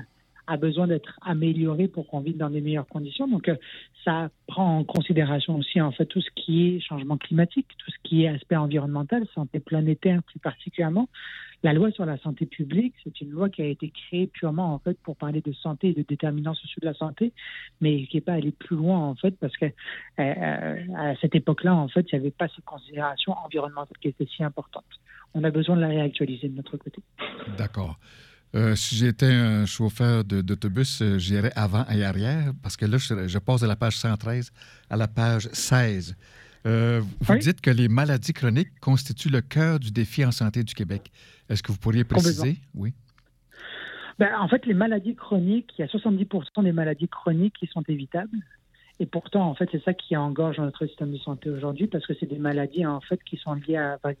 a 0.46 0.56
besoin 0.56 0.86
d'être 0.86 1.18
amélioré 1.22 1.88
pour 1.88 2.06
qu'on 2.06 2.20
vive 2.20 2.36
dans 2.36 2.50
des 2.50 2.60
meilleures 2.60 2.86
conditions. 2.86 3.28
Donc, 3.28 3.48
euh, 3.48 3.56
ça 4.04 4.30
prend 4.46 4.78
en 4.78 4.84
considération 4.84 5.56
aussi 5.56 5.80
en 5.80 5.92
fait 5.92 6.06
tout 6.06 6.20
ce 6.20 6.30
qui 6.34 6.66
est 6.66 6.80
changement 6.80 7.16
climatique, 7.16 7.68
tout 7.78 7.90
ce 7.90 7.96
qui 8.02 8.24
est 8.24 8.28
aspect 8.28 8.56
environnemental, 8.56 9.26
santé 9.34 9.60
planétaire 9.60 10.22
plus 10.24 10.40
particulièrement. 10.40 11.08
La 11.62 11.72
loi 11.72 11.90
sur 11.92 12.04
la 12.04 12.18
santé 12.18 12.46
publique, 12.46 12.94
c'est 13.04 13.20
une 13.20 13.30
loi 13.30 13.48
qui 13.48 13.62
a 13.62 13.66
été 13.66 13.90
créée 13.90 14.26
purement 14.26 14.74
en 14.74 14.78
fait 14.78 14.98
pour 15.02 15.16
parler 15.16 15.40
de 15.40 15.52
santé 15.52 15.90
et 15.90 15.92
de 15.92 16.02
déterminants 16.02 16.54
sociaux 16.54 16.80
de 16.80 16.86
la 16.86 16.94
santé, 16.94 17.32
mais 17.80 18.06
qui 18.06 18.16
n'est 18.16 18.20
pas 18.20 18.32
allée 18.32 18.52
plus 18.52 18.76
loin 18.76 18.98
en 18.98 19.14
fait 19.14 19.32
parce 19.38 19.56
que 19.56 19.66
euh, 19.66 20.76
à 20.96 21.14
cette 21.20 21.34
époque-là 21.34 21.74
en 21.74 21.88
fait 21.88 22.06
il 22.10 22.18
n'y 22.18 22.20
avait 22.20 22.30
pas 22.32 22.48
ces 22.48 22.62
considérations 22.62 23.34
environnementales 23.44 23.98
qui 24.00 24.08
étaient 24.08 24.26
si 24.26 24.42
importantes. 24.42 24.84
On 25.34 25.44
a 25.44 25.50
besoin 25.50 25.76
de 25.76 25.82
la 25.82 25.88
réactualiser 25.88 26.48
de 26.48 26.56
notre 26.56 26.76
côté. 26.76 27.00
D'accord. 27.56 27.98
Euh, 28.54 28.76
si 28.76 28.96
j'étais 28.96 29.32
un 29.32 29.64
chauffeur 29.64 30.24
d'autobus, 30.24 31.00
euh, 31.00 31.18
j'irais 31.18 31.52
avant 31.56 31.86
et 31.88 32.04
arrière, 32.04 32.52
parce 32.62 32.76
que 32.76 32.84
là, 32.84 32.98
je, 32.98 33.38
passe 33.38 33.62
de 33.62 33.66
la 33.66 33.76
page 33.76 33.96
113 33.96 34.52
à 34.90 34.96
la 34.96 35.08
page 35.08 35.48
16. 35.52 36.16
Euh, 36.66 37.00
vous 37.20 37.38
dites 37.38 37.60
que 37.60 37.70
les 37.70 37.88
maladies 37.88 38.32
chroniques 38.32 38.78
constituent 38.80 39.30
le 39.30 39.40
cœur 39.40 39.80
du 39.80 39.90
défi 39.90 40.24
en 40.24 40.30
santé 40.30 40.62
du 40.62 40.74
Québec. 40.74 41.10
Est-ce 41.48 41.62
que 41.62 41.72
vous 41.72 41.78
pourriez 41.78 42.04
préciser? 42.04 42.56
Oui. 42.74 42.94
Ben, 44.18 44.30
en 44.38 44.48
fait, 44.48 44.66
les 44.66 44.74
maladies 44.74 45.16
chroniques, 45.16 45.72
il 45.78 45.82
y 45.82 45.84
a 45.84 45.88
70% 45.88 46.62
des 46.62 46.72
maladies 46.72 47.08
chroniques 47.08 47.54
qui 47.58 47.66
sont 47.66 47.82
évitables. 47.88 48.38
Et 49.00 49.06
pourtant, 49.06 49.48
en 49.48 49.54
fait, 49.54 49.68
c'est 49.72 49.82
ça 49.82 49.94
qui 49.94 50.16
engorge 50.16 50.58
notre 50.60 50.86
système 50.86 51.10
de 51.10 51.18
santé 51.18 51.50
aujourd'hui 51.50 51.88
parce 51.88 52.06
que 52.06 52.12
c'est 52.20 52.26
des 52.26 52.38
maladies, 52.38 52.86
en 52.86 53.00
fait, 53.00 53.20
qui 53.24 53.36
sont 53.36 53.54
liées 53.54 53.76
avec 54.04 54.18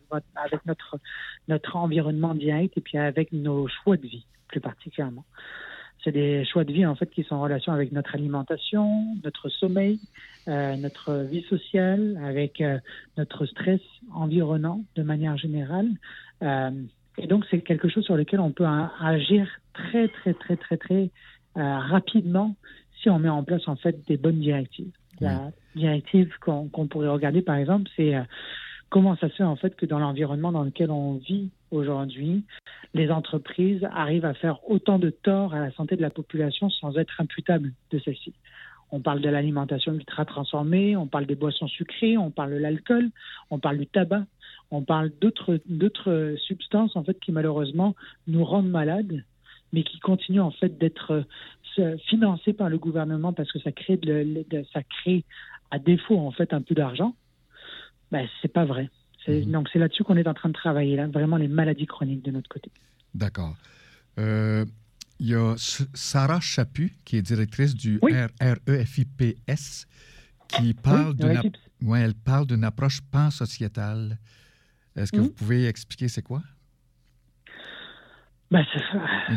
notre, 0.66 0.98
notre 1.46 1.76
environnement 1.76 2.34
direct 2.34 2.76
et 2.76 2.80
puis 2.80 2.98
avec 2.98 3.32
nos 3.32 3.68
choix 3.68 3.96
de 3.96 4.06
vie, 4.06 4.26
plus 4.48 4.60
particulièrement. 4.60 5.24
C'est 6.04 6.12
des 6.12 6.44
choix 6.44 6.64
de 6.64 6.72
vie, 6.72 6.84
en 6.84 6.94
fait, 6.94 7.10
qui 7.10 7.22
sont 7.22 7.36
en 7.36 7.42
relation 7.42 7.72
avec 7.72 7.92
notre 7.92 8.14
alimentation, 8.14 9.14
notre 9.22 9.48
sommeil, 9.48 10.00
euh, 10.48 10.76
notre 10.76 11.22
vie 11.22 11.42
sociale, 11.42 12.20
avec 12.24 12.60
euh, 12.60 12.78
notre 13.16 13.46
stress 13.46 13.80
environnant 14.12 14.82
de 14.96 15.02
manière 15.02 15.36
générale. 15.36 15.88
Euh, 16.42 16.70
et 17.18 17.26
donc, 17.28 17.44
c'est 17.50 17.60
quelque 17.60 17.88
chose 17.88 18.04
sur 18.04 18.16
lequel 18.16 18.40
on 18.40 18.50
peut 18.50 18.66
agir 19.00 19.46
très, 19.74 20.08
très, 20.08 20.34
très, 20.34 20.56
très, 20.56 20.76
très 20.76 21.10
rapidement 21.54 22.56
si 23.00 23.10
on 23.10 23.18
met 23.18 23.28
en 23.28 23.44
place 23.44 23.68
en 23.68 23.76
fait 23.76 24.06
des 24.08 24.16
bonnes 24.16 24.40
directives. 24.40 24.90
La 25.20 25.52
directive 25.76 26.32
qu'on 26.40 26.68
pourrait 26.68 27.08
regarder 27.08 27.42
par 27.42 27.56
exemple, 27.56 27.90
c'est 27.94 28.14
comment 28.88 29.16
ça 29.16 29.28
se 29.28 29.34
fait 29.34 29.44
en 29.44 29.56
fait 29.56 29.76
que 29.76 29.84
dans 29.84 29.98
l'environnement 29.98 30.50
dans 30.50 30.64
lequel 30.64 30.90
on 30.90 31.16
vit 31.16 31.50
aujourd'hui, 31.72 32.44
les 32.94 33.10
entreprises 33.10 33.84
arrivent 33.92 34.24
à 34.24 34.34
faire 34.34 34.58
autant 34.68 34.98
de 34.98 35.10
tort 35.10 35.54
à 35.54 35.60
la 35.60 35.72
santé 35.72 35.96
de 35.96 36.02
la 36.02 36.10
population 36.10 36.70
sans 36.70 36.96
être 36.96 37.20
imputables 37.20 37.72
de 37.90 37.98
celle-ci. 37.98 38.32
On 38.90 39.00
parle 39.00 39.20
de 39.20 39.28
l'alimentation 39.28 39.94
ultra 39.94 40.24
transformée, 40.24 40.96
on 40.96 41.06
parle 41.06 41.26
des 41.26 41.34
boissons 41.34 41.66
sucrées, 41.66 42.18
on 42.18 42.30
parle 42.30 42.50
de 42.50 42.58
l'alcool, 42.58 43.08
on 43.50 43.58
parle 43.58 43.78
du 43.78 43.86
tabac, 43.86 44.26
on 44.70 44.82
parle 44.82 45.10
d'autres 45.20 46.36
substances 46.46 46.94
en 46.96 47.02
fait 47.02 47.18
qui 47.18 47.32
malheureusement 47.32 47.94
nous 48.26 48.44
rendent 48.44 48.70
malades 48.70 49.24
mais 49.72 49.82
qui 49.84 49.98
continuent 50.00 50.40
en 50.40 50.50
fait 50.50 50.78
d'être 50.78 51.24
financé 52.08 52.52
par 52.52 52.68
le 52.68 52.78
gouvernement 52.78 53.32
parce 53.32 53.50
que 53.50 53.58
ça 53.60 53.72
crée, 53.72 53.96
de, 53.96 54.44
ça 54.72 54.82
crée 54.82 55.24
à 55.70 55.78
défaut 55.78 56.18
en 56.18 56.30
fait 56.30 56.52
un 56.52 56.60
peu 56.60 56.74
d'argent, 56.74 57.14
ben, 58.10 58.28
c'est 58.42 58.52
pas 58.52 58.66
vrai. 58.66 58.90
Mhm. 59.28 59.50
Donc 59.50 59.68
c'est 59.72 59.78
là-dessus 59.78 60.04
qu'on 60.04 60.16
est 60.16 60.26
en 60.26 60.34
train 60.34 60.48
de 60.48 60.54
travailler, 60.54 60.96
là, 60.96 61.06
vraiment 61.06 61.36
les 61.36 61.48
maladies 61.48 61.86
chroniques 61.86 62.24
de 62.24 62.30
notre 62.30 62.48
côté. 62.48 62.70
D'accord. 63.14 63.56
Euh, 64.18 64.64
il 65.18 65.28
y 65.28 65.34
a 65.34 65.54
Sarah 65.94 66.40
Chaput, 66.40 66.96
qui 67.04 67.16
est 67.16 67.22
directrice 67.22 67.74
du 67.74 68.00
REFIPS, 68.66 69.86
qui 70.48 70.74
parle 70.74 71.14
d'une 71.14 71.52
ouais, 71.82 72.00
elle 72.00 72.14
parle 72.14 72.46
d'une 72.46 72.64
approche 72.64 73.00
pan-sociétale. 73.00 74.18
Est-ce 74.96 75.12
que 75.12 75.18
mhm. 75.18 75.22
vous 75.24 75.30
pouvez 75.30 75.66
expliquer 75.66 76.08
c'est 76.08 76.22
quoi? 76.22 76.42
Ben, 78.50 78.64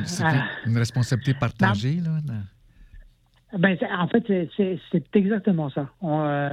c'est 0.03 0.25
une 0.65 0.77
responsabilité 0.77 1.33
partagée, 1.33 2.01
là? 2.01 2.19
Ben, 3.58 3.78
en 3.97 4.08
fait, 4.08 4.49
c'est 4.58 5.16
exactement 5.16 5.70
ça. 5.70 5.89
Euh, 6.03 6.49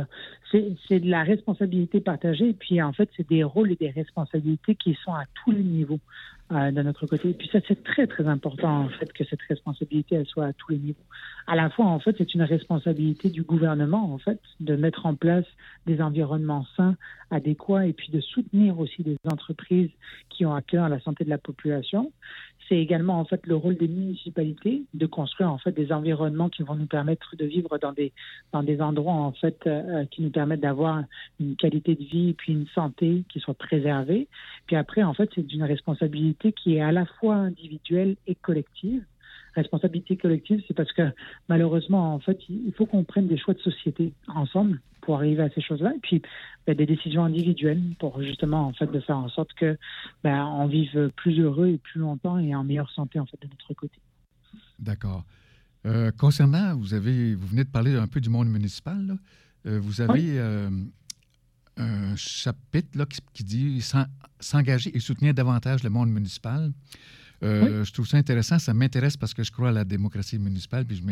c'est 0.89 1.01
de 1.01 1.11
la 1.11 1.23
responsabilité 1.23 2.01
partagée, 2.01 2.51
et 2.51 2.53
puis 2.55 2.81
en 2.81 2.93
fait, 2.93 3.09
c'est 3.17 3.29
des 3.29 3.43
rôles 3.43 3.73
et 3.73 3.77
des 3.77 3.91
responsabilités 3.91 4.77
qui 4.77 4.97
sont 5.03 5.13
à 5.13 5.25
tous 5.43 5.51
les 5.51 5.63
niveaux 5.63 5.99
euh, 6.53 6.71
de 6.71 6.83
notre 6.83 7.07
côté. 7.07 7.31
Et 7.31 7.35
puis 7.35 7.49
ça, 7.51 7.59
c'est 7.67 7.83
très, 7.83 8.07
très 8.07 8.27
important, 8.27 8.83
en 8.83 8.89
fait, 8.89 9.13
que 9.13 9.25
cette 9.25 9.43
responsabilité, 9.49 10.17
elle 10.17 10.27
soit 10.27 10.47
à 10.47 10.53
tous 10.53 10.73
les 10.73 10.79
niveaux. 10.79 11.05
À 11.47 11.57
la 11.57 11.71
fois, 11.71 11.87
en 11.87 11.99
fait, 11.99 12.15
c'est 12.19 12.35
une 12.35 12.43
responsabilité 12.43 13.31
du 13.31 13.43
gouvernement, 13.43 14.13
en 14.13 14.19
fait, 14.19 14.41
de 14.61 14.77
mettre 14.77 15.07
en 15.07 15.15
place 15.15 15.47
des 15.87 16.01
environnements 16.01 16.67
sains, 16.77 16.97
adéquats, 17.31 17.87
et 17.87 17.95
puis 17.95 18.13
de 18.13 18.21
soutenir 18.21 18.79
aussi 18.79 19.03
des 19.03 19.17
entreprises 19.31 19.91
qui 20.29 20.47
ont 20.47 20.55
à 20.55 20.63
cœur 20.63 20.89
la 20.89 21.01
santé 21.01 21.25
de 21.25 21.31
la 21.31 21.39
population 21.39 22.13
c'est 22.73 22.79
également 22.79 23.21
en 23.21 23.25
fait 23.25 23.47
le 23.47 23.55
rôle 23.55 23.77
des 23.77 23.89
municipalités 23.89 24.85
de 24.95 25.07
construire 25.07 25.53
en 25.53 25.59
fait 25.59 25.73
des 25.73 25.93
environnements 25.93 26.49
qui 26.49 26.63
vont 26.63 26.75
nous 26.75 26.87
permettre 26.93 27.35
de 27.37 27.45
vivre 27.45 27.79
dans 27.79 27.93
des 27.93 28.13
dans 28.53 28.63
des 28.63 28.81
endroits 28.81 29.15
en 29.15 29.33
fait 29.33 29.59
euh, 29.67 30.05
qui 30.11 30.23
nous 30.23 30.31
permettent 30.31 30.61
d'avoir 30.61 31.03
une 31.41 31.57
qualité 31.57 31.95
de 31.95 32.05
vie 32.05 32.35
puis 32.35 32.53
une 32.53 32.69
santé 32.69 33.25
qui 33.31 33.41
soit 33.41 33.55
préservée. 33.55 34.29
Puis 34.67 34.77
après 34.77 35.03
en 35.03 35.15
fait 35.15 35.31
c'est 35.35 35.53
une 35.53 35.65
responsabilité 35.65 36.53
qui 36.53 36.77
est 36.77 36.83
à 36.83 36.93
la 36.93 37.07
fois 37.07 37.35
individuelle 37.35 38.17
et 38.27 38.35
collective 38.35 39.05
responsabilité 39.55 40.17
collective, 40.17 40.63
c'est 40.67 40.75
parce 40.75 40.93
que 40.93 41.03
malheureusement, 41.49 42.15
en 42.15 42.19
fait, 42.19 42.39
il 42.49 42.73
faut 42.73 42.87
qu'on 42.87 43.05
prenne 43.05 43.29
des 43.29 43.37
choix 43.37 43.55
de 43.55 43.61
société 43.61 44.15
ensemble 44.27 44.81
pour 45.03 45.17
arriver 45.17 45.43
à 45.43 45.51
ces 45.51 45.61
choses-là. 45.61 45.93
Et 45.95 45.99
puis, 46.01 46.23
ben, 46.67 46.75
des 46.75 46.87
décisions 46.87 47.25
individuelles 47.25 47.83
pour 47.99 48.23
justement, 48.23 48.67
en 48.67 48.73
fait, 48.73 48.91
de 48.91 49.01
faire 49.01 49.19
en 49.19 49.29
sorte 49.29 49.53
que 49.55 49.77
ben, 50.25 50.47
on 50.47 50.67
vive 50.67 51.11
plus 51.17 51.39
heureux 51.39 51.69
et 51.69 51.79
plus 51.79 52.01
longtemps 52.01 52.39
et 52.39 52.55
en 52.55 52.65
meilleure 52.65 52.91
santé, 52.91 53.19
en 53.19 53.27
fait, 53.27 53.41
de 53.43 53.49
notre 53.49 53.75
côté. 53.75 53.99
D'accord. 54.79 55.25
Euh, 55.85 56.13
concernant, 56.13 56.77
vous 56.77 56.95
avez, 56.95 57.35
vous 57.35 57.47
venez 57.47 57.65
de 57.65 57.69
parler 57.69 57.95
un 57.97 58.07
peu 58.07 58.21
du 58.21 58.29
monde 58.29 58.49
municipal. 58.49 59.19
Euh, 59.67 59.81
vous 59.81 60.01
avez 60.01 60.39
euh, 60.39 60.71
un 61.77 62.17
chapitre 62.17 62.97
là, 62.97 63.07
qui, 63.07 63.21
qui 63.33 63.45
dit 63.45 63.85
s'engager 64.41 64.97
et 64.97 65.01
soutenir 65.01 65.35
davantage 65.35 65.83
le 65.83 65.91
monde 65.91 66.11
municipal. 66.11 66.73
Je 67.43 67.91
trouve 67.93 68.07
ça 68.07 68.19
intéressant. 68.19 68.61
Ça 68.61 68.73
m'intéresse 68.73 69.17
parce 69.17 69.35
que 69.35 69.43
je 69.43 69.51
crois 69.51 69.71
à 69.71 69.73
la 69.73 69.85
démocratie 69.85 70.39
municipale, 70.39 70.85
puis 70.85 71.03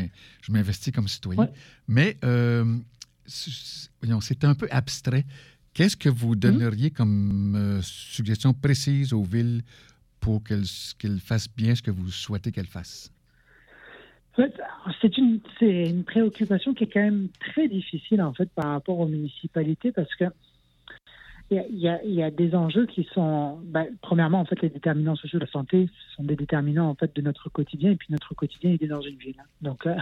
je 0.43 0.53
m'investis 0.53 0.95
comme 0.95 1.09
citoyen. 1.09 1.49
Mais 1.89 2.17
euh, 2.25 2.79
c'est 3.27 4.45
un 4.45 4.55
peu 4.55 4.69
abstrait. 4.71 5.27
Qu'est-ce 5.75 5.97
que 5.97 6.09
vous 6.09 6.35
hmm? 6.35 6.41
donneriez 6.41 6.91
comme 6.93 7.81
suggestion 7.83 8.55
précise 8.55 9.13
aux 9.13 9.25
villes 9.25 9.63
pour 10.21 10.45
qu'elles 10.45 11.21
fassent 11.21 11.49
bien 11.49 11.75
ce 11.75 11.83
que 11.83 11.91
vous 11.91 12.13
souhaitez 12.13 12.53
qu'elles 12.53 12.67
fassent? 12.67 13.11
C'est 14.37 15.19
une, 15.19 15.41
une 15.61 16.05
préoccupation 16.05 16.73
qui 16.73 16.85
est 16.85 16.93
quand 16.93 17.01
même 17.01 17.29
très 17.41 17.69
difficile 17.69 18.23
en 18.23 18.33
fait 18.33 18.49
par 18.55 18.67
rapport 18.67 18.99
aux 18.99 19.07
municipalités 19.07 19.93
parce 19.93 20.15
que 20.15 20.25
il 21.51 21.81
y, 21.81 21.89
a, 21.89 22.01
il 22.05 22.15
y 22.15 22.23
a, 22.23 22.31
des 22.31 22.55
enjeux 22.55 22.87
qui 22.87 23.09
sont, 23.13 23.59
ben, 23.65 23.89
premièrement, 24.03 24.39
en 24.39 24.45
fait, 24.45 24.63
les 24.63 24.69
déterminants 24.69 25.17
sociaux 25.17 25.41
de 25.41 25.45
la 25.47 25.51
santé 25.51 25.89
sont 26.15 26.23
des 26.23 26.37
déterminants 26.37 26.89
en 26.89 26.95
fait 26.95 27.15
de 27.15 27.23
notre 27.23 27.49
quotidien, 27.49 27.91
et 27.91 27.97
puis 27.97 28.07
notre 28.11 28.35
quotidien 28.35 28.71
il 28.71 28.85
est 28.85 28.89
dans 28.89 29.01
une 29.01 29.17
ville. 29.17 29.35
Hein. 29.41 29.47
Donc, 29.61 29.85
euh, 29.85 29.97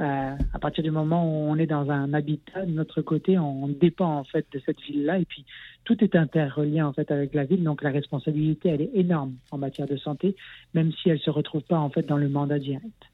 euh, 0.00 0.36
à 0.54 0.58
partir 0.60 0.84
du 0.84 0.92
moment 0.92 1.24
où 1.24 1.50
on 1.50 1.56
est 1.56 1.66
dans 1.66 1.90
un 1.90 2.14
habitat 2.14 2.64
de 2.64 2.70
notre 2.70 3.02
côté, 3.02 3.38
on 3.38 3.66
dépend 3.66 4.18
en 4.18 4.24
fait 4.24 4.46
de 4.52 4.60
cette 4.64 4.80
ville-là, 4.82 5.18
et 5.18 5.24
puis 5.24 5.44
tout 5.82 6.02
est 6.04 6.14
interrelié 6.14 6.80
en 6.80 6.92
fait 6.92 7.10
avec 7.10 7.34
la 7.34 7.42
ville. 7.42 7.64
Donc, 7.64 7.82
la 7.82 7.90
responsabilité 7.90 8.68
elle 8.68 8.82
est 8.82 8.90
énorme 8.94 9.34
en 9.50 9.58
matière 9.58 9.88
de 9.88 9.96
santé, 9.96 10.36
même 10.74 10.92
si 10.92 11.08
elle 11.08 11.18
se 11.18 11.30
retrouve 11.30 11.62
pas 11.62 11.78
en 11.78 11.90
fait 11.90 12.06
dans 12.06 12.18
le 12.18 12.28
mandat 12.28 12.60
direct 12.60 13.11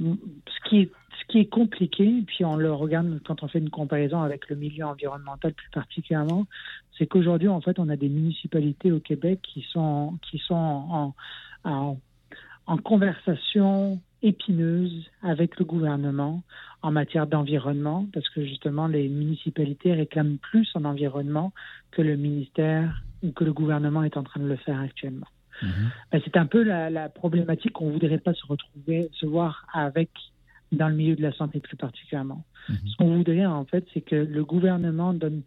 ce 0.00 0.68
qui 0.68 0.80
est 0.80 0.90
ce 1.20 1.32
qui 1.32 1.38
est 1.38 1.46
compliqué, 1.46 2.22
puis 2.26 2.44
on 2.44 2.56
le 2.56 2.72
regarde 2.72 3.20
quand 3.24 3.42
on 3.42 3.48
fait 3.48 3.60
une 3.60 3.70
comparaison 3.70 4.22
avec 4.22 4.48
le 4.48 4.56
milieu 4.56 4.84
environnemental 4.84 5.52
plus 5.54 5.70
particulièrement, 5.70 6.46
c'est 6.98 7.06
qu'aujourd'hui, 7.06 7.48
en 7.48 7.60
fait, 7.60 7.78
on 7.78 7.88
a 7.88 7.96
des 7.96 8.08
municipalités 8.08 8.92
au 8.92 9.00
Québec 9.00 9.40
qui 9.42 9.64
sont, 9.72 10.18
qui 10.22 10.38
sont 10.38 10.54
en, 10.54 11.14
en, 11.64 11.98
en 12.66 12.76
conversation 12.78 14.00
épineuse 14.22 15.08
avec 15.22 15.58
le 15.58 15.64
gouvernement 15.64 16.42
en 16.82 16.90
matière 16.90 17.26
d'environnement, 17.26 18.06
parce 18.12 18.28
que 18.30 18.44
justement, 18.44 18.86
les 18.86 19.08
municipalités 19.08 19.92
réclament 19.92 20.38
plus 20.38 20.68
en 20.74 20.84
environnement 20.84 21.52
que 21.90 22.02
le 22.02 22.16
ministère 22.16 23.02
ou 23.22 23.32
que 23.32 23.44
le 23.44 23.52
gouvernement 23.52 24.02
est 24.02 24.16
en 24.16 24.22
train 24.22 24.40
de 24.40 24.46
le 24.46 24.56
faire 24.56 24.80
actuellement. 24.80 25.26
Mhm. 25.62 25.90
Ben, 26.12 26.20
c'est 26.24 26.36
un 26.36 26.46
peu 26.46 26.62
la, 26.62 27.08
problématique 27.08 27.72
qu'on 27.72 27.90
voudrait 27.90 28.18
pas 28.18 28.34
se 28.34 28.46
retrouver, 28.46 29.10
se 29.12 29.26
voir 29.26 29.66
avec 29.72 30.10
dans 30.72 30.88
le 30.88 30.94
milieu 30.94 31.14
de 31.14 31.22
la 31.22 31.32
santé 31.32 31.60
plus 31.60 31.76
particulièrement. 31.76 32.44
Mhm. 32.68 32.76
Ce 32.86 32.96
qu'on 32.96 33.16
voudrait 33.16 33.46
en 33.46 33.64
fait, 33.64 33.86
c'est 33.92 34.00
que 34.00 34.16
le 34.16 34.44
gouvernement 34.44 35.14
donne 35.14 35.42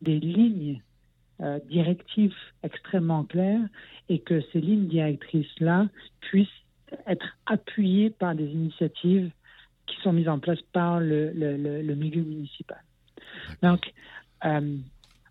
des 0.00 0.18
lignes 0.18 0.80
euh, 1.40 1.58
directives 1.68 2.34
extrêmement 2.62 3.24
claires 3.24 3.66
et 4.08 4.20
que 4.20 4.42
ces 4.52 4.60
lignes 4.60 4.88
directrices-là 4.88 5.88
puissent 6.20 6.48
être 7.06 7.36
appuyées 7.46 8.10
par 8.10 8.34
des 8.34 8.46
initiatives 8.46 9.30
qui 9.86 9.96
sont 10.02 10.12
mises 10.12 10.28
en 10.28 10.38
place 10.38 10.60
par 10.72 11.00
le, 11.00 11.32
le, 11.32 11.94
milieu 11.94 12.22
municipal. 12.22 12.82
Donc, 13.62 13.92
euh, 14.44 14.76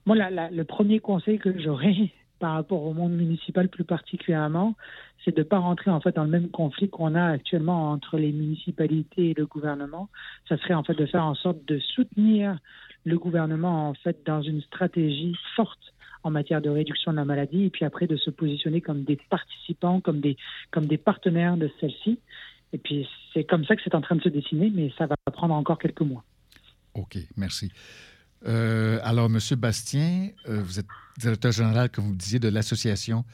moi, 0.06 0.16
le 0.50 0.64
premier 0.64 1.00
conseil 1.00 1.40
que 1.40 1.58
j'aurais 1.60 2.12
par 2.40 2.54
rapport 2.54 2.84
au 2.84 2.94
monde 2.94 3.14
municipal 3.14 3.68
plus 3.68 3.84
particulièrement, 3.84 4.76
c'est 5.24 5.36
de 5.36 5.42
ne 5.42 5.44
pas 5.44 5.60
rentrer 5.60 5.92
en 5.92 6.00
fait 6.00 6.16
dans 6.16 6.24
le 6.24 6.30
même 6.30 6.50
conflit 6.50 6.90
qu'on 6.90 7.16
a 7.16 7.26
actuellement 7.26 7.92
entre 7.92 8.18
les 8.18 8.32
municipalités 8.32 9.32
et 9.32 9.34
le 9.34 9.46
gouvernement. 9.46 10.10
Ça 10.48 10.58
serait 10.58 10.74
en 10.74 10.84
fait 10.84 10.94
de 10.94 11.06
faire 11.06 11.26
en 11.26 11.36
sorte 11.36 11.64
de 11.66 11.80
soutenir 11.80 12.58
le 13.06 13.18
gouvernement 13.18 13.90
en 13.90 13.94
fait 13.94 14.26
dans 14.26 14.42
une 14.42 14.62
stratégie 14.62 15.36
forte 15.56 15.94
en 16.24 16.32
matière 16.32 16.62
de 16.62 16.70
réduction 16.70 17.12
de 17.12 17.18
la 17.18 17.26
maladie 17.26 17.66
et 17.66 17.70
puis 17.70 17.86
après 17.86 18.08
de 18.08 18.18
se 18.18 18.30
positionner 18.30 18.82
comme 18.82 19.04
des 19.04 19.18
participants, 19.30 20.02
comme 20.02 20.20
des, 20.20 20.38
comme 20.72 20.86
des 20.86 20.98
partenaires 20.98 21.58
de 21.58 21.70
celle-ci. 21.80 22.20
Et 22.74 22.78
puis 22.78 23.08
c'est 23.34 23.44
comme 23.44 23.66
ça 23.66 23.76
que 23.76 23.82
c'est 23.84 23.96
en 23.96 24.02
train 24.02 24.16
de 24.16 24.22
se 24.22 24.30
dessiner, 24.30 24.72
mais 24.74 24.92
ça 24.98 25.06
va 25.06 25.16
prendre 25.32 25.54
encore 25.54 25.80
quelques 25.80 26.02
mois. 26.02 26.24
OK, 26.94 27.18
merci. 27.38 27.72
Euh, 28.46 29.00
alors, 29.04 29.26
M. 29.26 29.40
Bastien, 29.58 30.30
euh, 30.48 30.62
vous 30.62 30.80
êtes 30.80 30.88
directeur 31.18 31.52
général, 31.52 31.90
comme 31.90 32.06
vous 32.06 32.16
disiez, 32.16 32.40
de 32.40 32.48
l'Association 32.48 33.26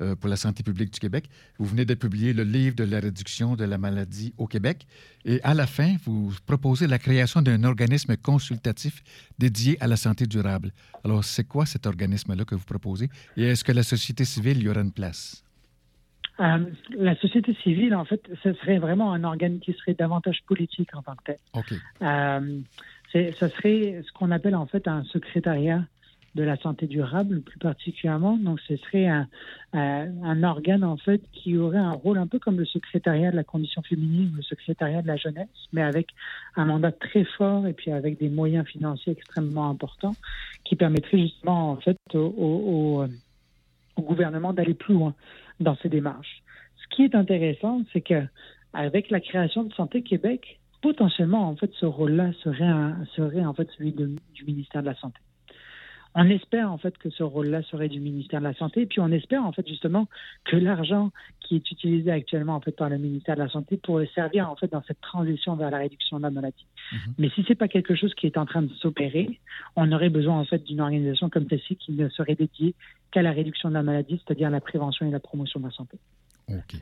euh, 0.00 0.14
pour 0.14 0.28
la 0.28 0.36
santé 0.36 0.62
publique 0.62 0.92
du 0.92 1.00
Québec. 1.00 1.28
Vous 1.58 1.66
venez 1.66 1.84
de 1.84 1.94
publier 1.94 2.32
le 2.32 2.44
livre 2.44 2.76
de 2.76 2.84
la 2.84 3.00
réduction 3.00 3.56
de 3.56 3.64
la 3.64 3.78
maladie 3.78 4.32
au 4.38 4.46
Québec. 4.46 4.86
Et 5.24 5.40
à 5.42 5.54
la 5.54 5.66
fin, 5.66 5.96
vous 6.04 6.32
proposez 6.46 6.86
la 6.86 6.98
création 6.98 7.42
d'un 7.42 7.64
organisme 7.64 8.16
consultatif 8.16 9.02
dédié 9.38 9.76
à 9.80 9.86
la 9.86 9.96
santé 9.96 10.26
durable. 10.26 10.72
Alors, 11.04 11.24
c'est 11.24 11.44
quoi 11.44 11.66
cet 11.66 11.86
organisme-là 11.86 12.44
que 12.44 12.54
vous 12.54 12.64
proposez? 12.64 13.08
Et 13.36 13.44
est-ce 13.44 13.64
que 13.64 13.72
la 13.72 13.82
société 13.82 14.24
civile 14.24 14.62
y 14.62 14.68
aura 14.68 14.80
une 14.80 14.92
place? 14.92 15.44
la 16.38 17.14
société 17.20 17.54
civile, 17.62 17.94
en 17.94 18.04
fait, 18.04 18.20
ce 18.42 18.52
serait 18.54 18.78
vraiment 18.78 19.12
un 19.12 19.22
organe 19.22 19.60
qui 19.60 19.72
serait 19.74 19.94
davantage 19.94 20.40
politique 20.46 20.88
en 20.96 21.02
tant 21.02 21.14
que 21.14 21.32
tel. 22.00 22.62
OK 23.14 23.34
ce 23.38 23.48
serait 23.48 24.02
ce 24.06 24.12
qu'on 24.12 24.30
appelle 24.30 24.56
en 24.56 24.66
fait 24.66 24.88
un 24.88 25.04
secrétariat 25.04 25.84
de 26.34 26.42
la 26.42 26.56
santé 26.56 26.86
durable 26.86 27.42
plus 27.42 27.58
particulièrement. 27.58 28.38
Donc 28.38 28.58
ce 28.66 28.76
serait 28.76 29.06
un, 29.06 30.42
organe 30.42 30.82
en 30.82 30.96
fait 30.96 31.20
qui 31.32 31.58
aurait 31.58 31.78
un 31.78 31.92
rôle 31.92 32.16
un 32.18 32.26
peu 32.26 32.38
comme 32.38 32.58
le 32.58 32.64
secrétariat 32.64 33.30
de 33.30 33.36
la 33.36 33.44
condition 33.44 33.82
féminine, 33.82 34.32
le 34.36 34.42
secrétariat 34.42 35.02
de 35.02 35.08
la 35.08 35.16
jeunesse, 35.16 35.48
mais 35.72 35.82
avec 35.82 36.08
un 36.56 36.64
mandat 36.64 36.92
très 36.92 37.24
fort 37.24 37.66
et 37.66 37.74
puis 37.74 37.90
avec 37.90 38.18
des 38.18 38.30
moyens 38.30 38.66
financiers 38.66 39.12
extrêmement 39.12 39.68
importants 39.68 40.16
qui 40.64 40.74
permettraient 40.74 41.18
justement 41.18 41.72
en 41.72 41.76
fait 41.76 41.98
au, 42.14 42.18
au, 42.18 43.04
au 43.96 44.02
gouvernement 44.02 44.54
d'aller 44.54 44.74
plus 44.74 44.94
loin 44.94 45.14
dans 45.60 45.76
ces 45.82 45.90
démarches. 45.90 46.42
Ce 46.82 46.96
qui 46.96 47.04
est 47.04 47.14
intéressant, 47.14 47.82
c'est 47.92 48.00
que 48.00 48.22
avec 48.72 49.10
la 49.10 49.20
création 49.20 49.64
de 49.64 49.74
Santé 49.74 50.02
Québec, 50.02 50.58
potentiellement, 50.82 51.48
en 51.48 51.56
fait, 51.56 51.70
ce 51.80 51.86
rôle-là 51.86 52.32
serait, 52.42 52.94
serait 53.16 53.44
en 53.44 53.54
fait 53.54 53.68
celui 53.78 53.92
du 53.92 54.44
ministère 54.44 54.82
de 54.82 54.88
la 54.88 54.96
Santé. 54.96 55.20
On 56.14 56.28
espère 56.28 56.70
en 56.70 56.76
fait 56.76 56.96
que 56.98 57.08
ce 57.10 57.22
rôle-là 57.22 57.62
serait 57.62 57.88
du 57.88 57.98
ministère 57.98 58.40
de 58.40 58.44
la 58.44 58.54
Santé, 58.54 58.84
puis 58.84 59.00
on 59.00 59.10
espère 59.10 59.44
en 59.44 59.52
fait 59.52 59.66
justement 59.66 60.08
que 60.44 60.56
l'argent 60.56 61.10
qui 61.40 61.56
est 61.56 61.70
utilisé 61.70 62.10
actuellement 62.10 62.56
en 62.56 62.60
fait 62.60 62.72
par 62.72 62.90
le 62.90 62.98
ministère 62.98 63.36
de 63.36 63.40
la 63.40 63.48
Santé 63.48 63.78
pourrait 63.78 64.10
servir 64.14 64.50
en 64.50 64.56
fait 64.56 64.70
dans 64.70 64.82
cette 64.82 65.00
transition 65.00 65.56
vers 65.56 65.70
la 65.70 65.78
réduction 65.78 66.18
de 66.18 66.22
la 66.22 66.30
maladie. 66.30 66.66
Mhm. 66.92 67.14
Mais 67.18 67.30
si 67.30 67.44
c'est 67.48 67.54
pas 67.54 67.68
quelque 67.68 67.94
chose 67.94 68.12
qui 68.14 68.26
est 68.26 68.36
en 68.36 68.44
train 68.44 68.62
de 68.62 68.72
s'opérer, 68.74 69.40
on 69.74 69.90
aurait 69.90 70.10
besoin 70.10 70.38
en 70.38 70.44
fait 70.44 70.62
d'une 70.64 70.82
organisation 70.82 71.30
comme 71.30 71.48
celle-ci 71.48 71.76
qui 71.76 71.92
ne 71.92 72.08
serait 72.10 72.34
dédiée 72.34 72.74
qu'à 73.10 73.22
la 73.22 73.32
réduction 73.32 73.70
de 73.70 73.74
la 73.74 73.82
maladie, 73.82 74.20
c'est-à-dire 74.24 74.50
la 74.50 74.60
prévention 74.60 75.06
et 75.06 75.10
la 75.10 75.20
promotion 75.20 75.60
de 75.60 75.66
la 75.66 75.72
santé. 75.72 75.98
OK. 76.48 76.74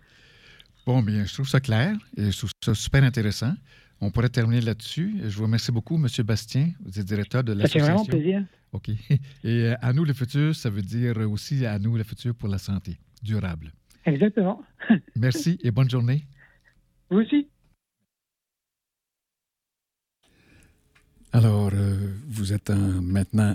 Bon, 0.87 1.03
bien, 1.03 1.25
je 1.25 1.33
trouve 1.33 1.49
ça 1.49 1.61
clair 1.61 1.95
et 2.17 2.33
je 2.33 2.37
trouve 2.37 2.51
ça 2.65 2.75
super 2.75 3.05
intéressant. 3.05 3.53
On 4.01 4.11
pourrait 4.11 4.31
terminer 4.31 4.61
là-dessus. 4.61 5.17
Je 5.25 5.37
vous 5.37 5.43
remercie 5.43 5.73
beaucoup, 5.73 5.97
M. 5.97 6.07
Bastien. 6.25 6.73
Vous 6.85 6.99
êtes 6.99 7.07
directeur 7.07 7.45
de 7.45 7.53
l'association. 7.53 7.99
Ça 7.99 8.05
fait 8.05 8.11
vraiment 8.11 8.23
plaisir. 8.23 8.47
OK. 8.73 8.89
Et 9.45 9.65
euh, 9.67 9.75
à 9.81 9.93
nous 9.93 10.05
le 10.05 10.15
futur, 10.15 10.55
ça 10.55 10.71
veut 10.71 10.83
dire 10.83 11.17
aussi 11.19 11.67
à 11.67 11.79
nous 11.79 11.97
le 11.97 12.05
futur 12.05 12.35
pour 12.35 12.49
la 12.49 12.59
santé 12.59 12.99
durable. 13.23 13.73
Exactement. 14.07 14.63
Merci 15.17 15.59
et 15.63 15.71
bonne 15.71 15.91
journée. 15.91 16.25
Vous 17.11 17.19
aussi. 17.19 17.49
Alors, 21.33 21.71
euh, 21.75 22.15
vous 22.27 22.53
êtes 22.53 22.71
maintenant 22.71 23.55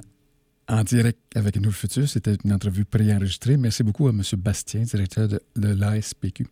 en 0.67 0.83
direct 0.83 1.19
avec 1.35 1.55
nous 1.57 1.65
le 1.65 1.71
futur. 1.71 2.07
C'était 2.07 2.35
une 2.43 2.53
entrevue 2.53 2.85
préenregistrée. 2.85 3.57
Merci 3.57 3.83
beaucoup 3.83 4.07
à 4.07 4.11
M. 4.11 4.21
Bastien, 4.37 4.83
directeur 4.83 5.27
de, 5.27 5.39
l'ASPQ, 5.55 6.47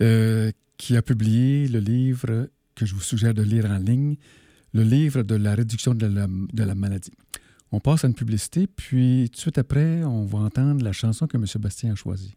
euh, 0.00 0.50
qui 0.76 0.96
a 0.96 1.02
publié 1.02 1.68
le 1.68 1.80
livre 1.80 2.48
que 2.80 2.86
je 2.86 2.94
vous 2.94 3.02
suggère 3.02 3.34
de 3.34 3.42
lire 3.42 3.66
en 3.66 3.76
ligne, 3.76 4.16
le 4.72 4.82
livre 4.82 5.22
de 5.22 5.34
la 5.34 5.54
réduction 5.54 5.94
de 5.94 6.06
la, 6.06 6.26
de 6.28 6.64
la 6.64 6.74
maladie. 6.74 7.12
On 7.72 7.78
passe 7.78 8.04
à 8.04 8.08
une 8.08 8.14
publicité, 8.14 8.66
puis 8.66 9.28
tout 9.30 9.36
de 9.36 9.40
suite 9.40 9.58
après, 9.58 10.02
on 10.02 10.24
va 10.24 10.38
entendre 10.38 10.82
la 10.82 10.92
chanson 10.92 11.26
que 11.26 11.36
M. 11.36 11.44
Bastien 11.58 11.92
a 11.92 11.94
choisie. 11.94 12.34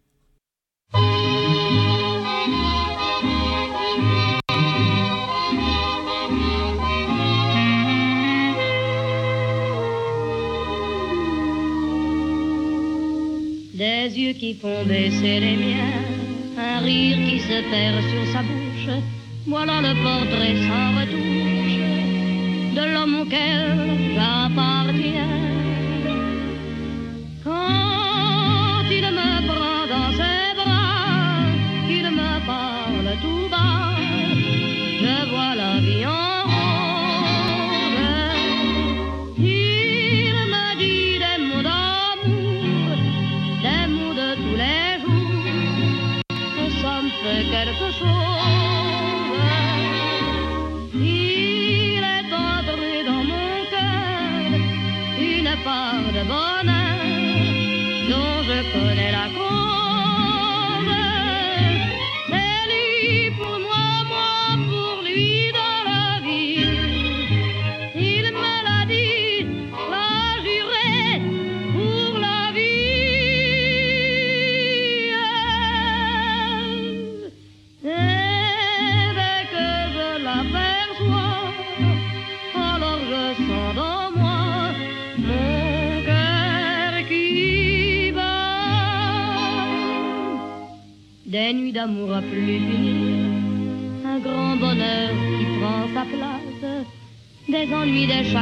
Des 13.74 14.20
yeux 14.20 14.34
qui 14.34 14.56
font 14.56 14.86
baisser 14.86 15.39
les 15.39 15.56
miens, 15.56 16.04
un 16.58 16.80
rire 16.80 17.18
qui 17.30 17.39
se 17.39 17.58
perd 17.72 18.02
sur 18.12 18.34
sa 18.34 18.41
bouche 18.44 19.22
voilà 19.46 19.82
le 19.82 19.94
portrait 20.04 20.56
sans 20.68 21.00
retouche 21.00 21.78
de 22.76 22.94
l'homme 22.94 23.22
auquel 23.22 24.16
j'appartiens. 24.16 25.53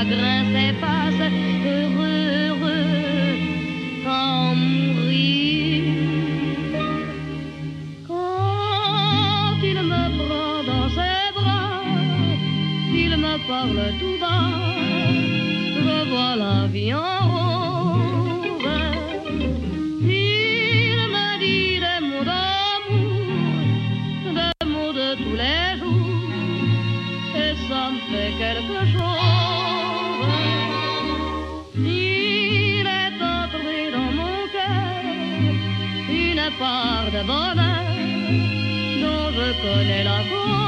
программе. 0.03 0.30
Part 36.61 37.09
de 37.11 37.23
bonheur 37.23 37.85
dont 39.01 39.27
je 39.37 39.47
connais 39.63 40.03
la 40.03 40.19
cause. 40.29 40.60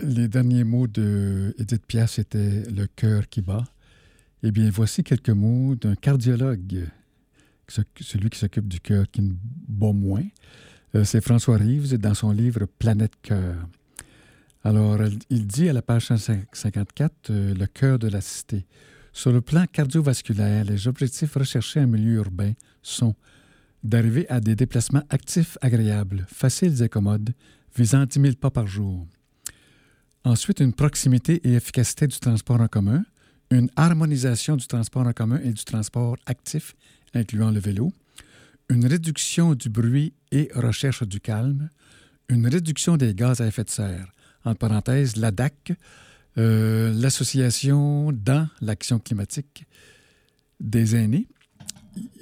Les 0.00 0.28
derniers 0.28 0.64
mots 0.64 0.86
de 0.86 1.54
Edith 1.58 1.84
Piaf, 1.86 2.12
c'était 2.12 2.62
le 2.70 2.86
cœur 2.86 3.28
qui 3.28 3.42
bat. 3.42 3.64
Eh 4.42 4.50
bien, 4.50 4.70
voici 4.70 5.04
quelques 5.04 5.30
mots 5.30 5.74
d'un 5.74 5.94
cardiologue, 5.94 6.88
celui 7.68 8.30
qui 8.30 8.38
s'occupe 8.38 8.68
du 8.68 8.80
cœur 8.80 9.04
qui 9.10 9.22
ne 9.22 9.32
bat 9.68 9.92
moins. 9.92 10.24
Euh, 10.94 11.04
C'est 11.04 11.20
François 11.20 11.56
Rives 11.56 11.96
dans 11.98 12.14
son 12.14 12.32
livre 12.32 12.66
Planète 12.78 13.12
Cœur. 13.22 13.56
Alors, 14.64 14.98
il 15.28 15.46
dit 15.46 15.68
à 15.68 15.72
la 15.72 15.82
page 15.82 16.06
154, 16.06 17.30
euh, 17.30 17.54
le 17.54 17.66
cœur 17.66 17.98
de 17.98 18.08
la 18.08 18.20
cité. 18.20 18.64
Sur 19.12 19.32
le 19.32 19.40
plan 19.40 19.66
cardiovasculaire, 19.70 20.64
les 20.64 20.88
objectifs 20.88 21.34
recherchés 21.34 21.80
en 21.80 21.86
milieu 21.86 22.14
urbain 22.14 22.52
sont 22.82 23.14
d'arriver 23.84 24.28
à 24.28 24.40
des 24.40 24.54
déplacements 24.54 25.02
actifs 25.10 25.58
agréables, 25.60 26.24
faciles 26.28 26.82
et 26.82 26.88
commodes, 26.88 27.34
visant 27.76 28.04
10 28.04 28.20
000 28.20 28.34
pas 28.34 28.50
par 28.50 28.66
jour. 28.66 29.06
Ensuite, 30.24 30.60
une 30.60 30.72
proximité 30.72 31.40
et 31.44 31.54
efficacité 31.54 32.06
du 32.06 32.18
transport 32.18 32.60
en 32.60 32.68
commun, 32.68 33.04
une 33.50 33.70
harmonisation 33.76 34.56
du 34.56 34.66
transport 34.66 35.06
en 35.06 35.12
commun 35.12 35.40
et 35.42 35.52
du 35.52 35.64
transport 35.64 36.16
actif, 36.26 36.74
incluant 37.14 37.50
le 37.50 37.60
vélo, 37.60 37.92
une 38.68 38.86
réduction 38.86 39.54
du 39.54 39.68
bruit 39.68 40.14
et 40.30 40.50
recherche 40.54 41.02
du 41.02 41.20
calme, 41.20 41.68
une 42.28 42.46
réduction 42.46 42.96
des 42.96 43.14
gaz 43.14 43.40
à 43.40 43.46
effet 43.46 43.64
de 43.64 43.70
serre, 43.70 44.12
entre 44.44 44.58
parenthèses, 44.58 45.16
l'ADAC, 45.16 45.72
euh, 46.38 46.92
l'association 46.94 48.12
dans 48.12 48.48
l'action 48.60 48.98
climatique 48.98 49.66
des 50.60 50.96
aînés, 50.96 51.26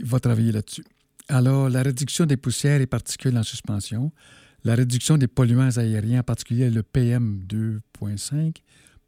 va 0.03 0.19
travailler 0.19 0.53
là-dessus. 0.53 0.85
Alors, 1.29 1.69
la 1.69 1.83
réduction 1.83 2.27
des 2.27 2.37
poussières 2.37 2.81
et 2.81 2.87
particules 2.87 3.37
en 3.39 3.45
suspension, 3.45 4.11
la 4.65 4.75
réduction 4.75 5.17
des 5.17 5.29
polluants 5.29 5.77
aériens, 5.77 6.21
en 6.21 6.25
particulier 6.25 6.71
le 6.71 6.83
PM2.5, 6.83 8.57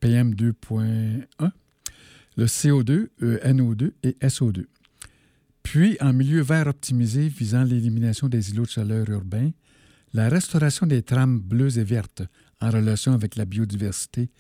PM2.1, 0.01 1.51
le 2.37 2.47
CO2, 2.47 3.09
euh, 3.23 3.39
NO2 3.45 3.93
et 4.03 4.13
SO2. 4.23 4.67
Puis, 5.63 5.97
en 6.01 6.13
milieu 6.13 6.43
vert 6.43 6.67
optimisé 6.67 7.29
visant 7.29 7.65
l'élimination 7.65 8.29
des 8.29 8.51
îlots 8.51 8.65
de 8.65 8.71
chaleur 8.71 9.09
urbains, 9.11 9.51
la 10.13 10.29
restauration 10.29 10.87
des 10.87 11.03
trames 11.03 11.41
bleues 11.41 11.79
et 11.79 11.85
vertes 11.85 12.23
en 12.61 12.71
relation 12.71 13.13
avec 13.13 13.37
la 13.37 13.45
biodiversité 13.45 14.31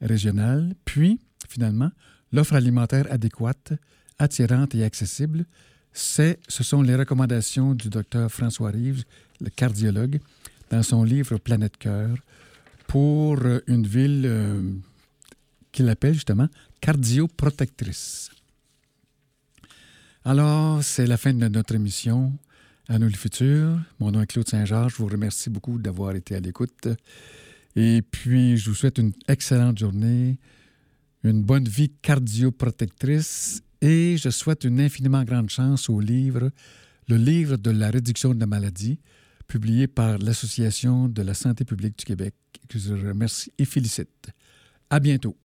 régionale, 0.00 0.74
puis, 0.84 1.20
finalement, 1.48 1.90
l'offre 2.32 2.54
alimentaire 2.54 3.06
adéquate, 3.10 3.72
attirante 4.18 4.74
et 4.74 4.84
accessible, 4.84 5.46
ce 5.98 6.62
sont 6.62 6.82
les 6.82 6.94
recommandations 6.94 7.74
du 7.74 7.88
docteur 7.88 8.30
François 8.30 8.70
Rives, 8.70 9.04
le 9.40 9.50
cardiologue, 9.50 10.20
dans 10.70 10.82
son 10.82 11.02
livre 11.02 11.38
Planète 11.38 11.76
Cœur, 11.76 12.16
pour 12.86 13.38
une 13.66 13.86
ville 13.86 14.22
euh, 14.24 14.62
qu'il 15.72 15.88
appelle 15.88 16.14
justement 16.14 16.48
cardioprotectrice. 16.80 18.30
Alors, 20.24 20.82
c'est 20.84 21.06
la 21.06 21.16
fin 21.16 21.32
de 21.34 21.48
notre 21.48 21.74
émission. 21.74 22.32
À 22.88 22.98
nous 22.98 23.08
le 23.08 23.16
futur. 23.16 23.78
Mon 23.98 24.12
nom 24.12 24.22
est 24.22 24.26
Claude 24.26 24.48
Saint-Georges. 24.48 24.92
Je 24.92 24.98
vous 24.98 25.08
remercie 25.08 25.50
beaucoup 25.50 25.78
d'avoir 25.78 26.14
été 26.14 26.36
à 26.36 26.40
l'écoute. 26.40 26.88
Et 27.76 28.02
puis, 28.02 28.56
je 28.56 28.70
vous 28.70 28.76
souhaite 28.76 28.98
une 28.98 29.12
excellente 29.26 29.78
journée, 29.78 30.38
une 31.22 31.42
bonne 31.42 31.68
vie 31.68 31.90
cardioprotectrice 32.00 33.62
et 33.80 34.16
je 34.16 34.30
souhaite 34.30 34.64
une 34.64 34.80
infiniment 34.80 35.24
grande 35.24 35.50
chance 35.50 35.88
au 35.88 36.00
livre, 36.00 36.50
le 37.08 37.16
livre 37.16 37.56
de 37.56 37.70
la 37.70 37.90
réduction 37.90 38.34
de 38.34 38.40
la 38.40 38.46
maladie, 38.46 38.98
publié 39.46 39.86
par 39.86 40.18
l'Association 40.18 41.08
de 41.08 41.22
la 41.22 41.34
santé 41.34 41.64
publique 41.64 41.98
du 41.98 42.04
Québec, 42.04 42.34
que 42.68 42.78
je 42.78 42.94
remercie 42.94 43.52
et 43.58 43.64
félicite. 43.64 44.28
À 44.90 45.00
bientôt. 45.00 45.36